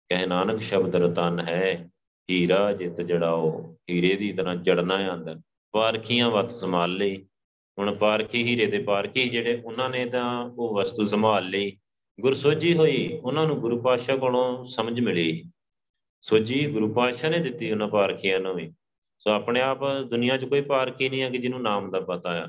[0.10, 1.90] ਕਹਿ ਨਾਨਕ, ਸ਼ਬਦ ਰਤਨ ਹੈ,
[2.30, 5.40] ਹੀਰਾ ਜਿਤ ਜੜਾਓ। ਹੀਰੇ ਦੀ ਤਰ੍ਹਾਂ ਜੜਨਾ ਹੈ ਅੰਦਰ।
[5.72, 7.26] ਪਾਰਖੀਆਂ ਵਤ ਸੰਭਾਲ ਲਈ।
[7.80, 11.78] ਹੁਣ ਪਾਰਖੀ ਹੀਰੇ ਦੇ ਪਾਰਖੀ ਜਿਹੜੇ, ਉਹਨਾਂ ਨੇ ਤਾਂ ਉਹ ਵਸਤੂ ਸੰਭਾਲ ਲਈ।
[12.22, 15.44] ਗੁਰਸੋਜੀ ਹੋਈ, ਉਹਨਾਂ ਨੂੰ ਗੁਰੂ ਪਾਤਸ਼ਾਹ ਕੋਲੋਂ ਸਮਝ ਮਿਲੀ।
[16.22, 18.74] ਸੋਜੀ ਗੁਰੂ ਪਾਤਸ਼ਾਹ ਨੇ ਦਿੱਤੀ ਉਹਨਾਂ ਪਾਰਖੀਆਂ ਨੂੰ ਵੀ।
[19.18, 22.48] ਸੋ ਆਪਣੇ ਆਪ ਦੁਨੀਆ 'ਚ ਕੋਈ ਪਾਰਖੀ ਨਹੀਂ ਹੈ ਕਿ ਜਿਹਨੂੰ ਨਾਮ ਦਾ ਪਤਾ ਆ।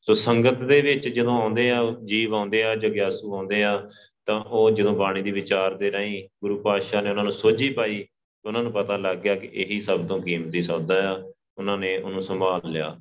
[0.00, 3.88] ਸੋ ਸੰਗਤ ਦੇ ਵਿੱਚ ਜਦੋਂ ਆਉਂਦੇ ਆ, ਜੀਵ ਆਉਂਦੇ ਆ, ਜਗਿਆਸੂ ਆਉਂਦੇ ਆ,
[4.26, 8.06] ਤਾਂ ਉਹ ਜਦੋਂ ਬਾਣੀ ਦੀ ਵਿਚਾਰ ਦੇ ਰਹੀ ਗੁਰੂ ਪਾਤਸ਼ਾਹ ਨੇ ਉਹਨਾਂ ਨੂੰ ਸੋਝੀ ਪਾਈ,
[8.44, 12.22] ਉਹਨਾਂ ਨੂੰ ਪਤਾ ਲੱਗ ਗਿਆ ਕਿ ਇਹੀ ਸਭ ਤੋਂ ਕੀਮਤੀ ਸੌਦਾ ਆ। ਉਹਨਾਂ ਨੇ ਉਹਨੂੰ
[12.22, 13.00] ਸੰਭਾਲ ਲਿਆ।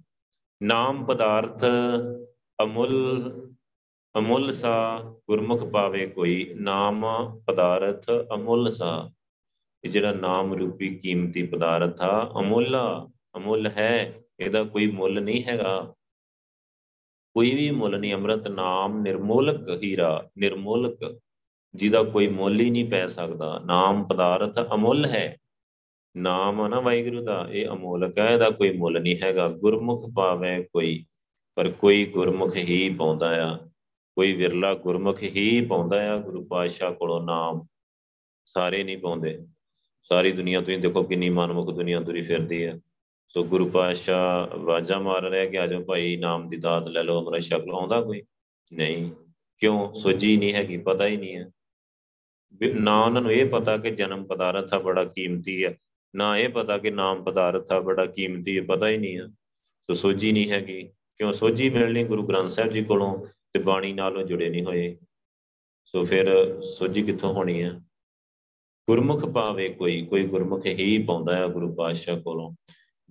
[0.63, 1.63] ਨਾਮ ਪਦਾਰਥ
[2.63, 3.23] ਅਮੁੱਲ
[4.17, 7.05] ਅਮੁੱਲ ਸਾ ਗੁਰਮੁਖ ਪਾਵੇ ਕੋਈ। ਨਾਮ
[7.47, 9.11] ਪਦਾਰਥ ਅਮੁੱਲ ਸਾ
[9.83, 12.77] ਇਹ ਜਿਹੜਾ ਨਾਮ ਰੂਪੀ ਕੀਮਤੀ ਪਦਾਰਥ ਆ, ਅਮੁੱਲ
[13.37, 15.93] ਅਮੁੱਲ ਹੈ, ਇਹਦਾ ਕੋਈ ਮੁੱਲ ਨਹੀਂ ਹੈਗਾ।
[17.33, 21.19] ਕੋਈ ਵੀ ਮੁੱਲ ਨਹੀਂ, ਅੰਮ੍ਰਿਤ ਨਾਮ ਨਿਰਮੋਲਕ ਹੀਰਾ, ਨਿਰਮੋਲਕ,
[21.75, 25.37] ਜਿਹਦਾ ਕੋਈ ਮੁੱਲ ਹੀ ਨਹੀਂ ਪੈ ਸਕਦਾ। ਨਾਮ ਪਦਾਰਥ ਅਮੁੱਲ ਹੈ।
[26.17, 31.05] ਨਾਮ ਨਾ ਵਾਹਿਗੁਰੂ ਦਾ, ਇਹ ਅਮੋਲਕ ਹੈ ਇਹਦਾ ਕੋਈ ਮੁੱਲ ਨਹੀਂ ਹੈਗਾ। ਗੁਰਮੁਖ ਪਾਵੇ ਕੋਈ,
[31.55, 33.57] ਪਰ ਕੋਈ ਗੁਰਮੁਖ ਹੀ ਪਾਉਂਦਾ ਆ।
[34.15, 37.65] ਕੋਈ ਵਿਰਲਾ ਗੁਰਮੁਖ ਹੀ ਪਾਉਂਦਾ ਆ, ਗੁਰੂ ਪਾਤਸ਼ਾਹ ਕੋਲੋਂ ਨਾਮ
[38.45, 39.47] ਸਾਰੇ ਨਹੀਂ ਪਾਉਂਦੇ।
[40.03, 42.79] ਸਾਰੀ ਦੁਨੀਆ ਤੁਸੀਂ ਦੇਖੋ ਕਿੰਨੀ ਮਨਮੁਖ ਦੁਨੀਆ ਤੁਰੀ ਫਿਰਦੀ ਹੈ।
[43.29, 47.39] ਸੋ ਗੁਰੂ ਪਾਤਸ਼ਾਹ ਵਾਜਾ ਮਾਰ ਰਿਹਾ ਕਿ ਆਜੋ ਭਾਈ, ਨਾਮ ਦੀ ਦਾਤ ਲੈ ਲਓ, ਅਮਰ
[47.39, 48.23] ਸ਼ਕਲ ਆਉਂਦਾ ਕੋਈ?
[48.73, 49.11] ਨਹੀਂ।
[49.57, 49.93] ਕਿਉਂ?
[49.93, 51.51] ਸੋਝੀ ਨਹੀਂ ਹੈਗੀ, ਪਤਾ ਹੀ ਨਹੀਂ ਹੈ।
[52.73, 55.77] ਨਾ ਉਹਨਾਂ ਨੂੰ ਇਹ ਪਤਾ ਕਿ ਜਨਮ ਪਦਾਰਥ ਆ, ਬੜਾ ਕੀਮਤੀ ਹੈ
[56.15, 59.27] ਨਾ ਇਹ ਪਤਾ ਕਿ ਨਾਮ ਪਦਾਰਥ ਆ, ਬੜਾ ਕੀਮਤੀ ਹੈ ਪਤਾ ਹੀ ਨਹੀਂ ਹੈ
[59.87, 61.33] ਸੋ ਸੋਝੀ ਨਹੀਂ ਹੈਗੀ। ਕਿਉਂ?
[61.33, 64.97] ਸੋਝੀ ਮਿਲਣੀ ਗੁਰੂ ਗ੍ਰੰਥ ਸਾਹਿਬ ਜੀ ਕੋਲੋਂ ਤੇ ਬਾਣੀ ਨਾਲੋਂ ਜੁੜੇ ਨਹੀਂ ਹੋਏ।
[65.85, 67.81] ਸੋ ਫਿਰ ਸੋਝੀ ਕਿੱਥੋਂ ਹੋਣੀ ਹੈ?
[68.89, 72.51] ਗੁਰਮੁਖ ਪਾਵੇ ਕੋਈ ਕੋਈ ਗੁਰਮੁਖ ਹੀ ਪਾਉਂਦਾ ਹੈ ਗੁਰੂ ਪਾਤਸ਼ਾਹ ਕੋਲੋਂ।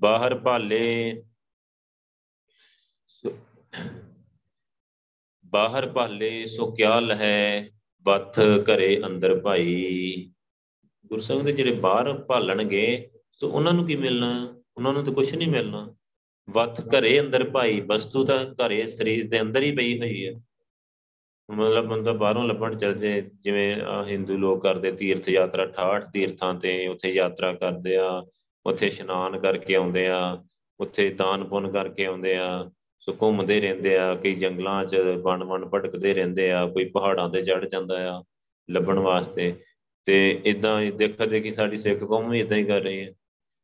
[0.00, 1.22] ਬਾਹਰ ਭਾਲੇ
[5.46, 7.68] ਬਾਹਰ ਭਾਲੇ ਸੋ ਕਿਆ ਲਹੈ
[8.02, 10.32] ਬਥ ਘਰੇ ਅੰਦਰ ਭਾਈ।
[11.06, 14.62] ਗੁਰਸੰਗ ਦੇ ਜਿਹੜੇ ਬਾਹਰ ਭਾਲਣਗੇ, ਸੋ ਉਹਨਾਂ ਨੂੰ ਕੀ ਮਿਲਣਾ?
[14.76, 15.94] ਉਹਨਾਂ ਨੂੰ ਤਾਂ ਕੁਝ ਨਹੀਂ ਮਿਲਣਾ।
[16.50, 20.32] ਵਤ ਘਰੇ ਅੰਦਰ ਭਾਈ, ਵਸਤੂ ਤਾਂ ਘਰੇ ਸਰੀਰ ਦੇ ਅੰਦਰ ਹੀ ਪਈ ਹੋਈ ਹੈ
[21.50, 26.86] ਮਤਲਬ ਬੰਦਾ ਬਾਹਰੋਂ ਲੱਭਣ ਚੱਲ ਜੇ, ਜਿਵੇਂ ਹਿੰਦੂ ਲੋਕ ਕਰਦੇ ਤੀਰਥ ਯਾਤਰਾ 68 ਤੀਰਥਾਂ ਤੇ
[26.86, 28.26] ਉੱਥੇ ਯਾਤਰਾ ਕਰਦੇ ਆ,
[28.66, 30.44] ਉੱਥੇ ਇਸ਼ਨਾਨ ਕਰਕੇ ਆਉਂਦੇ ਆ,
[30.80, 32.70] ਉੱਥੇ ਦਾਨ ਪੁੰਨ ਕਰਕੇ ਆਉਂਦੇ ਆ,
[33.00, 37.42] ਸੋ ਘੁੰਮਦੇ ਰਹਿੰਦੇ ਆ, ਕਈ ਜੰਗਲਾਂ 'ਚ ਬਣ ਬਣ ਭਟਕਦੇ ਰਹਿੰਦੇ ਆ, ਕੋਈ ਪਹਾੜਾਂ ਤੇ
[37.42, 38.24] ਚੜ ਜਾਂਦਾ ਆ
[38.70, 39.54] ਲੱਭਣ ਵਾਸਤੇ।
[40.06, 43.12] ਤੇ ਇਦਾਂ ਦੇਖਾ ਦੇਖੀ ਸਾਡੀ ਸਿੱਖ ਕੌਮ ਵੀ ਇਦਾਂ ਹੀ ਕਰ ਰਹੀ ਹੈ।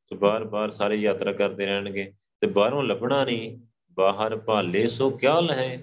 [0.09, 3.59] ਸੋ ਬਾਰ-ਬਾਰ ਸਾਰੇ ਯਾਤਰਾ ਕਰਦੇ ਰਹਿਣਗੇ ਤੇ ਬਾਹਰੋਂ ਲੱਭਣਾ ਨਹੀਂ,
[3.93, 5.78] ਬਾਹਰ ਭਾਲੇ ਸੋ ਕਿਆ ਲਹੇ।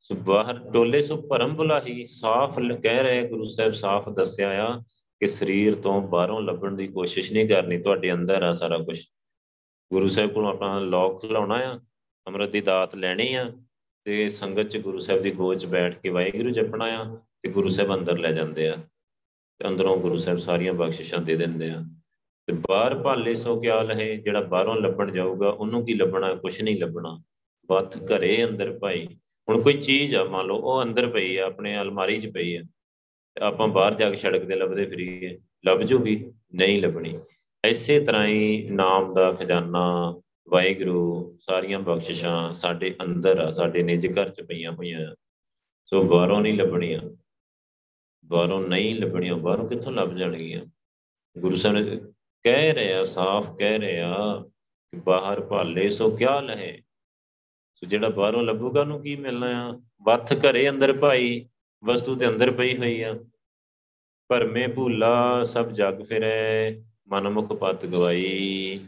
[0.00, 4.82] ਸੋ ਬਾਹਰ ਟੋਲੇ ਸੋ ਭਰਮ ਬੁਲਾਹੀ, ਸਾਫ਼ ਕਹਿ ਰਹੇ ਗੁਰੂ ਸਾਹਿਬ, ਸਾਫ਼ ਦੱਸਿਆ ਆ
[5.20, 8.98] ਕਿ ਸਰੀਰ ਤੋਂ ਬਾਹਰੋਂ ਲੱਭਣ ਦੀ ਕੋਸ਼ਿਸ਼ ਨਹੀਂ ਕਰਨੀ, ਤੁਹਾਡੇ ਅੰਦਰ ਆ ਸਾਰਾ ਕੁਝ
[9.92, 11.78] ਗੁਰੂ ਸਾਹਿਬ ਕੋਲ ਆਪਣਾ ਲੋਕ ਖਲਾਉਣਾ ਆ,
[12.26, 13.50] ਅੰਮ੍ਰਿਤ ਦੀ ਦਾਤ ਲੈਣੀ ਆ
[14.04, 17.04] ਤੇ ਸੰਗਤ ਚ ਗੁਰੂ ਸਾਹਿਬ ਦੀ ਗੋਚ ਬੈਠ ਕੇ ਵਾਹਿਗੁਰੂ ਜਪਣਾ ਆ
[17.42, 18.76] ਤੇ ਗੁਰੂ ਸਾਹਿਬ ਅੰਦਰ ਲੈ ਜਾਂਦੇ ਆ
[19.58, 21.82] ਤੇ ਅੰਦਰੋਂ ਗੁਰੂ ਸਾਹਿਬ ਸਾਰੀਆਂ ਬਖਸ਼ਿਸ਼ਾਂ ਦੇ ਦਿੰਦੇ ਆ।
[22.46, 26.80] ਤੇ ਬਾਹਰ ਭਾਲੇ ਸੋ ਕਿਆ ਲਹੇ, ਜਿਹੜਾ ਬਾਹਰੋਂ ਲੱਭਣ ਜਾਊਗਾ, ਉਹਨੂੰ ਕੀ ਲੱਭਣਾ ਕੁਝ ਨਹੀਂ
[26.80, 27.16] ਲੱਭਣਾ।
[27.68, 29.08] ਬੱਥ ਘਰੇ ਅੰਦਰ ਭਾਈ
[29.50, 32.62] ਹੁਣ ਕੋਈ ਚੀਜ਼ ਆ, ਮੰਨ ਲਓ, ਉਹ ਅੰਦਰ ਪਈ ਆ, ਆਪਣੇ ਅਲਮਾਰੀ 'ਚ ਪਈ ਆ
[33.42, 37.18] ਆਪਾਂ ਬਾਹਰ ਜਾ ਕੇ ਸੜਕ ਤੇ ਲੱਭਦੇ ਫਰੀਏ, ਲੱਭ ਜੂਗੀ, ਨਹੀਂ ਲੱਭਣੀ।
[37.64, 44.28] ਐਸੇ ਤਰ੍ਹਾਂ ਹੀ ਨਾਮ ਦਾ ਖਜ਼ਾਨਾ, ਵਾਹਿਗੁਰੂ, ਸਾਰੀਆਂ ਬਖਸ਼ਿਸ਼ਾਂ ਸਾਡੇ ਅੰਦਰ ਆ, ਸਾਡੇ ਨਿਜ ਘਰ
[44.28, 45.14] 'ਚ ਪਈਆਂ ਹੋਈਆਂ।
[45.84, 47.00] ਸੋ ਬਾਹਰੋਂ ਨਹੀਂ ਲੱਭਣੀਆਂ।
[48.24, 50.66] ਬਾਹਰੋਂ ਨਹੀਂ ਲੱਭਣੀਆਂ, ਬਾਹਰੋਂ ਕਿੱਥੋਂ ਲੱਭ ਜਾਣਗੀਆਂ?
[51.38, 54.44] ਗੁਰੂ ਸਾਹਿਬ ਨੇ ਕਹਿ ਰਿਹਾ, ਸਾਫ਼ ਕਹਿ ਰਿਹਾ
[54.90, 56.82] ਕਿ ਬਾਹਰ ਭਾਲੇ ਸੋ ਕਿਆ ਲਹੇ?
[57.84, 59.80] ਸੋ ਜਿਹੜਾ ਬਾਹਰੋਂ ਲੱਭੂਗਾ ਉਹਨੂੰ ਕੀ ਮਿਲਣਾ ਆ?
[60.02, 61.46] ਵੱਥ ਘਰੇ ਅੰਦਰ ਭਾਈ,
[61.84, 63.14] ਵਸਤੂ ਦੇ ਅੰਦਰ ਪਈ ਹੋਈ ਆ।
[64.28, 66.76] ਭਰਮੇ ਭੂਲਾ ਸਭ ਜਗ ਫਿਰੈ,
[67.08, 68.80] ਮਨਮੁਖ ਪਤ ਗਵਾਈ।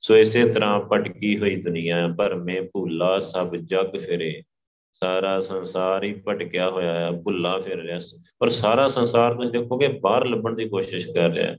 [0.00, 4.42] ਸੋ ਇਸੇ ਤਰ੍ਹਾਂ ਪਟਕੀ ਹੋਈ ਦੁਨੀਆ, ਭਰਮੇ ਭੂਲਾ ਸਭ ਜਗ ਫਿਰੇ।
[4.92, 7.98] ਸਾਰਾ ਸੰਸਾਰ ਹੀ ਭਟਕਿਆ ਹੋਇਆ ਹੈ ਭੁੱਲਾ ਫਿਰ ਰਿਹਾ
[8.38, 11.56] ਪਰ ਸਾਰਾ ਸੰਸਾਰ ਤੁਸੀਂ ਦੇਖੋਗੇ ਬਾਹਰ ਲੱਭਣ ਦੀ ਕੋਸ਼ਿਸ਼ ਕਰ ਰਿਹਾ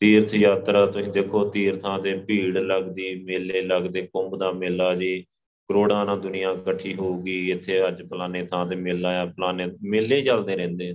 [0.00, 5.26] ਤੀਰਥ ਯਾਤਰਾ ਤੁਸੀਂ ਦੇਖੋ, ਤੀਰਥਾਂ ਤੇ ਭੀੜ ਲੱਗਦੀ, ਮੇਲੇ ਲੱਗਦੇ, ਕੁੰਭ ਦਾ ਮੇਲਾ ਜੀ।
[5.68, 10.56] ਕਰੋੜਾਂ ਨਾਲ ਦੁਨੀਆ ਇਕੱਠੀ ਹੋਊਗੀ, ਇੱਥੇ ਅੱਜ ਫਲਾਣੇ ਥਾਂ ਤੇ ਮੇਲਾ ਆ, ਫਲਾਣੇ ਮੇਲੇ ਚੱਲਦੇ
[10.56, 10.94] ਰਹਿੰਦੇ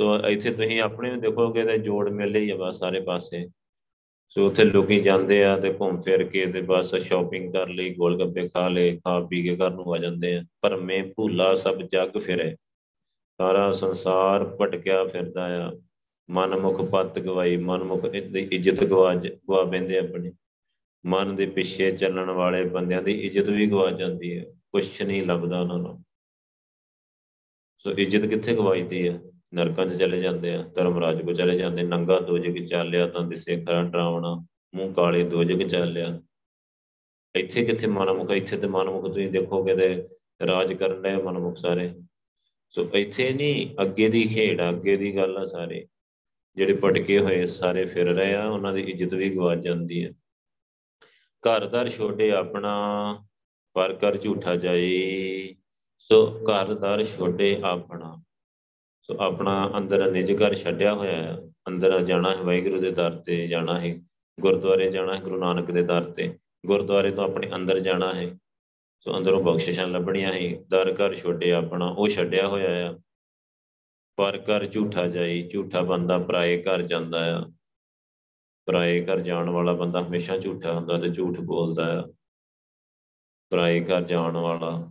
[0.00, 3.46] ਸੋ ਇੱਥੇ ਤੁਸੀਂ ਆਪਣੇ ਵੀ ਦੇਖੋਗੇ ਤੇ ਜੋੜ ਮੇਲੇ ਹੀ ਆ ਬਸ ਸਾਰੇ ਪਾਸੇ।
[4.28, 8.18] ਸੋ ਉੱਥੇ ਲੋਕੀ ਜਾਂਦੇ ਆ ਤੇ ਘੁੰਮ ਫਿਰ ਕੇ ਤੇ ਬਸ ਸ਼ਾਪਿੰਗ ਕਰ ਲਈ ਗੋਲ
[8.18, 11.82] ਗੱਪੇ ਖਾ ਲਏ, ਖਾ ਪੀ ਕੇ ਘਰ ਨੂੰ ਆ ਜਾਂਦੇ ਆ। ਪਰ ਮੈਂ ਭੁੱਲਾ ਸਭ
[11.92, 12.54] ਜੱਗ ਫਿਰੇ।
[13.40, 15.72] ਸਾਰਾ ਸੰਸਾਰ ਭਟਕਿਆ ਫਿਰਦਾ ਆ।
[16.30, 20.32] ਮਨਮੁਖ ਪੱਤ ਗਵਾਈ, ਮਨਮੁਖ ਇੱਜ਼ਤ ਗਵਾ ਗਵਾ ਬੈੰਦੇ ਆਪਣੀ।
[21.06, 25.60] ਮਨ ਦੇ ਪਿੱਛੇ ਚੱਲਣ ਵਾਲੇ ਬੰਦਿਆਂ ਦੀ ਇੱਜ਼ਤ ਵੀ ਗਵਾ ਜਾਂਦੀ ਹੈ। ਕੁਛ ਨਹੀਂ ਲੱਭਦਾ
[25.60, 26.04] ਉਹਨਾਂ ਨੂੰ।
[27.78, 29.20] ਸੋ ਇੱਜ਼ਤ ਕਿੱਥੇ ਗਵਾਈਦੀ ਹੈ?
[29.54, 33.82] ਨਰਕਾਂ 'ਚ ਚਲੇ ਜਾਂਦੇ ਆ, ਧਰਮਰਾਜ ਕੋ ਚਲੇ ਜਾਂਦੇ, ਨੰਗਾ ਦੋਜਗ ਚੱਲਿਆ ਤਾਂ ਦਿਸੇ ਖਰਾ
[33.82, 36.22] ਡਰਾਵਣਾ ਮੂੰਹ ਕਾਲੇ ਦੋਜਗ ਚੱਲਿਆ।
[37.34, 40.08] ਇੱਥੇ ਕਿੱਥੇ ਮਨਮੁਖ, ਇੱਥੇ ਤੇ ਮਨਮੁਖ ਤੁਸੀਂ ਦੇਖੋਗੇ ਤੇ
[40.46, 41.94] ਰਾਜ ਕਰਨ ਦੇ ਮਨਮੁਖ ਸਾਰੇ।
[42.70, 45.86] ਸੋ ਇੱਥੇ ਨਹੀਂ, ਅੱਗੇ ਦੀ ਖੇਡ ਅੱਗੇ ਦੀ ਗੱਲ ਆ ਸਾਰੇ।
[46.56, 50.12] ਜਿਹੜੇ ਪਟਕੇ ਹੋਏ, ਸਾਰੇ ਫਿਰ ਰਹੇ ਆ, ਉਹਨਾਂ ਦੀ ਇੱਜ਼ਤ ਵੀ ਗਵਾ ਜਾਂਦੀ ਹੈ।
[51.48, 52.74] ਘਰਦਾਰ ਛੋਟੇ ਆਪਣਾ,
[53.74, 55.54] ਪਰ ਕਰ ਝੂਠਾ ਜਾਈ।
[55.98, 58.22] ਸੋ ਘਰਦਾਰ ਛੋਟੇ ਆਪਣਾ।
[59.02, 61.38] ਸੋ ਆਪਣਾ ਅੰਦਰ ਨਿਜ ਘਰ ਛੱਡਿਆ ਹੋਇਆ ਹੈ
[61.68, 64.00] ਅੰਦਰ ਜਾਣਾ ਹੈ ਵਾਹਿਗੁਰੂ ਦੇ ਦਰ ਤੇ, ਜਾਣਾ ਹੈ
[64.40, 68.38] ਗੁਰਦੁਆਰੇ, ਜਾਣਾ ਹੈ ਗੁਰੂ ਨਾਨਕ ਦੇ ਦਰ ਤੇ। ਗੁਰਦੁਆਰੇ ਤੋਂ ਆਪਣੇ ਅੰਦਰ ਜਾਣਾ ਹੈ।
[69.00, 72.98] ਸੋ ਅੰਦਰੋਂ ਬਖਸ਼ਿਸ਼ਾਂ ਲੱਭਣੀਆਂ ਹੈ। ਦਰ ਘਰ ਛੋਡੇ ਆਪਣਾ, ਉਹ ਛੱਡਿਆ ਹੋਇਆ ਆ।
[74.16, 77.44] ਪਰ ਕਰ ਝੂਠਾ ਜਾਈ, ਝੂਠਾ ਬੰਦਾ ਪਰਾਏ ਘਰ ਜਾਂਦਾ ਆ।
[78.66, 82.06] ਪਰਾਏ ਘਰ ਜਾਣ ਵਾਲਾ ਬੰਦਾ ਹਮੇਸ਼ਾ ਝੂਠਾ ਹੁੰਦਾ ਤੇ ਝੂਠ ਬੋਲਦਾ ਆ।
[83.50, 84.88] ਪਰਾਏ ਘਰ ਜਾਣ ਵਾਲਾ,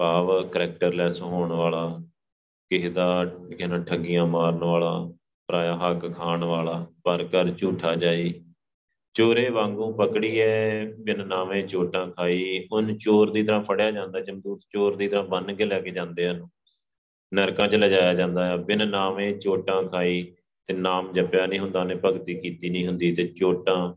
[0.00, 2.00] ਭਾਵ ਕਰੈਕਟਰਲੈਸ ਹੋਣ ਵਾਲਾ,
[2.70, 3.24] ਕਿਸੇ ਦਾ
[3.58, 5.12] ਕਹਿੰਦਾ ਠੱਗੀਆਂ ਮਾਰਨ ਵਾਲਾ,
[5.48, 8.44] ਪਰਾਇਆ ਹੱਕ ਖਾਣ ਵਾਲਾ, ਪਰ ਕਰ ਝੂਠਾ ਜਾਈ।
[9.14, 14.96] ਚੋਰੇ ਵਾਂਗੂ ਪਕੜੀਐ ਬਿਨ ਨਾਵੇਂ ਚੋਟਾਂ ਖਾਈ। ਉਹਨ ਚੋਰ ਦੀ ਤਰ੍ਹਾਂ ਫੜਿਆ ਜਾਂਦਾ, ਜਮਦੂਤ ਚੋਰ
[14.96, 16.46] ਦੀ ਤਰ੍ਹਾਂ ਬੰਨ ਕੇ ਲੈ ਕੇ ਜਾਂਦੇ ਹਨ
[17.34, 20.34] ਨਰਕਾਂ 'ਚ ਲਿਜਾਇਆ ਜਾਂਦਾ ਹੈ ਬਿਨ ਨਾਵੇਂ ਚੋਟਾਂ ਖਾਈ।
[20.66, 23.94] ਤੇ ਨਾਮ ਜਪਿਆ ਨਹੀਂ ਹੁੰਦਾ, ਉਹਨੇ ਭਗਤੀ ਕੀਤੀ ਨਹੀਂ ਹੁੰਦੀ ਤੇ ਚੋਟਾਂ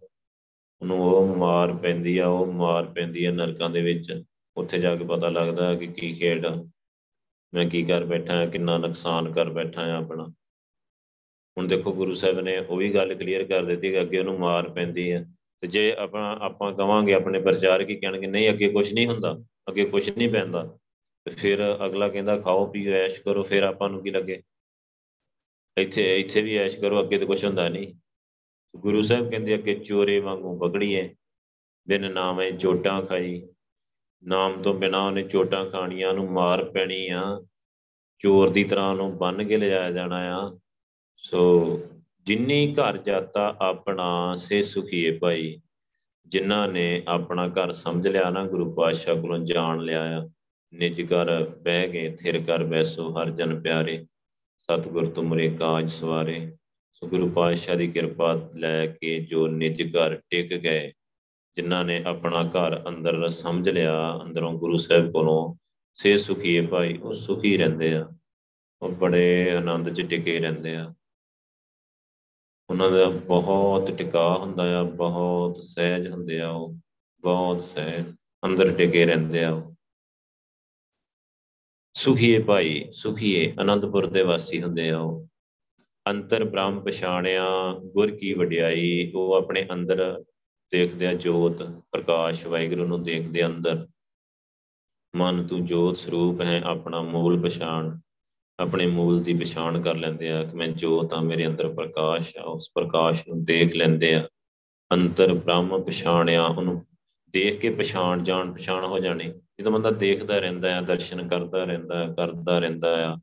[0.82, 4.24] ਉਹਨੂੰ ਉਹ ਮਾਰ ਪੈਂਦੀ ਆ, ਉਹ ਮਾਰ ਪੈਂਦੀ ਆ ਨਰਕਾਂ ਦੇ ਵਿੱਚ।
[4.58, 6.46] ਉੱਥੇ ਜਾ ਕੇ ਪਤਾ ਲੱਗਦਾ ਕਿ ਕੀ ਖੇਡ
[7.54, 10.34] ਮੈਂ ਕੀ ਕਰ ਬੈਠਾ ਹਾਂ, ਕਿੰਨਾ ਨੁਕਸਾਨ ਕਰ ਬੈਠਾ ਹਾਂ ਆਪਣਾ।
[11.58, 14.70] ਹੁਣ ਦੇਖੋ ਗੁਰੂ ਸਾਹਿਬ ਨੇ ਉਹ ਵੀ ਗੱਲ ਕਲੀਅਰ ਕਰ ਦਿੱਤੀ ਕਿ ਅੱਗੇ ਉਹਨੂੰ ਮਾਰ
[14.70, 15.26] ਪੈਂਦੀ ਹੈ
[15.62, 18.28] ਤੇ ਜੇ ਆਪਾਂ ਆਪਾਂ ਕਵਾਂਗੇ, ਆਪਣੇ ਪ੍ਰਚਾਰਕ ਕੀ ਕਹਿਣਗੇ?
[18.28, 19.40] ਨਹੀਂ, ਅੱਗੇ ਕੁਝ ਨਹੀਂ ਹੁੰਦਾ,
[19.70, 20.78] ਅੱਗੇ ਕੁਝ ਨਹੀਂ ਪੈਂਦਾ।
[21.26, 24.42] ਤੇ ਫਿਰ ਅਗਲਾ ਕਹਿੰਦਾ, ਖਾਓ, ਪੀਓ, ਐਸ਼ ਕਰੋ, ਫਿਰ ਆਪਾਂ ਨੂੰ ਕੀ ਲੱਗੇ?
[25.78, 27.94] ਇੱਥੇ ਇੱਥੇ ਵੀ ਐਸ਼ ਕਰੋ, ਅੱਗੇ ਤੇ ਕੁਝ ਹੁੰਦਾ ਨਹੀਂ।
[28.76, 31.16] ਗੁਰੂ ਸਾਹਿਬ ਕਹਿੰਦੇ ਅੱਗੇ ਚੋਰੇ ਵਾਂਗੂ ਪਕੜੀਏ
[31.88, 33.48] ਬਿਨ ਨਾਮੇ ਚੋਟਾਂ ਖਾਈ।
[34.24, 37.46] ਨਾਮ ਤੋਂ ਬਿਨਾ ਉਹਨੇ ਚੋਟਾਂ ਖਾਣੀਆਂ ਨੂੰ ਮਾਰ ਪੈਣੀ ਆ।
[38.20, 40.60] ਚੋਰ ਦੀ ਤਰ੍ਹਾਂ ਉਹਨੂੰ ਬੰਨ ਕੇ ਲਿਜਾਇਆ ਜਾਣਾ ਆ।
[41.18, 41.80] ਸੋ
[42.24, 45.62] ਜਿੰਨੀ ਘਰ ਜਾਤਾ ਆਪਣਾ, ਸੇ ਸੁਖੀਏ ਭਾਈ।
[46.28, 50.30] ਜਿਨ੍ਹਾਂ ਨੇ ਆਪਣਾ ਘਰ ਸਮਝ ਲਿਆ ਨਾ, ਗੁਰੂ ਪਾਤਸ਼ਾਹ ਕੋਲੋਂ ਜਾਣ ਲਿਆ ਆ।
[50.74, 54.06] ਨਿਜ ਘਰ ਬਹਿ ਗਏ, ਥਿਰ ਕਰ ਬੈਸੋ ਹਰ ਜਨ ਪਿਆਰੇ।
[54.66, 56.58] ਸਤਿਗੁਰ ਤੁਮਰੇ ਕਾਜ ਸਵਾਰੇ।
[56.94, 60.94] ਸੋ ਗੁਰੂ ਪਾਤਸ਼ਾਹ ਦੀ ਕਿਰਪਾ ਲੈ ਕੇ ਜੋ ਨਿਜ ਘਰ ਟਿਕ ਗਏ,
[61.56, 65.56] ਜਿਨ੍ਹਾਂ ਨੇ ਆਪਣਾ ਘਰ ਅੰਦਰ ਸਮਝ ਲਿਆ, ਅੰਦਰੋਂ ਗੁਰੂ ਸਾਹਿਬ ਕੋਲੋਂ,
[65.94, 68.10] ਸੇ ਸੁਖੀਏ ਭਾਈ, ਉਹ ਸੁਖੀ ਰਹਿੰਦੇ ਆ।
[68.82, 70.94] ਉਹ ਬੜੇ ਆਨੰਦ ਚ ਟਿਕੇ ਰਹਿੰਦੇ ਆ।
[72.70, 76.76] ਉਹਨਾਂ ਦਾ ਬਹੁਤ ਟਿਕਾ ਹੁੰਦਾ ਆ, ਬਹੁਤ ਸਹਿਜ ਹੁੰਦੇ ਆ ਉਹ,
[77.22, 78.06] ਬਹੁਤ ਸਹਿਜ
[78.46, 79.75] ਅੰਦਰ ਟਿਕੇ ਰਹਿੰਦੇ ਆ ਉਹ।
[81.96, 85.28] ਸੁਖੀਏ ਭਾਈ, ਸੁਖੀਏ ਆਨੰਦਪੁਰ ਦੇ ਵਾਸੀ ਹੁੰਦੇ ਆ ਉਹ।
[86.08, 87.46] ਅੰਤਰ ਬ੍ਰਹਮ ਪਛਾਣਿਆ,
[87.86, 90.24] ਗੁਰ ਕੀ ਵਡਿਆਈ, ਉਹ ਆਪਣੇ ਅੰਦਰ
[90.72, 93.88] ਦੇਖਦੇ ਆ ਜੋਤ, ਪ੍ਰਕਾਸ਼ ਵਾਹਿਗੁਰੂ ਨੂੰ ਦੇਖਦੇ ਅੰਦਰ।
[95.16, 98.00] ਮਨ ਤੂੰ ਜੋਤ ਸਰੂਪ ਹੈ, ਆਪਣਾ ਮੂਲ ਪਛਾਣ,
[98.60, 102.44] ਆਪਣੇ ਮੂਲ ਦੀ ਪਛਾਣ ਕਰ ਲੈਂਦੇ ਆ, ਕਿ ਮੈਂ ਜੋਤ ਆ ਮੇਰੇ ਅੰਦਰ ਪ੍ਰਕਾਸ਼ ਆ,
[102.44, 104.28] ਉਸ ਪ੍ਰਕਾਸ਼ ਨੂੰ ਦੇਖ ਲੈਂਦੇ ਆ।
[104.92, 106.86] ਅੰਤਰ ਬ੍ਰਹਮ ਪਛਾਣਿਆ, ਉਹਨੂੰ
[107.30, 112.14] ਦੇਖ ਕੇ ਪਛਾਣ ਜਾਣ ਪਛਾਣ ਹੋ ਜਾਣੀ। ਜਦੋਂ ਬੰਦਾ ਦੇਖਦਾ ਰਹਿੰਦਾ ਆ ਦਰਸ਼ਨ ਕਰਦਾ ਰਹਿੰਦਾ
[112.14, 113.18] ਕਰਦਾ ਰਹਿੰਦਾ ਆ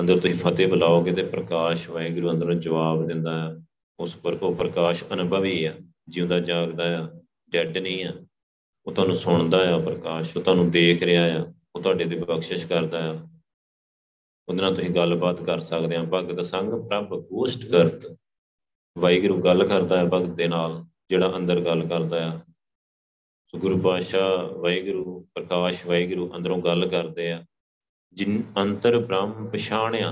[0.00, 3.62] ਅੰਦਰ ਤੁਸੀਂ ਫਤਿਹ ਬੁਲਾਓਗੇ ਤੇ ਪ੍ਰਕਾਸ਼ ਵਾਹਿਗੁਰੂ ਅੰਦਰੋਂ ਜਵਾਬ ਦਿੰਦਾ ਆ
[3.98, 5.74] ਉਸ ਪਰ ਉਹ ਪ੍ਰਕਾਸ਼ ਅਨੁਭਵੀ ਆ,
[6.08, 7.10] ਜਿਉਂਦਾ ਜਾਗਦਾ ਆ
[7.50, 8.12] ਡੈਡ ਨਹੀਂ ਆ।
[8.86, 13.10] ਉਹ ਤੁਹਾਨੂੰ ਸੁਣਦਾ ਆ ਪ੍ਰਕਾਸ਼, ਉਹ ਤੁਹਾਨੂੰ ਦੇਖ ਰਿਹਾ ਆ, ਉਹ ਤੁਹਾਡੇ ਤੇ ਬਖਸ਼ਿਸ਼ ਕਰਦਾ
[13.10, 13.28] ਆ।
[14.48, 18.18] ਉਹਦੇ ਨਾਲ ਤੁਸੀਂ ਗੱਲਬਾਤ ਕਰ ਸਕਦੇ ਆ, ਭਗਤ ਸੰਗ ਪ੍ਰਭ ਗੋਸ਼ਟ ਕਰਤ।
[18.98, 22.40] ਵਾਹਿਗੁਰੂ ਗੱਲ ਕਰਦਾ ਹੈ ਭਗਤ ਦੇ ਨਾਲ, ਜਿਹੜਾ ਅੰਦਰ ਗੱਲ ਕਰਦਾ ਆ।
[23.46, 27.44] ਸੋ ਗੁਰੂ ਪਾਤਸ਼ਾਹ ਵਾਹਿਗੁਰੂ, ਪ੍ਰਕਾਸ਼ ਵਾਹਿਗੁਰੂ ਅੰਦਰੋਂ ਗੱਲ ਕਰਦੇ ਆ,
[28.12, 30.10] ਜਿਨ ਅੰਤਰ ਬ੍ਰਹਮ ਪਛਾਣਿਆ,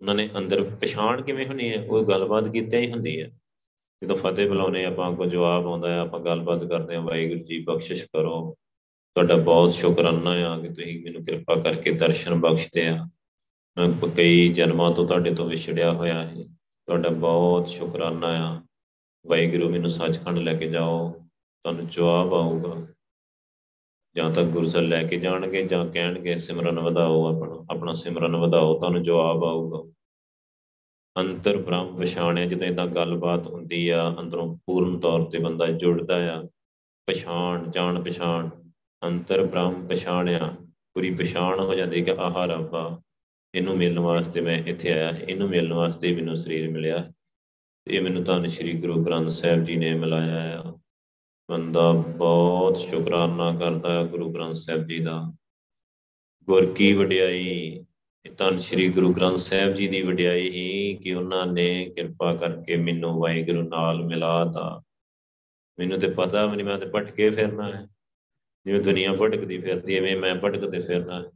[0.00, 1.86] ਉਹਨਾਂ ਨੇ ਅੰਦਰ ਪਛਾਣ ਕਿਵੇਂ ਹੋਣੀ ਹੈ?
[1.86, 3.38] ਉਹ ਗੱਲਬਾਤ ਕੀਤੇ ਹੀ ਹੁੰਦੀ ਹੈ।
[4.02, 8.04] ਜਦੋਂ ਫਤਿਹ ਬੁਲਾਉਨੇ ਆਪਾਂ ਕੋ ਜਵਾਬ ਆਉਂਦਾ ਹੈ, ਆਪਾਂ ਗੱਲਬਾਤ ਕਰਦੇ ਹਾਂ, ਵਾਹਿਗੁਰੂ ਜੀ ਬਖਸ਼ਿਸ਼
[8.04, 8.56] ਕਰੋ।
[9.14, 13.08] ਤੁਹਾਡਾ ਬਹੁਤ ਸ਼ੁਕਰਾਨਾ ਆ ਕਿ ਤੁਸੀਂ ਮੈਨੂੰ ਕਿਰਪਾ ਕਰਕੇ ਦਰਸ਼ਨ ਬਖਸ਼ਦੇ ਆ।
[13.78, 16.44] ਮੈਂ ਕਈ ਜਨਮਾਂ ਤੋਂ ਤੁਹਾਡੇ ਤੋਂ ਵਿਛੜਿਆ ਹੋਇਆ ਹੈ
[16.86, 18.62] ਤੁਹਾਡਾ ਬਹੁਤ ਸ਼ੁਕਰਾਨਾ ਆ।
[19.26, 21.21] ਵਾਹਿਗੁਰੂ ਮੈਨੂੰ ਸੱਚਖੰਡ ਲੈ ਕੇ ਜਾਓ।
[21.64, 22.86] ਤੁਹਾਨੂੰ ਜਵਾਬ ਆਊਗਾ।
[24.16, 29.02] ਜਾਂ ਤਾਂ ਗੁਰਸਲ ਲੈ ਕੇ ਜਾਣਗੇ ਜਾਂ ਕਹਿਣਗੇ, ਸਿਮਰਨ ਵਧਾਓ ਆਪਣਾ ਆਪਣਾ ਸਿਮਰਨ ਵਧਾਓ ਤੁਹਾਨੂੰ
[29.02, 29.92] ਜਵਾਬ ਆਊਗਾ।
[31.16, 36.42] ਅੰਤਰ ਬ੍ਰਹਮ ਪਛਾਣਿਆ, ਜਦੋਂ ਇਦਾਂ ਗੱਲਬਾਤ ਹੁੰਦੀ ਆ, ਅੰਦਰੋਂ ਪੂਰਨ ਤੌਰ ਤੇ ਬੰਦਾ ਜੁੜਦਾ ਆ।
[37.06, 38.50] ਪਛਾਣ, ਜਾਣ ਪਛਾਣ,
[39.04, 40.56] ਅੰਤਰ ਬ੍ਰਹਮ ਪਛਾਣਿਆ,
[40.94, 43.00] ਪੂਰੀ ਪਛਾਣ ਹੋ ਜਾਂਦੀ ਕਿ ਆਹ ਰੱਬਾ
[43.54, 47.12] ਇਹਨੂੰ ਮਿਲਣ ਵਾਸਤੇ ਮੈਂ ਇੱਥੇ ਆਇਆ, ਇਹਨੂੰ ਮਿਲਣ ਵਾਸਤੇ ਮੈਨੂੰ ਸਰੀਰ ਮਿਲਿਆ।
[47.86, 50.78] ਇਹ ਮੈਨੂੰ ਤਾਂ ਸ੍ਰੀ ਗੁਰੂ ਗ੍ਰੰਥ ਸਾਹਿਬ ਜੀ ਨੇ ਮਿਲਾਇਆ ਆ।
[51.52, 55.32] ਬੰਦਾ ਬਹੁਤ ਸ਼ੁਕਰਾਨਾ ਕਰਦਾ ਹੈ ਗੁਰੂ ਗ੍ਰੰਥ ਸਾਹਿਬ ਜੀ ਦਾ।
[56.44, 57.84] ਗੁਰ ਕੀ ਵਡਿਆਈ
[58.38, 63.20] ਤਾਂ ਸ੍ਰੀ ਗੁਰੂ ਗ੍ਰੰਥ ਸਾਹਿਬ ਜੀ ਦੀ ਵਡਿਆਈ ਹੀ ਕਿ ਉਹਨਾਂ ਨੇ ਕਿਰਪਾ ਕਰਕੇ ਮੈਨੂੰ
[63.20, 64.82] ਵਾਹਿਗੁਰੂ ਨਾਲ ਮਿਲਾਤਾ।
[65.78, 67.86] ਮੈਨੂੰ ਤੇ ਪਤਾ ਵੀ ਨਹੀਂ ਮੈਂ ਤੇ ਭਟਕੇ ਫਿਰਨਾ ਹੈ।
[68.66, 71.28] ਜਿਵੇਂ ਦੁਨੀਆ ਭਟਕਦੀ ਫਿਰਦੀ, ਐਵੇਂ ਮੈਂ ਭਟਕਦੇ ਫਿਰਨਾ ਹੈ।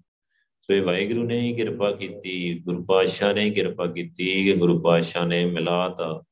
[0.61, 4.81] ਸੋ ਇਹ ਵਾਹਿਗੁਰੂ ਨੇ ਹੀ ਕਿਰਪਾ ਕੀਤੀ, ਗੁਰੂ ਪਾਤਸ਼ਾਹ ਨੇ ਹੀ ਕਿਰਪਾ ਕੀਤੀ ਕਿ ਗੁਰੂ
[4.81, 6.23] ਪਾਤਸ਼ਾਹ ਨੇ ਮਿਲਾਤਾ।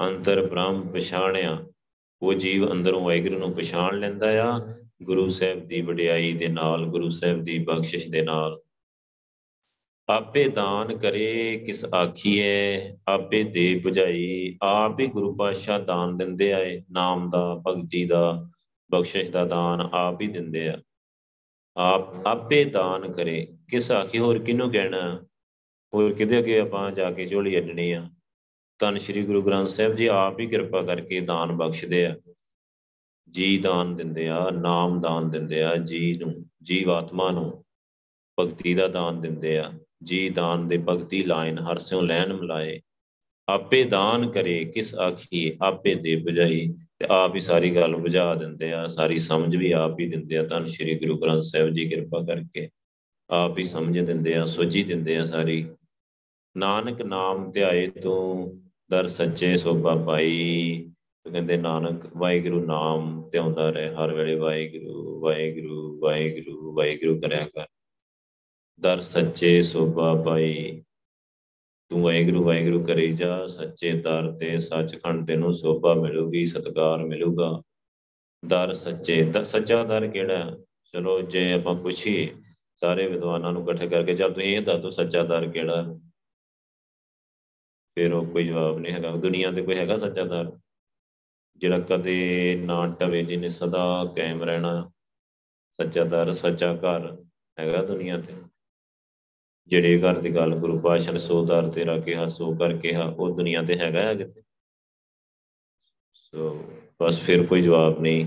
[0.00, 1.66] ਅੰਤਰ ਬ੍ਰਹਮ ਪਛਾਣਿਆ।
[2.22, 4.60] ਉਹ ਜੀਵ ਅੰਦਰੋਂ ਵਾਹਿਗੁਰੂ ਨੂੰ ਪਛਾਣ ਲੈਂਦਾ ਆ।
[5.02, 8.60] ਗੁਰੂ ਸਾਹਿਬ ਦੀ ਵਡਿਆਈ ਦੇ ਨਾਲ, ਗੁਰੂ ਸਾਹਿਬ ਦੀ ਬਖਸ਼ਿਸ਼ ਦੇ ਨਾਲ।
[10.08, 17.30] ਆਪੇ ਦਾਨ ਕਰੇ ਕਿਸ ਆਖੀਏ ਆਪੇ ਦੇ 부ਝਾਈ ਆਪੇ ਗੁਰੂ ਪਾਤਸ਼ਾਹ ਦਾਨ ਦਿੰਦੇ ਆਏ, ਨਾਮ
[17.30, 18.50] ਦਾ, ਭਗਤੀ ਦਾ,
[18.90, 20.78] ਬਖਸ਼ਿਸ਼ ਦਾ ਦਾਨ ਆਪ ਹੀ ਦਿੰਦੇ ਆ।
[21.76, 25.24] ਆਪ, ਆਪੇ ਦਾਨ ਕਰੇ। ਕਿਸ ਆਖੀ ਹੋਰ ਕਿਹਨੂੰ ਕਹਿਣਾ?
[25.94, 28.10] ਹੋਰ ਕਿਤੇ ਅੱਗੇ ਆਪਾਂ ਜਾ ਕੇ ਝੋਲੀ ਅੱਡਣੀ ਆ?
[28.78, 32.16] ਤਨ ਸ੍ਰੀ ਗੁਰੂ ਗ੍ਰੰਥ ਸਾਹਿਬ ਜੀ ਆਪ ਹੀ ਕਿਰਪਾ ਕਰਕੇ ਦਾਨ ਬਖਸ਼ਦੇ ਆ।
[33.30, 37.64] ਜੀ ਦਾਨ ਦਿੰਦੇ ਆ, ਨਾਮ ਦਾਨ ਦਿੰਦੇ ਆ, ਜੀ ਨੂੰ ਜੀਵ ਆਤਮਾ ਨੂੰ
[38.40, 39.72] ਭਗਤੀ ਦਾ ਦਾਨ ਦਿੰਦੇ ਆ।
[40.02, 42.80] ਜੀ ਦਾਨ ਦੇ ਭਗਤੀ ਲਾਇਨ ਹਰ ਸਿਉ ਲੈਣ ਮਲਾਏ।
[43.48, 48.72] ਆਪੇ ਦਾਨ ਕਰੇ ਕਿਸ ਆਖੀ ਆਪੇ ਦੇ ਬੁਝਾਈ। ਤੇ ਆਪ ਹੀ ਸਾਰੀ ਗੱਲ ਬੁਝਾ ਦਿੰਦੇ
[48.72, 52.20] ਆ, ਸਾਰੀ ਸਮਝ ਵੀ ਆਪ ਹੀ ਦਿੰਦੇ ਆ। ਧੰਨ ਸ਼੍ਰੀ ਗੁਰੂ ਗ੍ਰੰਥ ਸਾਹਿਬ ਜੀ ਕਿਰਪਾ
[52.20, 52.68] ਕਰਕੇ
[53.30, 55.66] ਆਪ ਹੀ ਸਮਝ ਦਿੰਦੇ ਆ, ਸੋਝੀ ਦਿੰਦੇ ਆ ਸਾਰੀ।
[56.56, 60.90] ਨਾਨਕ ਨਾਮ ਧਿਆਏ ਤੂੰ ਦਰ ਸੱਚੇ ਸੋਭਾ ਪਾਈ।
[61.32, 67.66] ਕਹਿੰਦੇ, ਨਾਨਕ, ਵਾਹਿਗੁਰੂ ਨਾਮ ਧਿਆਉਂਦਾ ਰਹੇ। ਹਰ ਵੇਲੇ ਵਾਹਿਗੁਰੂ ਵਾਹਿਗੁਰੂ ਵਾਹਿਗੁਰੂ ਵਾਹਿਗੁਰੂ ਕਰਿਆ ਕਰ।
[68.80, 70.82] ਦਰ ਸੱਚੇ ਸੋਭਾ ਪਾਈ।
[71.88, 77.62] ਤੂੰ ਵਾਹਿਗੁਰੂ ਵਾਹਿਗੁਰੂ ਕਰੀ ਜਾ। ਸੱਚੇ ਦਰ ਤੇ ਸੱਚਖੰਡ ਤੈਨੂੰ ਸੋਭਾ ਮਿਲੂਗੀ, ਸਤਕਾਰ ਮਿਲੂਗਾ।
[78.46, 80.58] ਦਰ ਸੱਚੇ ਦਰ ਸੱਚਾ ਦਰ ਕਿਹੜਾ
[80.92, 82.34] ਚਲੋ ਜੇ ਆਪਾਂ ਪੁੱਛੀਏ,
[82.76, 85.98] ਸਾਰੇ ਵਿਦਵਾਨਾਂ ਨੂੰ ਇਕੱਠੇ ਕਰਕੇ ਜਦ ਤੁਸੀਂ ਇਹ ਦੱਸੋ ਸੱਚਾ ਦਰ ਕਿਹੜਾ
[87.98, 90.52] ਫਿਰ ਉਹ ਕੋਈ ਜਵਾਬ ਨਹੀਂ ਹੈਗਾ। ਦੁਨੀਆ ਤੇ ਕੋਈ ਹੈਗਾ ਸੱਚਾ ਦਰ
[91.56, 94.90] ਜਿਹੜਾ ਕਦੇ ਨਾ ਟਵੇ ਜਿਹਨੇ ਸਦਾ ਕਾਇਮ ਰਹਿਣਾ
[95.70, 97.24] ਸੱਚਾ ਦਰ ਸੱਚਾ ਘਰ
[97.58, 98.34] ਹੈਗਾ ਦੁਨੀਆ ਤੇ।
[99.66, 103.36] ਜਿਹੜੇ ਘਰ ਦੀ ਗੱਲ ਗੁਰੂ ਪਾਤਸ਼ਾਹ ਨੇ ਸੋ ਦਰ ਤੇਰਾ ਕਿਹਾ, ਸੋ ਕਰ ਕਿਹਾ, ਉਹ
[103.36, 104.42] ਦੁਨੀਆ ਤੇ ਹੈਗਾ ਹੈ ਕਿਤੇ?
[106.14, 106.64] ਸੋ
[107.02, 108.26] ਬਸ ਫਿਰ ਕੋਈ ਜਵਾਬ ਨਹੀਂ।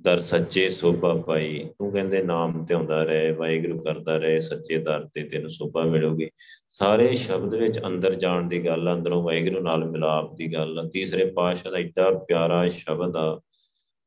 [0.00, 5.06] ਦਰ ਸੱਚੇ ਸੋਭਾ ਪਾਈ। ਤੂੰ ਕਹਿੰਦੇ, ਨਾਮ ਤੇ ਆਉਂਦਾ ਰਹੇ, ਵਾਹਿਗੁਰੂ ਕਰਦਾ ਰਹੇ, ਸੱਚੇ ਦਰ
[5.14, 6.28] ਤੇ ਤੈਨੂੰ ਸੋਭਾ ਮਿਲੂਗੀ।
[6.70, 11.72] ਸਾਰੇ ਸ਼ਬਦ ਵਿੱਚ ਅੰਦਰ ਜਾਣ ਦੀ ਗੱਲ ਅੰਦਰੋਂ ਵਾਹਿਗੁਰੂ ਨਾਲ ਮਿਲਾਪ ਦੀ ਗੱਲ ਤੀਸਰੇ ਪਾਤਸ਼ਾਹ
[11.72, 13.40] ਦਾ ਏਡਾ ਪਿਆਰਾ ਸ਼ਬਦ ਆ,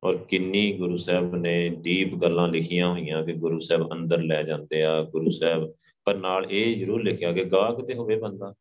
[0.03, 4.83] ਔਰ ਕਿੰਨੀ ਗੁਰੂ ਸਾਹਿਬ ਨੇ ਡੀਪ ਗੱਲਾਂ ਲਿਖੀਆਂ ਹੋਈਆਂ ਕਿ ਗੁਰੂ ਸਾਹਿਬ ਅੰਦਰ ਲੈ ਜਾਂਦੇ
[4.83, 5.71] ਆ, ਗੁਰੂ ਸਾਹਿਬ,
[6.05, 8.53] ਪਰ ਨਾਲ ਇਹ ਜ਼ਰੂਰ ਲਿਖਿਆ ਕਿ ਗਾਹਕ ਤੇ ਹੋਵੇ ਬੰਦਾ।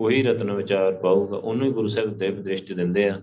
[0.00, 3.20] ਕੋਈ ਰਤਨ ਵਿਚਾਰ ਪਾਊਗਾ, ਉਹਨੂੰ ਹੀ ਗੁਰੂ ਸਾਹਿਬ ਦੇਵ ਦ੍ਰਿਸ਼ਟ ਦਿੰਦੇ ਆ।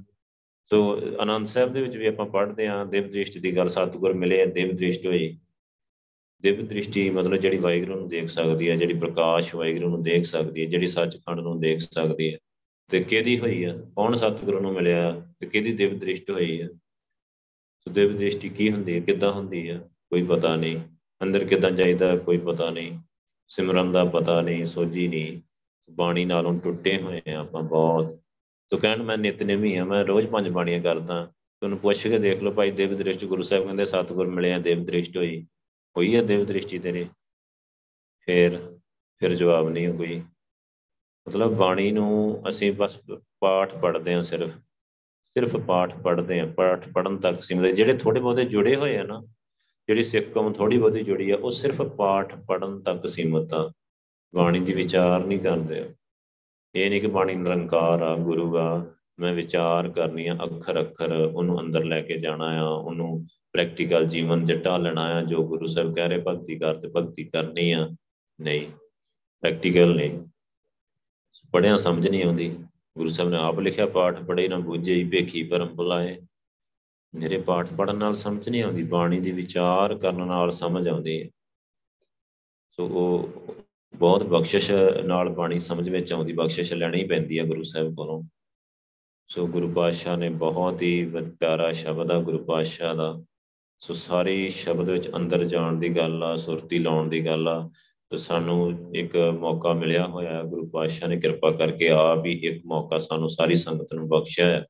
[0.72, 4.46] ਸੋ ਆਨੰਦ ਸਾਹਿਬ ਦੇ ਵਿੱਚ ਵੀ ਆਪਾਂ ਪੜ੍ਹਦੇ ਆਂ ਦੇਵ ਦ੍ਰਿਸ਼ਟ ਦੀ ਗੱਲ ਸਤਿਗੁਰ ਮਿਲੇ,
[4.46, 5.38] ਦੇਵ ਦ੍ਰਿਸ਼ਟ ਹੋਈ।
[6.42, 10.66] ਦੇਵ ਦ੍ਰਿਸ਼ਟੀ ਮਤਲਬ ਜਿਹੜੀ ਵਾਹਿਗੁਰੂ ਨੂੰ ਦੇਖ ਸਕਦੀ ਹੈ, ਜਿਹੜੀ ਪ੍ਰਕਾਸ਼ ਵਾਹਿਗੁਰੂ ਨੂੰ ਦੇਖ ਸਕਦੀ
[10.66, 12.38] ਹੈ, ਜਿਹੜੀ ਸੱਚਖੰਡ ਨੂੰ ਦੇਖ ਸਕਦੀ ਹੈ।
[12.92, 13.74] ਤੇ ਕਿਹਦੀ ਹੋਈ ਆ?
[13.96, 15.34] ਕੌਣ ਸਤਿਗੁਰੂ ਨੂੰ ਮਿਲਿਆ?
[15.40, 16.68] ਤੇ ਕਿਹਦੀ ਦੇਵ ਦ੍ਰਿਸ਼ਟ ਹੋਈ ਆ?
[17.82, 19.00] ਸੋ ਦੇਵ ਦ੍ਰਿਸ਼ਟੀ ਕੀ ਹੁੰਦੀ ਹੈ?
[19.00, 20.80] ਕਿੱਦਾਂ ਹੁੰਦੀ ਹੈ ਕੋਈ ਪਤਾ ਨਹੀਂ।
[21.24, 22.18] ਅੰਦਰ ਕਿੱਦਾਂ ਜਾਈਦਾ?
[22.18, 23.00] ਕੋਈ ਪਤਾ ਨਹੀਂ।
[23.48, 25.42] ਸਿਮਰਨ ਦਾ ਪਤਾ ਨਹੀਂ, ਸੋਝੀ ਨਹੀਂ।
[25.92, 28.20] ਬਾਣੀ ਨਾਲੋਂ ਟੁੱਟੇ ਹੋਏ ਆ ਆਪਾਂ ਬਹੁਤ।
[28.70, 31.24] ਤੂੰ ਕਹਿਣ ਮੈਂ ਨਿਤਨੇਮੀ ਆ, ਮੈਂ ਰੋਜ਼ ਪੰਜ ਬਾਣੀਆਂ ਕਰਦਾ।
[31.62, 34.84] ਤੁਹਾਨੂੰ ਪੁੱਛ ਕੇ ਦੇਖ ਲਓ ਭਾਈ, ਦੇਵ ਦ੍ਰਿਸ਼ਟ ਗੁਰੂ ਸਾਹਿਬ ਕਹਿੰਦੇ, ਸਤਿਗੁਰ ਮਿਲੇ ਆ ਦੇਵ
[34.86, 35.42] ਦ੍ਰਿਸ਼ਟ ਹੋਈ।
[35.98, 37.08] ਹੋਈ ਹੈ ਦੇਵ ਦ੍ਰਿਸ਼ਟੀ ਤੇਰੇ?
[38.28, 38.58] ਫਿਰ
[39.22, 40.22] ਫਿਰ ਜਵਾਬ ਨਹੀਂ ਕੋਈ।
[41.28, 42.98] ਮਤਲਬ ਬਾਣੀ ਨੂੰ ਅਸੀਂ ਬਸ
[43.40, 44.52] ਪਾਠ ਪੜ੍ਹਦੇ ਹਾਂ ਸਿਰਫ।
[45.34, 49.22] ਸਿਰਫ ਪਾਠ ਪੜ੍ਹਦੇ ਆ ਪਾਠ ਪੜਨ ਤੱਕ ਸਿਮਰਦੇ ਜਿਹੜੇ ਥੋੜੇ ਬਹੁਤੇ ਜੁੜੇ ਹੋਏ ਆ ਨਾ,
[49.88, 53.72] ਜਿਹੜੀ ਸਿੱਖ ਕੌਮ ਥੋੜੀ ਬਹੁਤੀ ਜੁੜੀ ਆ, ਉਹ ਸਿਰਫ ਪਾਠ ਪੜਨ ਤੱਕ ਸੀਮਤ ਆ।
[54.36, 55.82] ਬਾਣੀ ਦੀ ਵਿਚਾਰ ਨਹੀਂ ਕਰਦੇ
[56.76, 61.60] ਇਹ ਨਹੀਂ ਕਿ ਬਾਣੀ ਨਿਰੰਕਾਰ ਆ, ਗੁਰੂ ਆ, ਮੈਂ ਵਿਚਾਰ ਕਰਨੀ ਆ, ਅੱਖਰ ਅੱਖਰ, ਉਹਨੂੰ
[61.62, 66.10] ਅੰਦਰ ਲੈ ਕੇ ਜਾਣਾ ਆ, ਉਹਨੂੰ ਪ੍ਰੈਕਟੀਕਲ ਜੀਵਨ ਚ ਢਾਲਣਾ ਆ, ਜੋ ਗੁਰੂ ਸਾਹਿਬ ਕਹਿ
[66.10, 67.90] ਰਹੇ, ਭਗਤੀ ਕਰ ਤੇ ਭਗਤੀ ਕਰਨੀ ਆ।
[68.42, 68.68] ਨਹੀਂ
[69.42, 70.26] ਪ੍ਰੈਕਟੀਕਲ ਨਹੀਂ।
[71.52, 72.56] ਪੜਿਆ ਸਮਝ ਨਹੀਂ ਆਉਂਦੀ।
[72.98, 76.22] ਗੁਰੂ ਸਾਹਿਬ ਨੇ ਆਪ ਲਿਖਿਆ ਪਾਠ ਪੜੇ ਨਾ ਬੁੱਝੇ ਹੀ ਭੇਖੀ ਪਰਮ ਬੁਲਾਏ।
[77.16, 81.30] ਮੇਰੇ ਪਾਠ ਪੜਨ ਨਾਲ ਸਮਝ ਨਹੀਂ ਆਉਂਦੀ, ਬਾਣੀ ਦੀ ਵਿਚਾਰ ਕਰਨ ਨਾਲ ਸਮਝ ਆਉਂਦੀ। ਹੈ
[82.72, 83.30] ਸੋ ਉਹ
[83.96, 84.72] ਬਹੁਤ ਬਖਸ਼ਿਸ਼
[85.04, 88.24] ਨਾਲ ਬਾਣੀ ਸਮਝ ਵਿੱਚ ਆਉਂਦੀ, ਬਖਸ਼ਿਸ਼ ਲੈਣੀ ਪੈਂਦੀ ਹੈ ਗੁਰੂ ਸਾਹਿਬ ਕੋਲੋਂ।
[89.28, 93.24] ਸੋ ਗੁਰੂ ਪਾਤਸ਼ਾਹ ਨੇ ਬਹੁਤ ਹੀ ਪਿਆਰਾ ਸ਼ਬਦ ਆ ਗੁਰੂ ਪਾਤਸ਼ਾਹ ਦਾ।
[93.80, 97.72] ਸੋ ਸਾਰੇ ਸ਼ਬਦ ਵਿੱਚ ਅੰਦਰ ਜਾਣ ਦੀ ਗੱਲ ਆ, ਸੁਰਤੀ ਲਾਉਣ ਦੀ ਗੱਲ ਆ।
[98.10, 102.98] ਤੇ ਸਾਨੂੰ ਇੱਕ ਮੌਕਾ ਮਿਲਿਆ ਹੋਇਆ ਗੁਰੂ ਪਾਤਸ਼ਾਹ ਨੇ ਕਿਰਪਾ ਕਰਕੇ ਆ ਵੀ ਇੱਕ ਮੌਕਾ
[102.98, 104.66] ਸਾਨੂੰ ਸਾਰੀ ਸੰਗਤ ਨੂੰ ਬਖਸ਼ਿਆ ਹੈ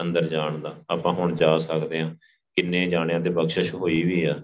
[0.00, 2.14] ਅੰਦਰ ਜਾਣ ਦਾ। ਆਪਾਂ ਹੁਣ ਜਾ ਸਕਦੇ ਹਾਂ
[2.54, 4.34] ਕਿੰਨੇ ਜਾਣਿਆਂ ਤੇ ਬਖਸ਼ਿਸ਼ ਹੋਈ ਵੀ ਆ।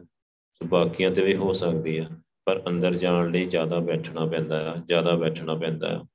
[0.55, 2.09] ਸੋ ਬਾਕੀਆਂ ਤੇ ਵੀ ਹੋ ਸਕਦੀ ਆ।
[2.49, 6.07] ਪਰ ਅੰਦਰ ਜਾਣ ਲਈ ਜ਼ਿਆਦਾ ਬੈਠਣਾ ਪੈਂਦਾ ਆ, ਜ਼ਿਆਦਾ ਬੈਠਣਾ ਪੈਂਦਾ ਆ।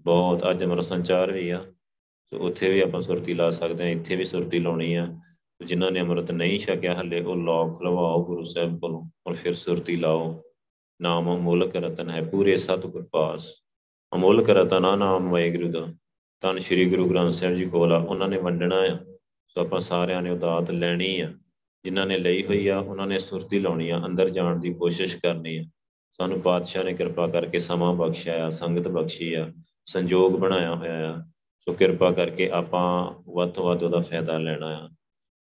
[0.00, 1.64] ਬਹੁਤ, ਅੱਜ ਮਰ ਸੰਚਾਰ ਵੀ ਆ।
[2.24, 5.18] ਸੋ ਉੱਥੇ ਵੀ ਆਪਾਂ ਸੁਰਤੀ ਲਾ ਸਕਦੇ ਹਾਂ ਇੱਥੇ ਵੀ ਸੁਰਤੀ ਲਾਉਣੀ ਆ।
[5.64, 9.96] ਜਿਨ੍ਹਾਂ ਨੇ ਅੰਮ੍ਰਿਤ ਨਹੀਂ ਛਕਿਆ ਹੱਲੇ, ਉਹ ਲੋਕ ਲਵਾਓ ਗੁਰੂ ਸਾਹਿਬ ਕੋਲੋਂ ਔਰ ਫਿਰ ਸੁਰਤੀ
[9.96, 10.42] ਲਾਓ।
[11.00, 13.52] ਨਾਮ ਅਮੋਲਕ ਰਤਨ ਹੈ ਪੂਰੇ ਸਤਿਗੁਰ ਪਾਸ।
[14.14, 15.86] ਅਮੋਲਕ ਰਤਨ ਆ ਨਾਮ ਵਾਹਿਗੁਰੂ ਦਾ।
[16.40, 18.98] ਤਨ ਸ੍ਰੀ ਗੁਰੂ ਗ੍ਰੰਥ ਸਾਹਿਬ ਜੀ ਕੋਲ ਆ, ਉਹਨਾਂ ਨੇ ਵੰਡਣਾ ਆ।
[19.48, 21.32] ਸੋ ਆਪਾਂ ਸਾਰਿਆਂ ਨੇ ਉਦਾਤ ਲੈਣੀ ਆ।
[21.84, 25.56] ਜਿਨ੍ਹਾਂ ਨੇ ਲਈ ਹੋਈ ਆ, ਉਹਨਾਂ ਨੇ ਸੁਰਤੀ ਲਾਉਣੀ ਆ, ਅੰਦਰ ਜਾਣ ਦੀ ਕੋਸ਼ਿਸ਼ ਕਰਨੀ
[25.56, 25.62] ਆ।
[26.12, 29.52] ਸਾਨੂੰ ਪਾਤਸ਼ਾਹ ਨੇ ਕਿਰਪਾ ਕਰਕੇ ਸਮਾਂ ਬਖਸ਼ਿਆ ਆ ਸੰਗਤ ਬਖਸ਼ੀ ਆ,
[29.84, 31.22] ਸੰਜੋਗ ਬਣਾਇਆ ਹੋਇਆ ਆ।
[31.58, 34.88] ਸੋ ਕਿਰਪਾ ਕਰਕੇ ਆਪਾਂ ਵੱਧ ਤੋਂ ਵੱਧ ਉਹਦਾ ਫਾਇਦਾ ਲੈਣਾ ਆ।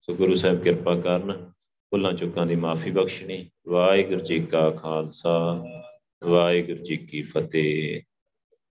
[0.01, 1.51] ਸੋ ਗੁਰੂ ਸਾਹਿਬ ਕਿਰਪਾ ਕਰਨ,
[1.91, 5.65] ਭੁੱਲਾਂ ਚੁੱਕਾਂ ਦੀ ਮਾਫੀ ਬਖਸ਼ਣੀ। ਵਾਹਿਗੁਰੂ ਜੀ ਕਾ ਖਾਲਸਾ,
[6.23, 8.01] ਵਾਹਿਗੁਰੂ ਜੀ ਕੀ ਫਤਿਹ।